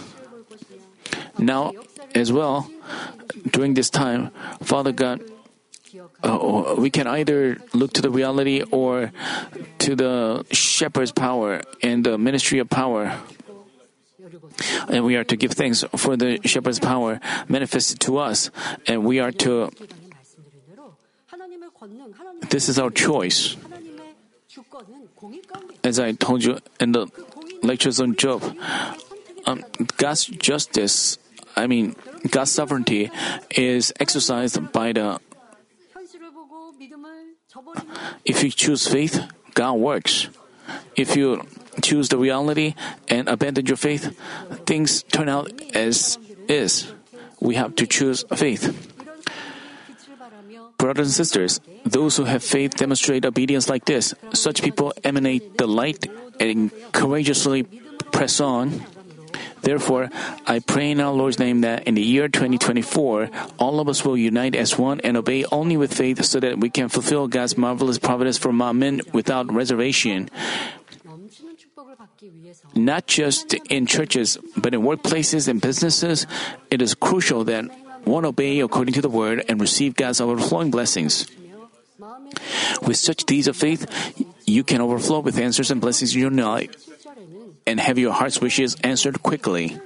Now, 1.39 1.73
as 2.15 2.33
well, 2.33 2.71
during 3.51 3.75
this 3.75 3.91
time, 3.91 4.31
Father 4.63 4.93
God, 4.93 5.21
uh, 6.23 6.75
we 6.79 6.91
can 6.91 7.07
either 7.07 7.59
look 7.73 7.93
to 7.95 8.03
the 8.03 8.11
reality 8.11 8.63
or 8.71 9.13
to 9.79 9.95
the 9.95 10.45
shepherd's 10.51 11.13
power 11.13 11.63
and 11.83 12.05
the 12.05 12.19
ministry 12.19 12.59
of 12.59 12.69
power. 12.69 13.19
And 14.89 15.05
we 15.05 15.17
are 15.17 15.25
to 15.25 15.37
give 15.37 15.53
thanks 15.53 15.85
for 15.97 16.17
the 16.17 16.41
shepherd's 16.45 16.79
power 16.79 17.21
manifested 17.49 18.01
to 18.01 18.19
us. 18.19 18.51
And 18.87 19.05
we 19.05 19.21
are 19.21 19.33
to. 19.33 19.71
This 22.51 22.69
is 22.69 22.79
our 22.79 22.91
choice. 22.91 23.57
As 25.83 25.99
I 25.99 26.13
told 26.13 26.45
you 26.45 26.59
in 26.81 26.93
the 26.93 27.07
lectures 27.63 28.01
on 28.01 28.17
Job, 28.17 28.43
um, 29.47 29.65
God's 29.97 30.27
justice, 30.27 31.19
I 31.57 31.67
mean, 31.67 31.97
God's 32.31 32.53
sovereignty 32.53 33.11
is 33.51 33.93
exercised 34.01 34.73
by 34.73 34.93
the. 34.93 35.21
If 38.25 38.43
you 38.43 38.51
choose 38.51 38.87
faith, 38.89 39.21
God 39.55 39.75
works. 39.75 40.29
If 40.97 41.17
you 41.17 41.47
choose 41.83 42.09
the 42.09 42.19
reality 42.19 42.75
and 43.09 43.29
abandon 43.29 43.67
your 43.67 43.77
faith, 43.77 44.19
things 44.67 45.03
turn 45.05 45.29
out 45.29 45.51
as 45.75 46.19
is. 46.49 46.93
We 47.41 47.55
have 47.57 47.77
to 47.77 47.87
choose 47.87 48.25
faith. 48.35 48.91
Brothers 50.79 51.09
and 51.09 51.15
sisters, 51.15 51.61
those 51.85 52.17
who 52.17 52.25
have 52.25 52.43
faith 52.45 52.77
demonstrate 52.77 53.25
obedience 53.25 53.69
like 53.69 53.85
this. 53.87 54.15
Such 54.33 54.63
people 54.63 54.93
emanate 55.03 55.57
the 55.57 55.67
light 55.67 56.07
and 56.39 56.71
courageously 56.93 57.65
press 58.13 58.41
on. 58.41 58.85
Therefore, 59.65 60.11
I 60.47 60.59
pray 60.59 60.91
in 60.91 61.01
our 61.01 61.13
Lord's 61.13 61.39
name 61.39 61.63
that 61.63 61.89
in 61.89 61.95
the 61.95 62.03
year 62.03 62.29
2024, 62.29 63.31
all 63.59 63.81
of 63.81 63.89
us 63.89 64.05
will 64.05 64.17
unite 64.17 64.55
as 64.55 64.77
one 64.79 65.01
and 65.01 65.17
obey 65.17 65.47
only 65.51 65.79
with 65.79 65.95
faith 65.95 66.23
so 66.23 66.39
that 66.41 66.61
we 66.61 66.69
can 66.69 66.91
fulfill 66.91 67.29
God's 67.29 67.57
marvelous 67.57 67.99
providence 67.99 68.37
for 68.37 68.53
Manmin 68.53 69.01
without 69.15 69.51
reservation. 69.51 70.29
Not 72.75 73.07
just 73.07 73.55
in 73.71 73.87
churches, 73.87 74.39
but 74.57 74.75
in 74.75 74.83
workplaces 74.83 75.49
and 75.49 75.61
businesses, 75.61 76.27
it 76.71 76.83
is 76.83 76.95
crucial 76.95 77.45
that 77.45 77.65
one 78.05 78.25
obey 78.25 78.61
according 78.61 78.95
to 78.95 79.01
the 79.01 79.09
word 79.09 79.45
and 79.49 79.61
receive 79.61 79.97
God's 79.97 80.21
overflowing 80.21 80.71
blessings. 80.71 81.27
With 82.87 82.97
such 82.97 83.25
deeds 83.25 83.49
of 83.49 83.57
faith, 83.57 83.87
you 84.47 84.65
can 84.65 84.81
overflow 84.81 85.21
with 85.21 85.39
answers 85.39 85.71
and 85.71 85.81
blessings 85.81 86.15
in 86.15 86.21
your 86.21 86.31
life 86.31 86.75
and 87.67 87.81
have 87.81 87.99
your 87.99 88.13
heart's 88.13 88.41
wishes 88.41 88.77
answered 88.83 89.23
quickly. 89.23 89.79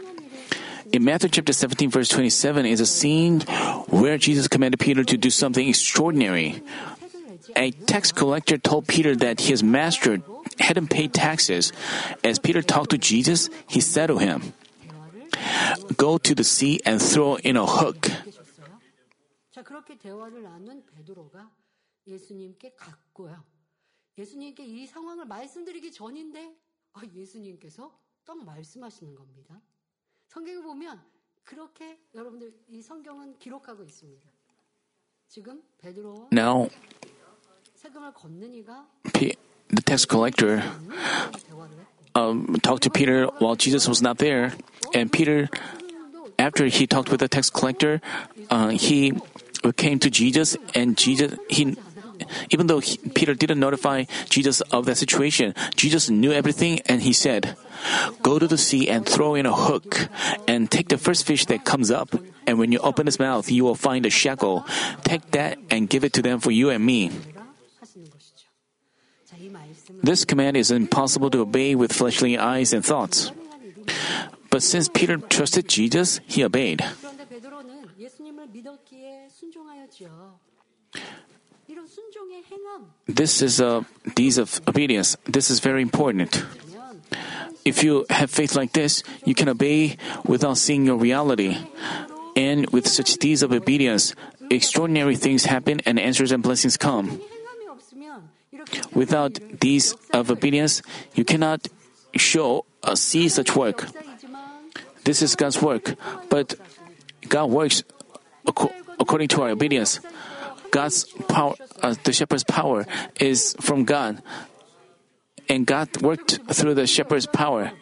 In 0.90 1.04
Matthew 1.04 1.28
chapter 1.28 1.52
17, 1.52 1.90
verse 1.90 2.08
27 2.08 2.66
is 2.66 2.80
a 2.80 2.86
scene 2.86 3.40
where 3.92 4.16
Jesus 4.16 4.48
commanded 4.48 4.80
Peter 4.80 5.04
to 5.04 5.16
do 5.16 5.30
something 5.30 5.68
extraordinary. 5.68 6.62
A 7.54 7.70
tax 7.70 8.10
collector 8.10 8.56
told 8.56 8.88
Peter 8.88 9.14
that 9.16 9.40
his 9.40 9.62
master 9.62 10.22
hadn't 10.59 10.89
paid 10.89 11.13
taxes. 11.13 11.71
As 12.23 12.39
Peter 12.39 12.61
talked 12.61 12.89
to 12.91 12.97
Jesus, 12.97 13.49
he 13.69 13.79
said 13.81 14.07
to 14.07 14.17
him, 14.17 14.53
대화를 14.87 15.29
Go 15.97 16.17
to 16.17 16.33
the 16.35 16.43
sea 16.43 16.79
and 16.85 17.01
throw 17.03 17.37
in 17.43 17.57
a 17.57 17.65
hook. 17.65 18.09
줬어요. 18.31 18.79
자 19.51 19.63
그렇게 19.63 19.97
대화를 19.97 20.43
나눈 20.43 20.85
베드로가 20.85 21.51
예수님께 22.07 22.75
갔고요. 22.75 23.43
예수님께 24.17 24.63
이 24.65 24.85
상황을 24.85 25.25
말씀드리기 25.25 25.91
전인데 25.91 26.55
아, 26.93 27.01
예수님께서 27.13 27.91
딱 28.25 28.37
말씀하시는 28.43 29.15
겁니다. 29.15 29.59
성경을 30.27 30.61
보면 30.63 31.03
그렇게 31.43 31.99
여러분들 32.13 32.53
이 32.69 32.81
성경은 32.81 33.37
기록하고 33.39 33.83
있습니다. 33.83 34.29
지금 35.27 35.63
베드로와 35.79 36.29
Now, 36.31 36.69
세금을 37.75 38.13
걷는 38.13 38.53
이가 38.55 38.87
P- 39.13 39.33
the 39.70 39.82
tax 39.82 40.04
collector 40.04 40.62
um, 42.14 42.56
talked 42.62 42.82
to 42.84 42.90
Peter 42.90 43.26
while 43.38 43.56
Jesus 43.56 43.88
was 43.88 44.02
not 44.02 44.18
there, 44.18 44.52
and 44.94 45.12
Peter, 45.12 45.48
after 46.38 46.66
he 46.66 46.86
talked 46.86 47.10
with 47.10 47.20
the 47.20 47.28
tax 47.28 47.50
collector, 47.50 48.00
uh, 48.50 48.68
he 48.68 49.12
came 49.76 49.98
to 49.98 50.10
Jesus, 50.10 50.56
and 50.74 50.96
Jesus 50.96 51.38
he. 51.48 51.76
Even 52.50 52.66
though 52.66 52.80
he, 52.80 52.98
Peter 53.14 53.32
didn't 53.32 53.60
notify 53.60 54.02
Jesus 54.28 54.60
of 54.74 54.86
that 54.86 54.96
situation, 54.96 55.54
Jesus 55.76 56.10
knew 56.10 56.32
everything 56.32 56.80
and 56.86 57.00
he 57.00 57.12
said, 57.12 57.54
Go 58.22 58.40
to 58.40 58.48
the 58.48 58.58
sea 58.58 58.88
and 58.88 59.06
throw 59.06 59.36
in 59.36 59.46
a 59.46 59.54
hook 59.54 60.08
and 60.48 60.68
take 60.68 60.88
the 60.88 60.98
first 60.98 61.24
fish 61.24 61.46
that 61.46 61.64
comes 61.64 61.92
up. 61.92 62.10
And 62.44 62.58
when 62.58 62.72
you 62.72 62.80
open 62.80 63.06
his 63.06 63.20
mouth, 63.20 63.52
you 63.52 63.62
will 63.62 63.76
find 63.76 64.04
a 64.04 64.10
shekel. 64.10 64.66
Take 65.04 65.30
that 65.30 65.58
and 65.70 65.88
give 65.88 66.02
it 66.02 66.12
to 66.14 66.22
them 66.22 66.40
for 66.40 66.50
you 66.50 66.70
and 66.70 66.84
me. 66.84 67.12
This 70.02 70.24
command 70.24 70.56
is 70.56 70.70
impossible 70.70 71.30
to 71.30 71.40
obey 71.40 71.74
with 71.74 71.92
fleshly 71.92 72.38
eyes 72.38 72.72
and 72.72 72.84
thoughts. 72.84 73.32
But 74.50 74.62
since 74.62 74.88
Peter 74.88 75.18
trusted 75.18 75.68
Jesus, 75.68 76.20
he 76.26 76.44
obeyed. 76.44 76.84
This 83.06 83.42
is 83.42 83.60
a 83.60 83.84
deed 84.14 84.38
of 84.38 84.60
obedience. 84.66 85.16
This 85.24 85.50
is 85.50 85.60
very 85.60 85.82
important. 85.82 86.44
If 87.64 87.84
you 87.84 88.06
have 88.08 88.30
faith 88.30 88.56
like 88.56 88.72
this, 88.72 89.02
you 89.24 89.34
can 89.34 89.48
obey 89.48 89.96
without 90.24 90.56
seeing 90.56 90.86
your 90.86 90.96
reality. 90.96 91.58
And 92.34 92.70
with 92.70 92.88
such 92.88 93.18
deeds 93.18 93.42
of 93.42 93.52
obedience, 93.52 94.14
extraordinary 94.50 95.16
things 95.16 95.44
happen 95.44 95.80
and 95.84 95.98
answers 95.98 96.32
and 96.32 96.42
blessings 96.42 96.76
come. 96.76 97.20
Without 98.92 99.38
these 99.60 99.94
uh, 100.12 100.20
of 100.20 100.30
obedience, 100.30 100.82
you 101.14 101.24
cannot 101.24 101.68
show 102.16 102.64
or 102.86 102.96
see 102.96 103.28
such 103.28 103.54
work. 103.54 103.86
This 105.04 105.22
is 105.22 105.36
God's 105.36 105.62
work, 105.62 105.94
but 106.28 106.54
God 107.28 107.50
works 107.50 107.82
according 108.98 109.28
to 109.28 109.42
our 109.42 109.50
obedience. 109.50 110.00
God's 110.70 111.04
power, 111.28 111.54
uh, 111.82 111.94
the 112.04 112.12
shepherd's 112.12 112.44
power, 112.44 112.86
is 113.18 113.56
from 113.60 113.84
God, 113.84 114.22
and 115.48 115.66
God 115.66 115.88
worked 116.02 116.40
through 116.52 116.74
the 116.74 116.86
shepherd's 116.86 117.26
power. 117.26 117.72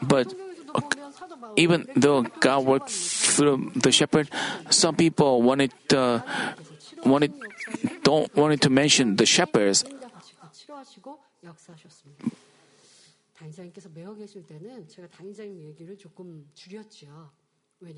But 0.00 0.32
even 1.56 1.86
though 1.94 2.22
God 2.22 2.64
worked 2.64 2.90
through 2.90 3.72
the 3.76 3.92
shepherd, 3.92 4.28
some 4.70 4.96
people 4.96 5.42
wanted 5.42 5.72
uh, 5.92 6.20
wanted, 7.06 7.32
don't 8.02 8.34
wanted 8.36 8.60
to 8.62 8.70
mention 8.70 9.16
the 9.16 9.26
shepherds. 9.26 9.84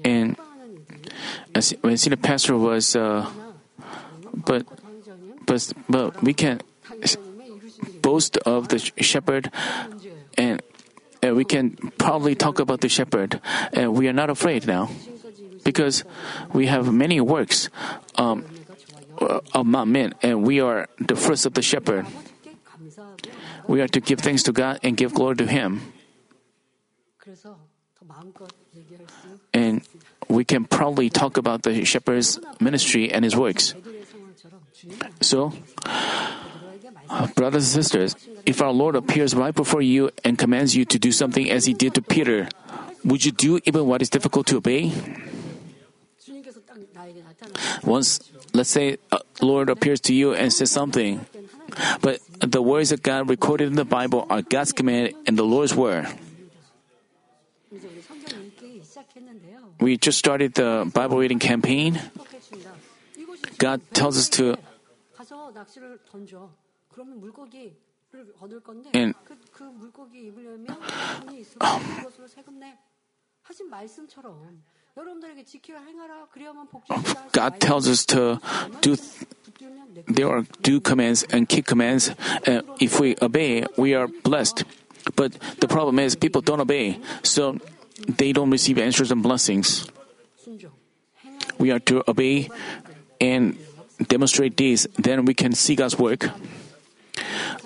And 0.04 0.36
when 1.82 1.96
senior 1.96 2.16
pastor 2.16 2.57
was, 2.57 2.96
uh, 2.96 3.30
but, 4.34 4.66
but, 5.46 5.72
but 5.88 6.22
we 6.22 6.34
can 6.34 6.61
boast 8.00 8.36
of 8.38 8.68
the 8.68 8.78
shepherd 8.78 9.50
and 10.38 10.62
we 11.22 11.44
can 11.44 11.76
probably 11.98 12.34
talk 12.34 12.59
about 12.59 12.80
the 12.80 12.88
shepherd. 12.88 13.40
We 13.74 14.09
are 14.09 14.12
not 14.12 14.30
afraid 14.30 14.66
now 14.66 14.90
because 15.64 16.04
we 16.52 16.66
have 16.66 16.92
many 16.92 17.20
works. 17.20 17.68
Um, 18.16 18.44
uh, 19.16 19.40
among 19.54 19.92
men, 19.92 20.14
and 20.22 20.42
we 20.42 20.60
are 20.60 20.88
the 20.98 21.16
first 21.16 21.46
of 21.46 21.54
the 21.54 21.62
shepherd. 21.62 22.04
We 23.66 23.80
are 23.80 23.88
to 23.88 24.00
give 24.00 24.20
thanks 24.20 24.42
to 24.44 24.52
God 24.52 24.78
and 24.82 24.96
give 24.96 25.14
glory 25.14 25.36
to 25.36 25.46
Him. 25.46 25.92
And 29.54 29.82
we 30.28 30.44
can 30.44 30.64
proudly 30.64 31.08
talk 31.08 31.36
about 31.36 31.62
the 31.62 31.84
shepherd's 31.84 32.38
ministry 32.60 33.10
and 33.10 33.24
his 33.24 33.36
works. 33.36 33.74
So, 35.20 35.52
uh, 37.08 37.26
brothers 37.34 37.74
and 37.74 37.84
sisters, 37.84 38.16
if 38.44 38.60
our 38.60 38.72
Lord 38.72 38.96
appears 38.96 39.34
right 39.34 39.54
before 39.54 39.82
you 39.82 40.10
and 40.24 40.38
commands 40.38 40.76
you 40.76 40.84
to 40.84 40.98
do 40.98 41.10
something 41.10 41.50
as 41.50 41.64
he 41.64 41.74
did 41.74 41.94
to 41.94 42.02
Peter, 42.02 42.48
would 43.04 43.24
you 43.24 43.32
do 43.32 43.60
even 43.64 43.86
what 43.86 44.02
is 44.02 44.10
difficult 44.10 44.46
to 44.48 44.58
obey? 44.58 44.92
Once 47.82 48.18
Let's 48.57 48.70
say 48.70 48.96
uh, 49.12 49.18
Lord 49.42 49.68
appears 49.68 50.00
to 50.09 50.14
you 50.14 50.32
and 50.32 50.50
says 50.50 50.70
something. 50.70 51.26
But 52.00 52.20
the 52.40 52.62
words 52.62 52.90
of 52.90 53.02
God 53.02 53.28
recorded 53.28 53.68
in 53.68 53.76
the 53.76 53.84
Bible 53.84 54.26
are 54.30 54.40
God's 54.40 54.72
command 54.72 55.12
and 55.26 55.36
the 55.36 55.44
Lord's 55.44 55.74
word. 55.74 56.09
We 59.78 59.98
just 59.98 60.18
started 60.18 60.54
the 60.54 60.90
Bible 60.92 61.18
reading 61.18 61.38
campaign. 61.38 62.00
God 63.59 63.82
tells 63.92 64.16
us 64.16 64.30
to 64.40 64.57
and 68.94 69.14
um, 71.61 71.94
Oh, 76.90 77.03
God 77.32 77.61
tells 77.61 77.88
us 77.88 78.07
to 78.07 78.40
do. 78.80 78.97
there 80.09 80.28
are 80.28 80.47
do 80.62 80.80
commands 80.80 81.24
and 81.30 81.49
keep 81.49 81.66
commands. 81.66 82.11
and 82.47 82.62
if 82.80 83.01
we 83.01 83.16
obey, 83.20 83.66
we 83.76 83.94
are 83.94 84.09
blessed. 84.09 84.64
But 85.14 85.32
the 85.61 85.68
problem 85.68 85.99
is 85.99 86.16
people 86.16 86.40
don't 86.40 86.61
obey, 86.61 86.99
so 87.22 87.59
they 88.09 88.32
don't 88.32 88.51
receive 88.51 88.78
answers 88.78 89.12
and 89.12 89.22
blessings. 89.22 89.86
We 91.59 91.70
are 91.70 91.78
to 91.80 92.03
obey 92.09 92.51
and 93.20 93.59
demonstrate 94.09 94.57
this, 94.57 94.86
then 94.99 95.24
we 95.24 95.34
can 95.34 95.53
see 95.53 95.74
God's 95.74 95.99
work 95.99 96.28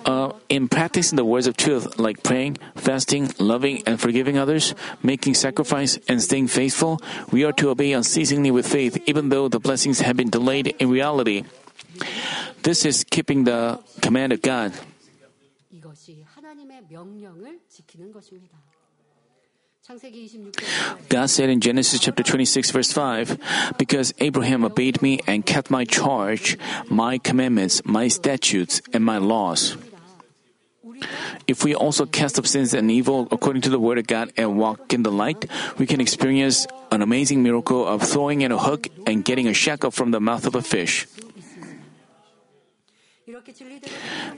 uh, 0.05 0.33
in 0.49 0.67
practicing 0.67 1.15
the 1.15 1.25
words 1.25 1.47
of 1.47 1.57
truth, 1.57 1.99
like 1.99 2.23
praying, 2.23 2.57
fasting, 2.75 3.31
loving, 3.39 3.83
and 3.85 3.99
forgiving 3.99 4.37
others, 4.37 4.73
making 5.03 5.33
sacrifice, 5.33 5.99
and 6.07 6.21
staying 6.21 6.47
faithful, 6.47 7.01
we 7.31 7.43
are 7.43 7.53
to 7.53 7.69
obey 7.69 7.93
unceasingly 7.93 8.51
with 8.51 8.67
faith, 8.67 9.01
even 9.05 9.29
though 9.29 9.47
the 9.47 9.59
blessings 9.59 10.01
have 10.01 10.17
been 10.17 10.29
delayed 10.29 10.67
in 10.79 10.89
reality. 10.89 11.43
This 12.63 12.85
is 12.85 13.03
keeping 13.03 13.43
the 13.43 13.79
command 14.01 14.33
of 14.33 14.41
God. 14.41 14.73
God 21.09 21.29
said 21.29 21.49
in 21.49 21.59
Genesis 21.59 21.99
chapter 21.99 22.23
26, 22.23 22.71
verse 22.71 22.93
5, 22.93 23.75
Because 23.77 24.13
Abraham 24.19 24.63
obeyed 24.63 25.01
me 25.01 25.19
and 25.27 25.45
kept 25.45 25.71
my 25.71 25.85
charge, 25.85 26.57
my 26.89 27.17
commandments, 27.17 27.81
my 27.83 28.07
statutes, 28.07 28.81
and 28.93 29.03
my 29.03 29.17
laws. 29.17 29.75
If 31.47 31.63
we 31.63 31.73
also 31.75 32.05
cast 32.05 32.37
up 32.37 32.47
sins 32.47 32.73
and 32.73 32.91
evil 32.91 33.27
according 33.31 33.61
to 33.63 33.69
the 33.69 33.79
Word 33.79 33.97
of 33.97 34.07
God 34.07 34.31
and 34.37 34.57
walk 34.57 34.93
in 34.93 35.03
the 35.03 35.11
light, 35.11 35.45
we 35.77 35.85
can 35.85 35.99
experience 35.99 36.67
an 36.91 37.01
amazing 37.01 37.43
miracle 37.43 37.87
of 37.87 38.03
throwing 38.03 38.41
in 38.41 38.51
a 38.51 38.57
hook 38.57 38.87
and 39.05 39.25
getting 39.25 39.47
a 39.47 39.53
shekel 39.53 39.91
from 39.91 40.11
the 40.11 40.19
mouth 40.19 40.45
of 40.45 40.55
a 40.55 40.61
fish. 40.61 41.07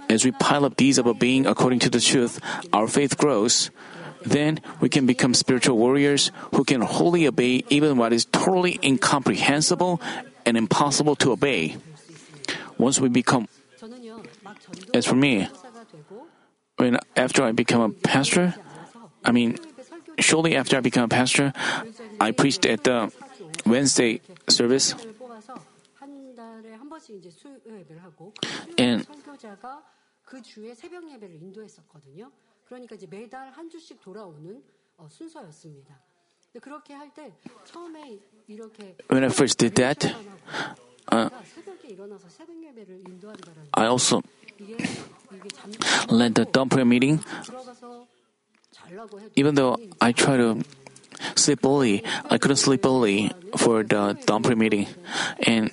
As 0.09 0.23
we 0.23 0.31
pile 0.31 0.65
up 0.65 0.75
deeds 0.77 0.97
of 0.97 1.07
a 1.07 1.13
being 1.13 1.45
according 1.45 1.79
to 1.79 1.89
the 1.89 1.99
truth, 1.99 2.39
our 2.71 2.87
faith 2.87 3.17
grows. 3.17 3.71
Then 4.23 4.61
we 4.79 4.87
can 4.87 5.05
become 5.05 5.33
spiritual 5.33 5.77
warriors 5.77 6.31
who 6.55 6.63
can 6.63 6.81
wholly 6.81 7.27
obey 7.27 7.63
even 7.69 7.97
what 7.97 8.13
is 8.13 8.25
totally 8.25 8.79
incomprehensible 8.81 9.99
and 10.45 10.55
impossible 10.55 11.15
to 11.17 11.31
obey. 11.31 11.75
Once 12.77 12.99
we 12.99 13.09
become, 13.09 13.47
as 14.93 15.05
for 15.05 15.15
me, 15.15 15.47
when 16.77 16.99
after 17.15 17.43
I 17.43 17.51
become 17.51 17.81
a 17.81 17.89
pastor, 17.89 18.55
I 19.23 19.31
mean, 19.31 19.57
shortly 20.19 20.55
after 20.55 20.77
I 20.77 20.81
become 20.81 21.05
a 21.05 21.07
pastor, 21.07 21.53
I 22.19 22.31
preached 22.31 22.65
at 22.65 22.83
the 22.83 23.11
Wednesday 23.65 24.21
service. 24.49 24.95
And 28.77 29.17
when 39.09 39.23
I 39.23 39.29
first 39.29 39.57
did 39.57 39.75
that, 39.75 40.15
I, 41.09 41.29
I 43.73 43.85
also 43.85 44.23
led 46.09 46.35
the 46.35 46.45
dawn 46.45 46.69
prayer 46.69 46.85
meeting. 46.85 47.23
Even 49.35 49.55
though 49.55 49.77
I 50.01 50.11
try 50.11 50.37
to 50.37 50.63
sleep 51.35 51.65
early, 51.65 52.03
I 52.29 52.37
couldn't 52.37 52.57
sleep 52.57 52.85
early 52.85 53.31
for 53.57 53.83
the 53.83 54.17
dawn 54.25 54.43
prayer 54.43 54.55
meeting. 54.55 54.87
And 55.45 55.71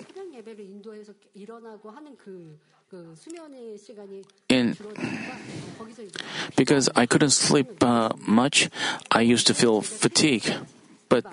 and 4.49 4.77
because 6.57 6.89
I 6.97 7.07
couldn't 7.07 7.31
sleep 7.31 7.83
uh, 7.83 8.11
much, 8.27 8.69
I 9.11 9.21
used 9.23 9.47
to 9.49 9.55
feel 9.55 9.81
fatigue. 9.81 10.53
But 11.09 11.25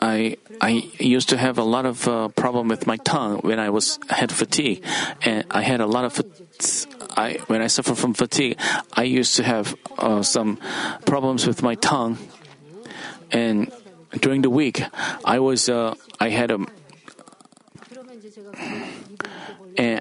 I 0.00 0.36
I 0.60 0.90
used 0.98 1.28
to 1.30 1.36
have 1.36 1.58
a 1.58 1.64
lot 1.64 1.84
of 1.84 2.08
uh, 2.08 2.28
problem 2.28 2.68
with 2.68 2.86
my 2.86 2.96
tongue 2.96 3.40
when 3.40 3.58
I 3.58 3.70
was 3.70 3.98
had 4.08 4.32
fatigue, 4.32 4.82
and 5.22 5.44
I 5.50 5.62
had 5.62 5.80
a 5.80 5.86
lot 5.86 6.04
of 6.04 6.22
I 7.16 7.38
when 7.48 7.60
I 7.60 7.66
suffer 7.66 7.94
from 7.94 8.14
fatigue, 8.14 8.56
I 8.94 9.04
used 9.04 9.36
to 9.36 9.42
have 9.42 9.76
uh, 9.98 10.22
some 10.22 10.58
problems 11.04 11.46
with 11.46 11.62
my 11.62 11.74
tongue, 11.74 12.18
and 13.30 13.70
during 14.20 14.42
the 14.42 14.50
week, 14.50 14.82
I 15.24 15.38
was 15.38 15.68
uh, 15.68 15.94
I 16.18 16.30
had 16.30 16.50
a 16.50 16.58
and 19.76 20.00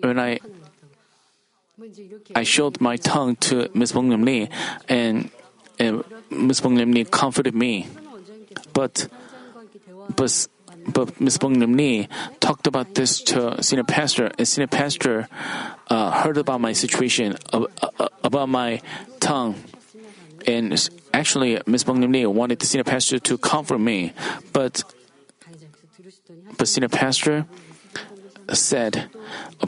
when 0.00 0.18
I 0.18 0.38
I 2.34 2.42
showed 2.42 2.80
my 2.80 2.96
tongue 2.96 3.36
to 3.48 3.70
Miss 3.72 3.92
Bong 3.92 4.10
Lim 4.10 4.24
Lee, 4.24 4.48
and, 4.88 5.30
and 5.78 6.02
Miss 6.30 6.60
Bong 6.60 6.74
Lim 6.74 6.92
Lee 6.92 7.04
comforted 7.04 7.54
me. 7.54 7.86
But, 8.72 9.08
but, 10.16 10.48
but 10.86 11.20
Ms. 11.20 11.38
Bong 11.38 11.58
Nim 11.58 11.74
Lee 11.74 12.08
talked 12.40 12.66
about 12.66 12.94
this 12.94 13.20
to 13.22 13.62
senior 13.62 13.84
pastor, 13.84 14.30
and 14.38 14.46
senior 14.46 14.66
pastor 14.66 15.28
uh, 15.88 16.10
heard 16.22 16.38
about 16.38 16.60
my 16.60 16.72
situation, 16.72 17.36
uh, 17.52 17.66
uh, 17.82 18.08
about 18.24 18.48
my 18.48 18.80
tongue. 19.20 19.56
And 20.46 20.72
actually, 21.12 21.60
Ms. 21.66 21.84
Bong 21.84 22.00
Nim 22.00 22.12
Lee 22.12 22.26
wanted 22.26 22.58
the 22.60 22.66
senior 22.66 22.84
pastor 22.84 23.18
to 23.18 23.38
comfort 23.38 23.78
me, 23.78 24.12
but, 24.52 24.82
but 26.56 26.68
senior 26.68 26.88
pastor 26.88 27.46
said, 28.52 29.10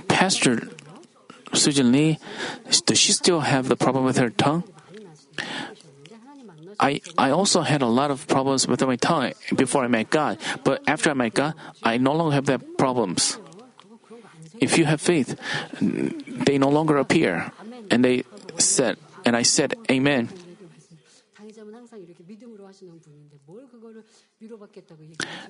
Pastor 0.09 0.69
Soojin 1.53 1.93
Lee, 1.93 2.19
does 2.87 2.99
she 2.99 3.13
still 3.13 3.41
have 3.41 3.69
the 3.69 3.77
problem 3.77 4.05
with 4.05 4.19
her 4.19 4.31
tongue? 4.31 4.65
I, 6.81 7.01
I 7.19 7.31
also 7.31 7.61
had 7.61 7.83
a 7.83 7.87
lot 7.87 8.11
of 8.11 8.27
problems 8.27 8.67
with 8.67 8.81
my 8.81 8.97
tongue 8.97 9.33
before 9.55 9.85
I 9.85 9.89
met 9.89 10.09
God, 10.09 10.39
but 10.65 10.83
after 10.89 11.11
I 11.11 11.15
met 11.15 11.35
God, 11.35 11.55
I 11.83 11.99
no 11.99 12.15
longer 12.15 12.35
have 12.35 12.47
that 12.47 12.79
problems. 12.79 13.39
If 14.61 14.79
you 14.79 14.87
have 14.87 15.01
faith, 15.01 15.39
they 15.81 16.57
no 16.57 16.71
longer 16.71 16.97
appear. 16.97 17.53
And 17.91 18.05
they 18.05 18.25
said, 18.57 18.97
and 19.25 19.37
I 19.37 19.43
said, 19.43 19.75
Amen. 19.91 20.29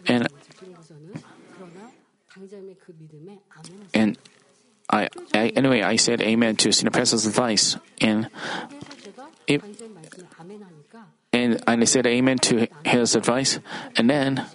And, 0.06 0.28
and 3.94 4.18
I, 4.90 5.08
I, 5.34 5.48
anyway, 5.48 5.82
I 5.82 5.96
said 5.96 6.20
amen 6.20 6.56
to 6.56 6.72
Senior 6.72 6.90
Pastor's 6.90 7.26
advice. 7.26 7.76
And 8.00 8.28
if, 9.46 9.62
and, 11.32 11.62
I 11.66 11.84
said 11.84 12.06
amen 12.06 12.38
to 12.38 12.66
his 12.84 13.14
advice. 13.14 13.58
And 13.96 14.10
then 14.10 14.46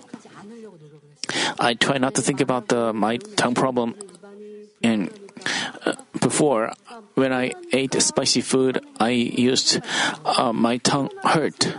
I 1.60 1.74
try 1.74 1.98
not 1.98 2.16
to 2.16 2.22
think 2.22 2.42
about 2.42 2.68
the, 2.68 2.94
my 2.94 3.18
tongue 3.18 3.56
problem. 3.56 3.96
And 4.84 5.10
uh, 5.86 5.94
before, 6.20 6.74
when 7.16 7.34
I 7.34 7.54
ate 7.72 8.00
spicy 8.02 8.42
food, 8.42 8.84
I 9.00 9.10
used 9.10 9.80
uh, 10.26 10.54
my 10.54 10.78
tongue 10.78 11.10
hurt. 11.24 11.76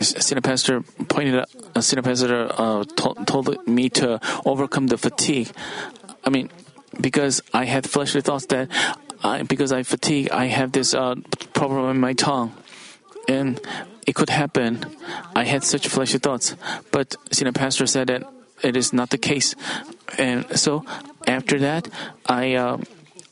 Senior 0.00 0.42
pastor 0.42 0.82
pointed 1.08 1.40
out, 1.40 1.48
uh, 1.74 1.80
senior 1.80 2.02
pastor 2.02 2.50
uh, 2.50 2.84
told, 2.96 3.26
told 3.26 3.66
me 3.66 3.88
to 3.90 4.20
overcome 4.44 4.88
the 4.88 4.98
fatigue. 4.98 5.50
I 6.24 6.30
mean, 6.30 6.50
because 7.00 7.42
I 7.54 7.64
had 7.64 7.88
fleshly 7.88 8.20
thoughts 8.20 8.46
that 8.46 8.68
I, 9.22 9.42
because 9.42 9.72
I 9.72 9.82
fatigue, 9.82 10.30
I 10.30 10.46
have 10.46 10.72
this 10.72 10.94
uh, 10.94 11.16
problem 11.52 11.90
in 11.90 12.00
my 12.00 12.12
tongue, 12.12 12.52
and 13.28 13.60
it 14.06 14.14
could 14.14 14.30
happen. 14.30 14.84
I 15.34 15.44
had 15.44 15.64
such 15.64 15.88
fleshly 15.88 16.18
thoughts, 16.18 16.54
but 16.92 17.16
senior 17.32 17.52
pastor 17.52 17.86
said 17.86 18.08
that 18.08 18.22
it 18.62 18.76
is 18.76 18.92
not 18.92 19.10
the 19.10 19.18
case, 19.18 19.54
and 20.18 20.46
so 20.58 20.84
after 21.26 21.58
that, 21.58 21.88
I. 22.26 22.54
Uh, 22.54 22.78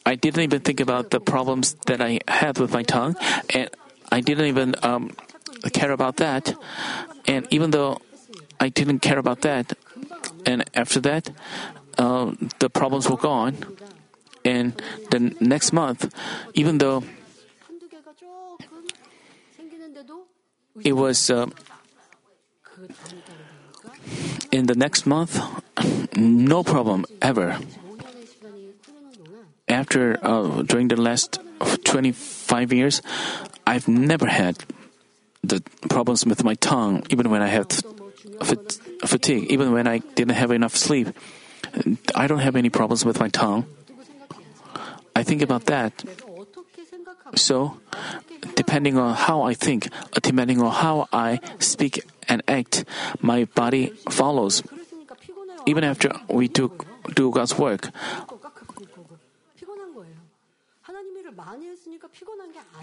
I 0.06 0.14
didn't 0.14 0.44
even 0.44 0.60
think 0.60 0.78
about 0.78 1.10
the 1.10 1.18
problems 1.18 1.74
that 1.86 2.00
I 2.00 2.20
had 2.28 2.60
with 2.60 2.70
my 2.70 2.84
tongue, 2.84 3.16
and 3.50 3.68
I 4.12 4.20
didn't 4.20 4.46
even 4.46 4.76
um, 4.84 5.10
care 5.72 5.90
about 5.90 6.18
that. 6.18 6.54
And 7.26 7.48
even 7.50 7.72
though 7.72 7.98
I 8.60 8.68
didn't 8.68 9.00
care 9.00 9.18
about 9.18 9.40
that, 9.40 9.76
and 10.46 10.62
after 10.74 11.00
that, 11.00 11.30
uh, 11.98 12.38
the 12.60 12.70
problems 12.70 13.10
were 13.10 13.16
gone 13.16 13.56
in 14.46 14.74
the 15.10 15.34
next 15.40 15.72
month, 15.72 16.06
even 16.54 16.78
though 16.78 17.02
it 20.84 20.92
was 20.92 21.30
uh, 21.30 21.46
in 24.52 24.66
the 24.66 24.74
next 24.74 25.04
month, 25.06 25.40
no 26.16 26.62
problem 26.62 27.04
ever. 27.20 27.58
After 29.68 30.16
uh, 30.22 30.62
during 30.62 30.88
the 30.88 31.00
last 31.00 31.40
25 31.84 32.72
years, 32.72 33.02
I've 33.66 33.88
never 33.88 34.26
had 34.26 34.62
the 35.42 35.60
problems 35.88 36.24
with 36.24 36.44
my 36.44 36.54
tongue, 36.54 37.02
even 37.10 37.30
when 37.30 37.42
I 37.42 37.48
had 37.48 37.74
fatigue, 39.04 39.50
even 39.50 39.72
when 39.72 39.88
I 39.88 39.98
didn't 40.14 40.38
have 40.38 40.52
enough 40.52 40.76
sleep. 40.76 41.08
I 42.14 42.26
don't 42.26 42.38
have 42.38 42.54
any 42.54 42.70
problems 42.70 43.04
with 43.04 43.18
my 43.18 43.28
tongue. 43.28 43.66
I 45.16 45.22
think 45.22 45.40
about 45.40 45.64
that. 45.72 46.04
So, 47.36 47.80
depending 48.54 48.98
on 48.98 49.14
how 49.16 49.42
I 49.48 49.54
think, 49.54 49.88
depending 50.20 50.60
on 50.60 50.70
how 50.70 51.08
I 51.10 51.40
speak 51.58 52.04
and 52.28 52.42
act, 52.46 52.84
my 53.22 53.48
body 53.48 53.96
follows. 54.12 54.62
Even 55.64 55.84
after 55.84 56.12
we 56.28 56.48
do, 56.48 56.70
do 57.14 57.30
God's 57.32 57.56
work, 57.56 57.88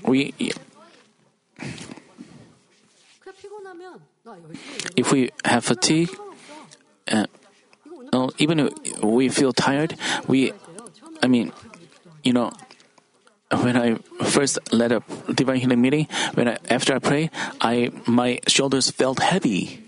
we 0.04 0.34
if 4.98 5.12
we 5.12 5.30
have 5.46 5.64
fatigue, 5.64 6.10
uh, 7.12 7.28
even 8.40 8.60
if 8.60 9.04
we 9.04 9.30
feel 9.30 9.54
tired, 9.54 9.96
we, 10.28 10.52
I 11.22 11.28
mean, 11.28 11.52
you 12.24 12.34
know, 12.34 12.52
when 13.52 13.78
I 13.78 13.96
first 14.26 14.58
led 14.74 14.92
a 14.92 15.04
divine 15.34 15.60
healing 15.60 15.82
meeting, 15.82 16.08
when 16.34 16.48
I, 16.48 16.58
after 16.70 16.96
I 16.96 17.00
prayed, 17.00 17.30
I 17.62 17.92
my 18.08 18.40
shoulders 18.48 18.90
felt 18.90 19.20
heavy, 19.20 19.84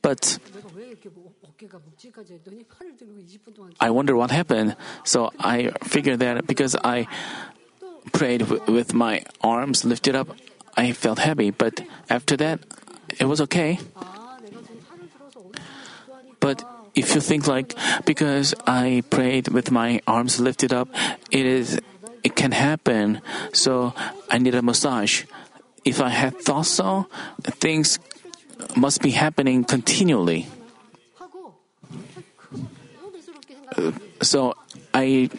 but 0.00 0.38
I 3.80 3.90
wonder 3.90 4.16
what 4.16 4.30
happened. 4.30 4.76
So 5.04 5.30
I 5.38 5.70
figured 5.84 6.20
that 6.20 6.46
because 6.46 6.76
I 6.82 7.06
prayed 8.12 8.46
w- 8.46 8.62
with 8.72 8.94
my 8.94 9.24
arms 9.42 9.84
lifted 9.84 10.14
up, 10.14 10.28
I 10.76 10.92
felt 10.92 11.18
heavy. 11.18 11.50
But 11.50 11.82
after 12.08 12.36
that, 12.36 12.60
it 13.18 13.26
was 13.26 13.40
okay 13.42 13.78
if 16.98 17.14
you 17.14 17.20
think 17.20 17.46
like 17.46 17.78
because 18.04 18.54
I 18.66 19.06
prayed 19.08 19.48
with 19.48 19.70
my 19.70 20.02
arms 20.06 20.40
lifted 20.40 20.72
up, 20.74 20.90
it 21.30 21.46
is 21.46 21.78
it 22.24 22.34
can 22.34 22.50
happen. 22.50 23.22
So 23.54 23.94
I 24.28 24.38
need 24.38 24.54
a 24.54 24.62
massage. 24.62 25.24
If 25.84 26.02
I 26.02 26.10
had 26.10 26.36
thought 26.42 26.66
so, 26.66 27.06
things 27.62 27.98
must 28.74 29.00
be 29.00 29.14
happening 29.14 29.62
continually. 29.62 30.50
So 34.20 34.54
I 34.92 35.30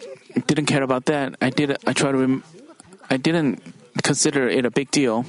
didn't 0.46 0.66
care 0.66 0.82
about 0.82 1.04
that. 1.12 1.36
I 1.40 1.50
did. 1.50 1.76
I 1.86 1.92
try 1.92 2.12
to. 2.12 2.18
Rem, 2.18 2.42
I 3.10 3.18
didn't 3.18 3.60
consider 4.02 4.48
it 4.48 4.64
a 4.64 4.70
big 4.70 4.90
deal. 4.90 5.26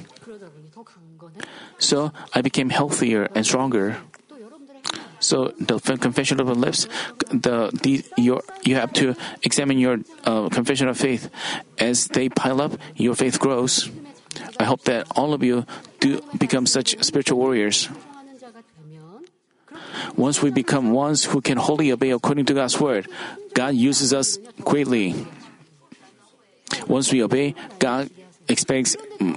So 1.78 2.12
I 2.32 2.40
became 2.40 2.70
healthier 2.70 3.28
and 3.34 3.44
stronger. 3.44 4.00
So 5.22 5.54
the 5.54 5.78
confession 5.78 6.40
of 6.40 6.48
the 6.50 6.54
lips, 6.58 6.90
the, 7.30 7.70
the 7.70 8.02
your 8.18 8.42
you 8.66 8.74
have 8.74 8.92
to 8.98 9.14
examine 9.42 9.78
your 9.78 10.02
uh, 10.26 10.50
confession 10.50 10.88
of 10.88 10.98
faith. 10.98 11.30
As 11.78 12.08
they 12.08 12.28
pile 12.28 12.60
up, 12.60 12.74
your 12.96 13.14
faith 13.14 13.38
grows. 13.38 13.88
I 14.58 14.64
hope 14.64 14.82
that 14.90 15.06
all 15.14 15.32
of 15.32 15.46
you 15.46 15.64
do 16.00 16.20
become 16.36 16.66
such 16.66 16.98
spiritual 17.04 17.38
warriors. 17.38 17.88
Once 20.16 20.42
we 20.42 20.50
become 20.50 20.90
ones 20.90 21.24
who 21.24 21.40
can 21.40 21.56
wholly 21.56 21.92
obey 21.92 22.10
according 22.10 22.46
to 22.46 22.54
God's 22.54 22.80
word, 22.80 23.06
God 23.54 23.78
uses 23.78 24.12
us 24.12 24.38
greatly. 24.66 25.14
Once 26.88 27.12
we 27.12 27.22
obey, 27.22 27.54
God 27.78 28.10
expects 28.48 28.96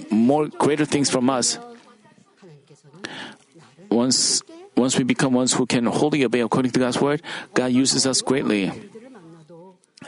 more 0.10 0.48
greater 0.48 0.86
things 0.86 1.12
from 1.12 1.30
us. 1.30 1.60
Once 3.92 4.42
once 4.76 4.98
we 4.98 5.04
become 5.04 5.34
ones 5.34 5.54
who 5.54 5.66
can 5.66 5.86
wholly 5.86 6.24
obey 6.24 6.42
according 6.42 6.72
to 6.72 6.80
God's 6.80 7.00
word, 7.00 7.22
God 7.54 7.72
uses 7.72 8.06
us 8.06 8.22
greatly. 8.22 8.72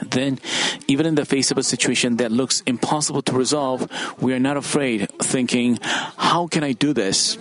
Then, 0.02 0.38
even 0.86 1.06
in 1.06 1.14
the 1.16 1.24
face 1.24 1.50
of 1.50 1.58
a 1.58 1.62
situation 1.62 2.16
that 2.18 2.30
looks 2.30 2.62
impossible 2.66 3.22
to 3.22 3.32
resolve, 3.32 3.88
we 4.20 4.32
are 4.32 4.38
not 4.38 4.56
afraid, 4.56 5.08
thinking, 5.18 5.78
How 5.82 6.46
can 6.46 6.62
I 6.62 6.72
do 6.72 6.92
this? 6.92 7.36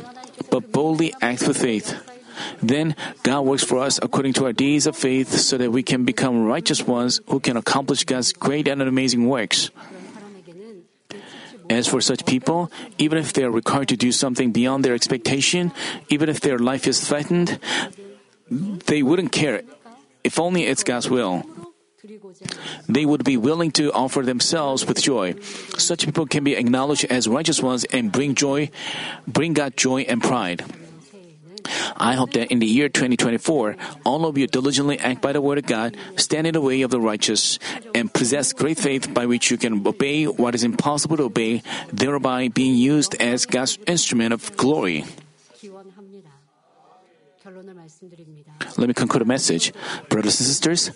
But 0.50 0.72
boldly 0.72 1.14
act 1.22 1.48
with 1.48 1.58
faith. 1.58 1.96
Then 2.62 2.96
God 3.24 3.42
works 3.42 3.64
for 3.64 3.80
us 3.80 4.00
according 4.02 4.34
to 4.34 4.46
our 4.46 4.54
deeds 4.54 4.88
of 4.88 4.96
faith 4.96 5.30
so 5.30 5.58
that 5.58 5.72
we 5.72 5.84
can 5.84 6.06
become 6.06 6.46
righteous 6.46 6.86
ones 6.86 7.22
who 7.28 7.40
can 7.40 7.58
accomplish 7.58 8.06
God's 8.06 8.34
great 8.34 8.68
and 8.68 8.82
amazing 8.82 9.28
works. 9.28 9.70
As 11.70 11.88
for 11.88 12.02
such 12.02 12.26
people, 12.26 12.72
even 12.98 13.18
if 13.18 13.34
they 13.34 13.44
are 13.44 13.52
required 13.52 13.90
to 13.90 13.98
do 13.98 14.12
something 14.12 14.52
beyond 14.52 14.86
their 14.86 14.96
expectation, 14.96 15.72
even 16.10 16.30
if 16.30 16.40
their 16.40 16.60
life 16.60 16.88
is 16.88 17.00
threatened, 17.00 17.60
they 18.88 19.04
wouldn't 19.04 19.32
care 19.32 19.64
if 20.24 20.40
only 20.40 20.64
it's 20.64 20.84
God's 20.84 21.10
will. 21.10 21.44
They 22.88 23.06
would 23.06 23.24
be 23.24 23.36
willing 23.36 23.72
to 23.72 23.92
offer 23.92 24.22
themselves 24.24 24.86
with 24.86 25.02
joy. 25.02 25.36
Such 25.78 26.06
people 26.06 26.26
can 26.26 26.44
be 26.44 26.56
acknowledged 26.56 27.06
as 27.06 27.28
righteous 27.28 27.62
ones 27.62 27.84
and 27.92 28.12
bring 28.12 28.36
joy, 28.36 28.72
bring 29.28 29.54
God 29.54 29.76
joy 29.76 30.02
and 30.08 30.24
pride. 30.24 30.64
I 31.96 32.14
hope 32.14 32.34
that 32.34 32.52
in 32.52 32.60
the 32.60 32.66
year 32.66 32.90
2024, 32.90 33.76
all 34.06 34.26
of 34.26 34.38
you 34.38 34.48
diligently 34.48 35.00
act 35.00 35.22
by 35.22 35.32
the 35.32 35.42
Word 35.42 35.58
of 35.58 35.66
God, 35.66 35.98
stand 36.16 36.48
in 36.48 36.54
the 36.54 36.62
way 36.62 36.82
of 36.82 36.92
the 36.92 37.00
righteous, 37.00 37.60
and 37.94 38.14
possess 38.14 38.54
great 38.54 38.78
faith 38.78 39.14
by 39.14 39.26
which 39.26 39.52
you 39.52 39.58
can 39.58 39.86
obey 39.88 40.26
what 40.26 40.56
is 40.56 40.64
impossible 40.64 41.18
to 41.18 41.24
obey, 41.24 41.62
thereby 41.92 42.48
being 42.50 42.76
used 42.76 43.16
as 43.22 43.46
God's 43.46 43.78
instrument 43.88 44.34
of 44.34 44.56
glory. 44.58 45.06
Let 48.78 48.88
me 48.88 48.94
conclude 48.94 49.22
the 49.22 49.26
message. 49.26 49.74
Brothers 50.10 50.40
and 50.40 50.48
sisters, 50.48 50.92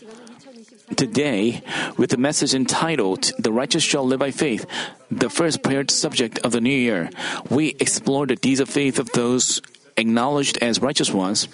Today, 0.96 1.64
with 1.98 2.10
the 2.10 2.18
message 2.18 2.54
entitled 2.54 3.32
The 3.40 3.52
Righteous 3.52 3.82
Shall 3.82 4.06
Live 4.06 4.20
by 4.20 4.32
Faith, 4.32 4.66
the 5.10 5.30
first 5.30 5.64
prayer 5.64 5.86
subject 5.88 6.40
of 6.40 6.52
the 6.52 6.60
new 6.60 6.76
year, 6.76 7.10
we 7.50 7.70
explore 7.80 8.28
the 8.28 8.36
deeds 8.36 8.60
of 8.60 8.70
faith 8.70 9.00
of 9.00 9.10
those 9.14 9.62
acknowledged 10.02 10.58
as 10.60 10.82
righteous 10.82 11.14
ones. 11.14 11.48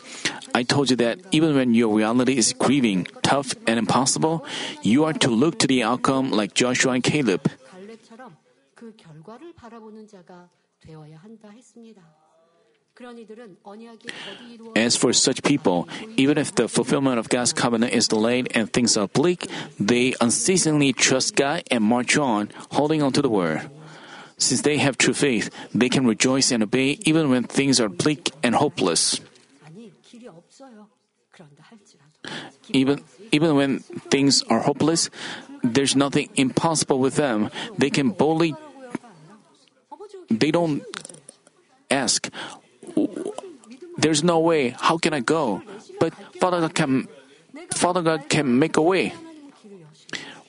I 0.55 0.63
told 0.63 0.89
you 0.89 0.95
that 0.97 1.19
even 1.31 1.53
when 1.55 1.75
your 1.75 1.93
reality 1.93 2.37
is 2.37 2.53
grieving, 2.57 3.05
tough, 3.21 3.53
and 3.67 3.77
impossible, 3.77 4.41
you 4.81 5.05
are 5.05 5.13
to 5.21 5.29
look 5.29 5.59
to 5.59 5.67
the 5.67 5.83
outcome 5.83 6.31
like 6.31 6.55
Joshua 6.55 6.97
and 6.97 7.03
Caleb. 7.03 7.45
As 14.75 14.97
for 14.97 15.13
such 15.13 15.43
people, 15.43 15.87
even 16.17 16.37
if 16.37 16.55
the 16.55 16.67
fulfillment 16.67 17.19
of 17.19 17.29
God's 17.29 17.53
covenant 17.53 17.93
is 17.93 18.07
delayed 18.07 18.49
and 18.57 18.73
things 18.73 18.97
are 18.97 19.07
bleak, 19.07 19.45
they 19.79 20.15
unceasingly 20.19 20.93
trust 20.93 21.35
God 21.35 21.61
and 21.69 21.83
march 21.83 22.17
on, 22.17 22.49
holding 22.71 23.03
on 23.03 23.13
to 23.13 23.21
the 23.21 23.29
word. 23.29 23.69
Since 24.37 24.61
they 24.61 24.77
have 24.77 24.97
true 24.97 25.13
faith, 25.13 25.49
they 25.73 25.89
can 25.89 26.05
rejoice 26.05 26.51
and 26.51 26.61
obey 26.61 26.99
even 27.05 27.29
when 27.29 27.43
things 27.43 27.79
are 27.81 27.89
bleak 27.89 28.31
and 28.43 28.53
hopeless. 28.55 29.19
Even, 32.69 33.03
even 33.31 33.55
when 33.55 33.79
things 34.09 34.43
are 34.49 34.61
hopeless, 34.61 35.09
there's 35.63 35.95
nothing 35.95 36.29
impossible 36.35 36.99
with 36.99 37.15
them. 37.15 37.49
They 37.77 37.89
can 37.89 38.09
boldly, 38.09 38.55
they 40.29 40.51
don't 40.51 40.83
ask, 41.89 42.29
There's 43.97 44.23
no 44.23 44.39
way, 44.39 44.77
how 44.77 44.97
can 44.97 45.13
I 45.13 45.21
go? 45.21 45.61
But 45.99 46.13
Father 46.39 46.61
God 46.61 46.75
can, 46.75 47.07
Father 47.73 48.01
God 48.01 48.29
can 48.29 48.59
make 48.59 48.77
a 48.77 48.81
way. 48.81 49.13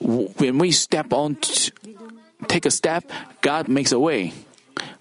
When 0.00 0.58
we 0.58 0.70
step 0.70 1.12
on, 1.12 1.38
take 2.46 2.66
a 2.66 2.70
step, 2.70 3.04
God 3.40 3.68
makes 3.68 3.92
a 3.92 3.98
way. 3.98 4.32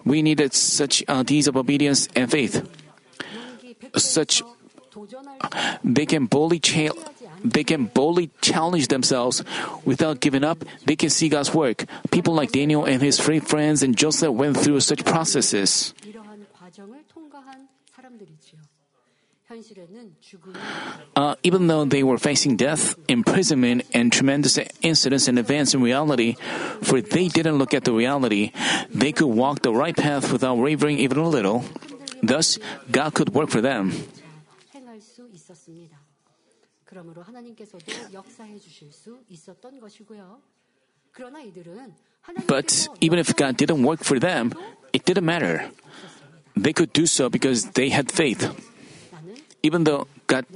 We 0.05 0.21
needed 0.21 0.53
such 0.53 1.03
uh, 1.07 1.23
deeds 1.23 1.47
of 1.47 1.57
obedience 1.57 2.07
and 2.15 2.31
faith. 2.31 2.67
Such 3.95 4.41
they 5.83 6.05
can 6.05 6.25
boldly 6.25 6.59
cha- 6.59 6.95
they 7.43 7.63
can 7.63 7.85
boldly 7.85 8.31
challenge 8.41 8.87
themselves 8.87 9.43
without 9.85 10.19
giving 10.19 10.43
up. 10.43 10.65
They 10.85 10.95
can 10.95 11.09
see 11.09 11.29
God's 11.29 11.53
work. 11.53 11.85
People 12.09 12.33
like 12.33 12.51
Daniel 12.51 12.85
and 12.85 13.01
his 13.01 13.19
three 13.19 13.39
friends 13.39 13.83
and 13.83 13.95
Joseph 13.95 14.33
went 14.33 14.57
through 14.57 14.79
such 14.79 15.05
processes. 15.05 15.93
Uh, 21.14 21.34
even 21.42 21.66
though 21.66 21.84
they 21.84 22.02
were 22.02 22.16
facing 22.16 22.56
death, 22.56 22.96
imprisonment, 23.08 23.84
and 23.92 24.10
tremendous 24.10 24.58
incidents 24.80 25.28
and 25.28 25.38
events 25.38 25.74
in 25.74 25.82
reality, 25.82 26.36
for 26.80 27.02
they 27.02 27.28
didn't 27.28 27.58
look 27.58 27.74
at 27.74 27.84
the 27.84 27.92
reality, 27.92 28.52
they 28.88 29.12
could 29.12 29.28
walk 29.28 29.60
the 29.60 29.72
right 29.72 29.96
path 29.96 30.32
without 30.32 30.56
wavering 30.56 30.98
even 30.98 31.18
a 31.18 31.28
little. 31.28 31.64
Thus, 32.22 32.58
God 32.90 33.14
could 33.14 33.34
work 33.34 33.50
for 33.50 33.60
them. 33.60 33.92
행할 34.74 35.00
수 35.00 35.28
있었습니다. 35.32 35.98
그러므로 36.84 37.22
하나님께서도 37.22 37.84
역사해 38.12 38.58
주실 38.58 38.92
수 38.92 39.20
있었던 39.28 39.80
것이고요. 39.80 40.40
그러나 41.10 41.42
이들은 41.42 41.92
But 42.46 42.72
하나님께서 42.72 42.94
even 43.00 43.18
if 43.18 43.34
God 43.36 43.56
didn't 43.56 43.84
work 43.84 44.04
for 44.04 44.18
them, 44.18 44.52
it 44.94 45.04
didn't 45.04 45.24
matter. 45.24 45.68
They 46.54 46.72
could 46.72 46.92
do 46.92 47.04
so 47.04 47.28
because 47.28 47.72
they 47.72 47.90
had 47.90 48.10
faith. 48.12 48.48
even 49.67 49.83
though 49.83 50.07
God, 50.31 50.47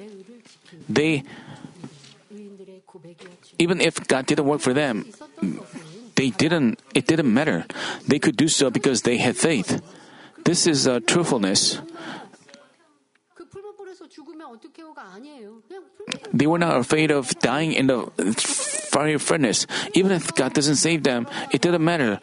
they, 0.88 1.28
even 3.60 3.84
if 3.84 4.08
God 4.08 4.26
didn't 4.26 4.48
work 4.48 4.64
for 4.64 4.72
them, 4.72 5.04
they 6.16 6.32
didn't, 6.32 6.80
it 6.96 7.08
didn't 7.12 7.28
matter. 7.28 7.68
They 8.08 8.20
could 8.20 8.40
do 8.40 8.48
so 8.48 8.72
because 8.72 9.04
they 9.04 9.20
had 9.20 9.36
faith. 9.36 9.84
This 10.48 10.66
is 10.66 10.88
uh, 10.88 11.04
truthfulness. 11.04 11.84
They 16.34 16.48
were 16.48 16.58
not 16.58 16.78
afraid 16.80 17.12
of 17.12 17.36
dying 17.40 17.74
in 17.74 17.88
the 17.88 18.08
fiery 18.92 19.20
furnace. 19.20 19.68
Even 19.94 20.12
if 20.12 20.34
God 20.36 20.54
doesn't 20.54 20.80
save 20.80 21.04
them, 21.04 21.28
it 21.52 21.60
didn't 21.60 21.84
matter 21.84 22.20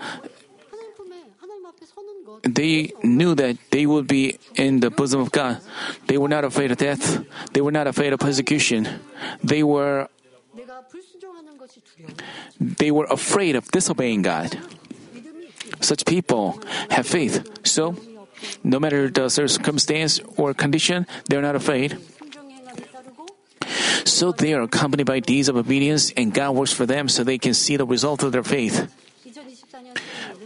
they 2.42 2.92
knew 3.02 3.34
that 3.34 3.56
they 3.70 3.86
would 3.86 4.06
be 4.06 4.38
in 4.54 4.80
the 4.80 4.90
bosom 4.90 5.20
of 5.20 5.32
God. 5.32 5.60
They 6.06 6.18
were 6.18 6.28
not 6.28 6.44
afraid 6.44 6.70
of 6.70 6.78
death. 6.78 7.24
They 7.52 7.60
were 7.60 7.72
not 7.72 7.86
afraid 7.86 8.12
of 8.12 8.20
persecution. 8.20 8.88
They 9.42 9.62
were 9.62 10.08
they 12.60 12.90
were 12.90 13.06
afraid 13.10 13.56
of 13.56 13.70
disobeying 13.70 14.22
God. 14.22 14.58
Such 15.80 16.04
people 16.06 16.60
have 16.90 17.06
faith. 17.06 17.44
So, 17.66 17.96
no 18.64 18.80
matter 18.80 19.10
the 19.10 19.28
circumstance 19.28 20.20
or 20.36 20.54
condition, 20.54 21.06
they 21.28 21.36
are 21.36 21.42
not 21.42 21.54
afraid. 21.54 21.98
So 24.04 24.32
they 24.32 24.54
are 24.54 24.62
accompanied 24.62 25.06
by 25.06 25.20
deeds 25.20 25.48
of 25.48 25.56
obedience, 25.56 26.10
and 26.16 26.32
God 26.32 26.56
works 26.56 26.72
for 26.72 26.86
them 26.86 27.08
so 27.08 27.22
they 27.22 27.38
can 27.38 27.54
see 27.54 27.76
the 27.76 27.86
result 27.86 28.22
of 28.22 28.32
their 28.32 28.42
faith 28.42 28.90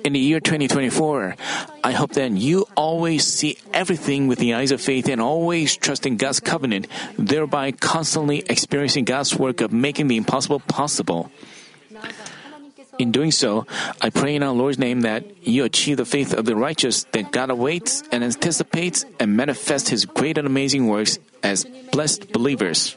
in 0.05 0.13
the 0.13 0.19
year 0.19 0.41
2024. 0.41 1.37
I 1.85 1.93
hope 1.93 2.13
that 2.13 2.31
you 2.33 2.67
always 2.77 3.27
see 3.27 3.59
everything 3.73 4.29
with 4.29 4.39
the 4.39 4.55
eyes 4.55 4.71
of 4.71 4.81
faith 4.81 5.09
and 5.09 5.21
always 5.21 5.77
trust 5.77 6.07
in 6.07 6.17
God's 6.17 6.41
covenant, 6.41 6.87
thereby 7.19 7.73
constantly 7.73 8.45
experiencing 8.49 9.05
God's 9.05 9.37
work 9.37 9.61
of 9.61 9.73
making 9.73 10.09
the 10.09 10.17
impossible 10.17 10.61
possible. 10.61 11.31
In 12.99 13.11
doing 13.11 13.31
so, 13.31 13.67
I 14.01 14.11
pray 14.11 14.37
in 14.37 14.43
our 14.43 14.53
Lord's 14.53 14.79
name 14.79 15.01
that 15.03 15.25
you 15.47 15.65
achieve 15.65 15.97
the 15.97 16.05
faith 16.05 16.35
of 16.35 16.45
the 16.45 16.55
righteous 16.55 17.05
that 17.13 17.33
God 17.33 17.51
awaits 17.51 18.03
and 18.13 18.23
anticipates 18.23 19.05
and 19.19 19.37
manifest 19.37 19.89
His 19.89 20.05
great 20.05 20.37
and 20.37 20.47
amazing 20.47 20.89
works 20.89 21.19
as 21.43 21.65
blessed 21.91 22.33
believers. 22.33 22.97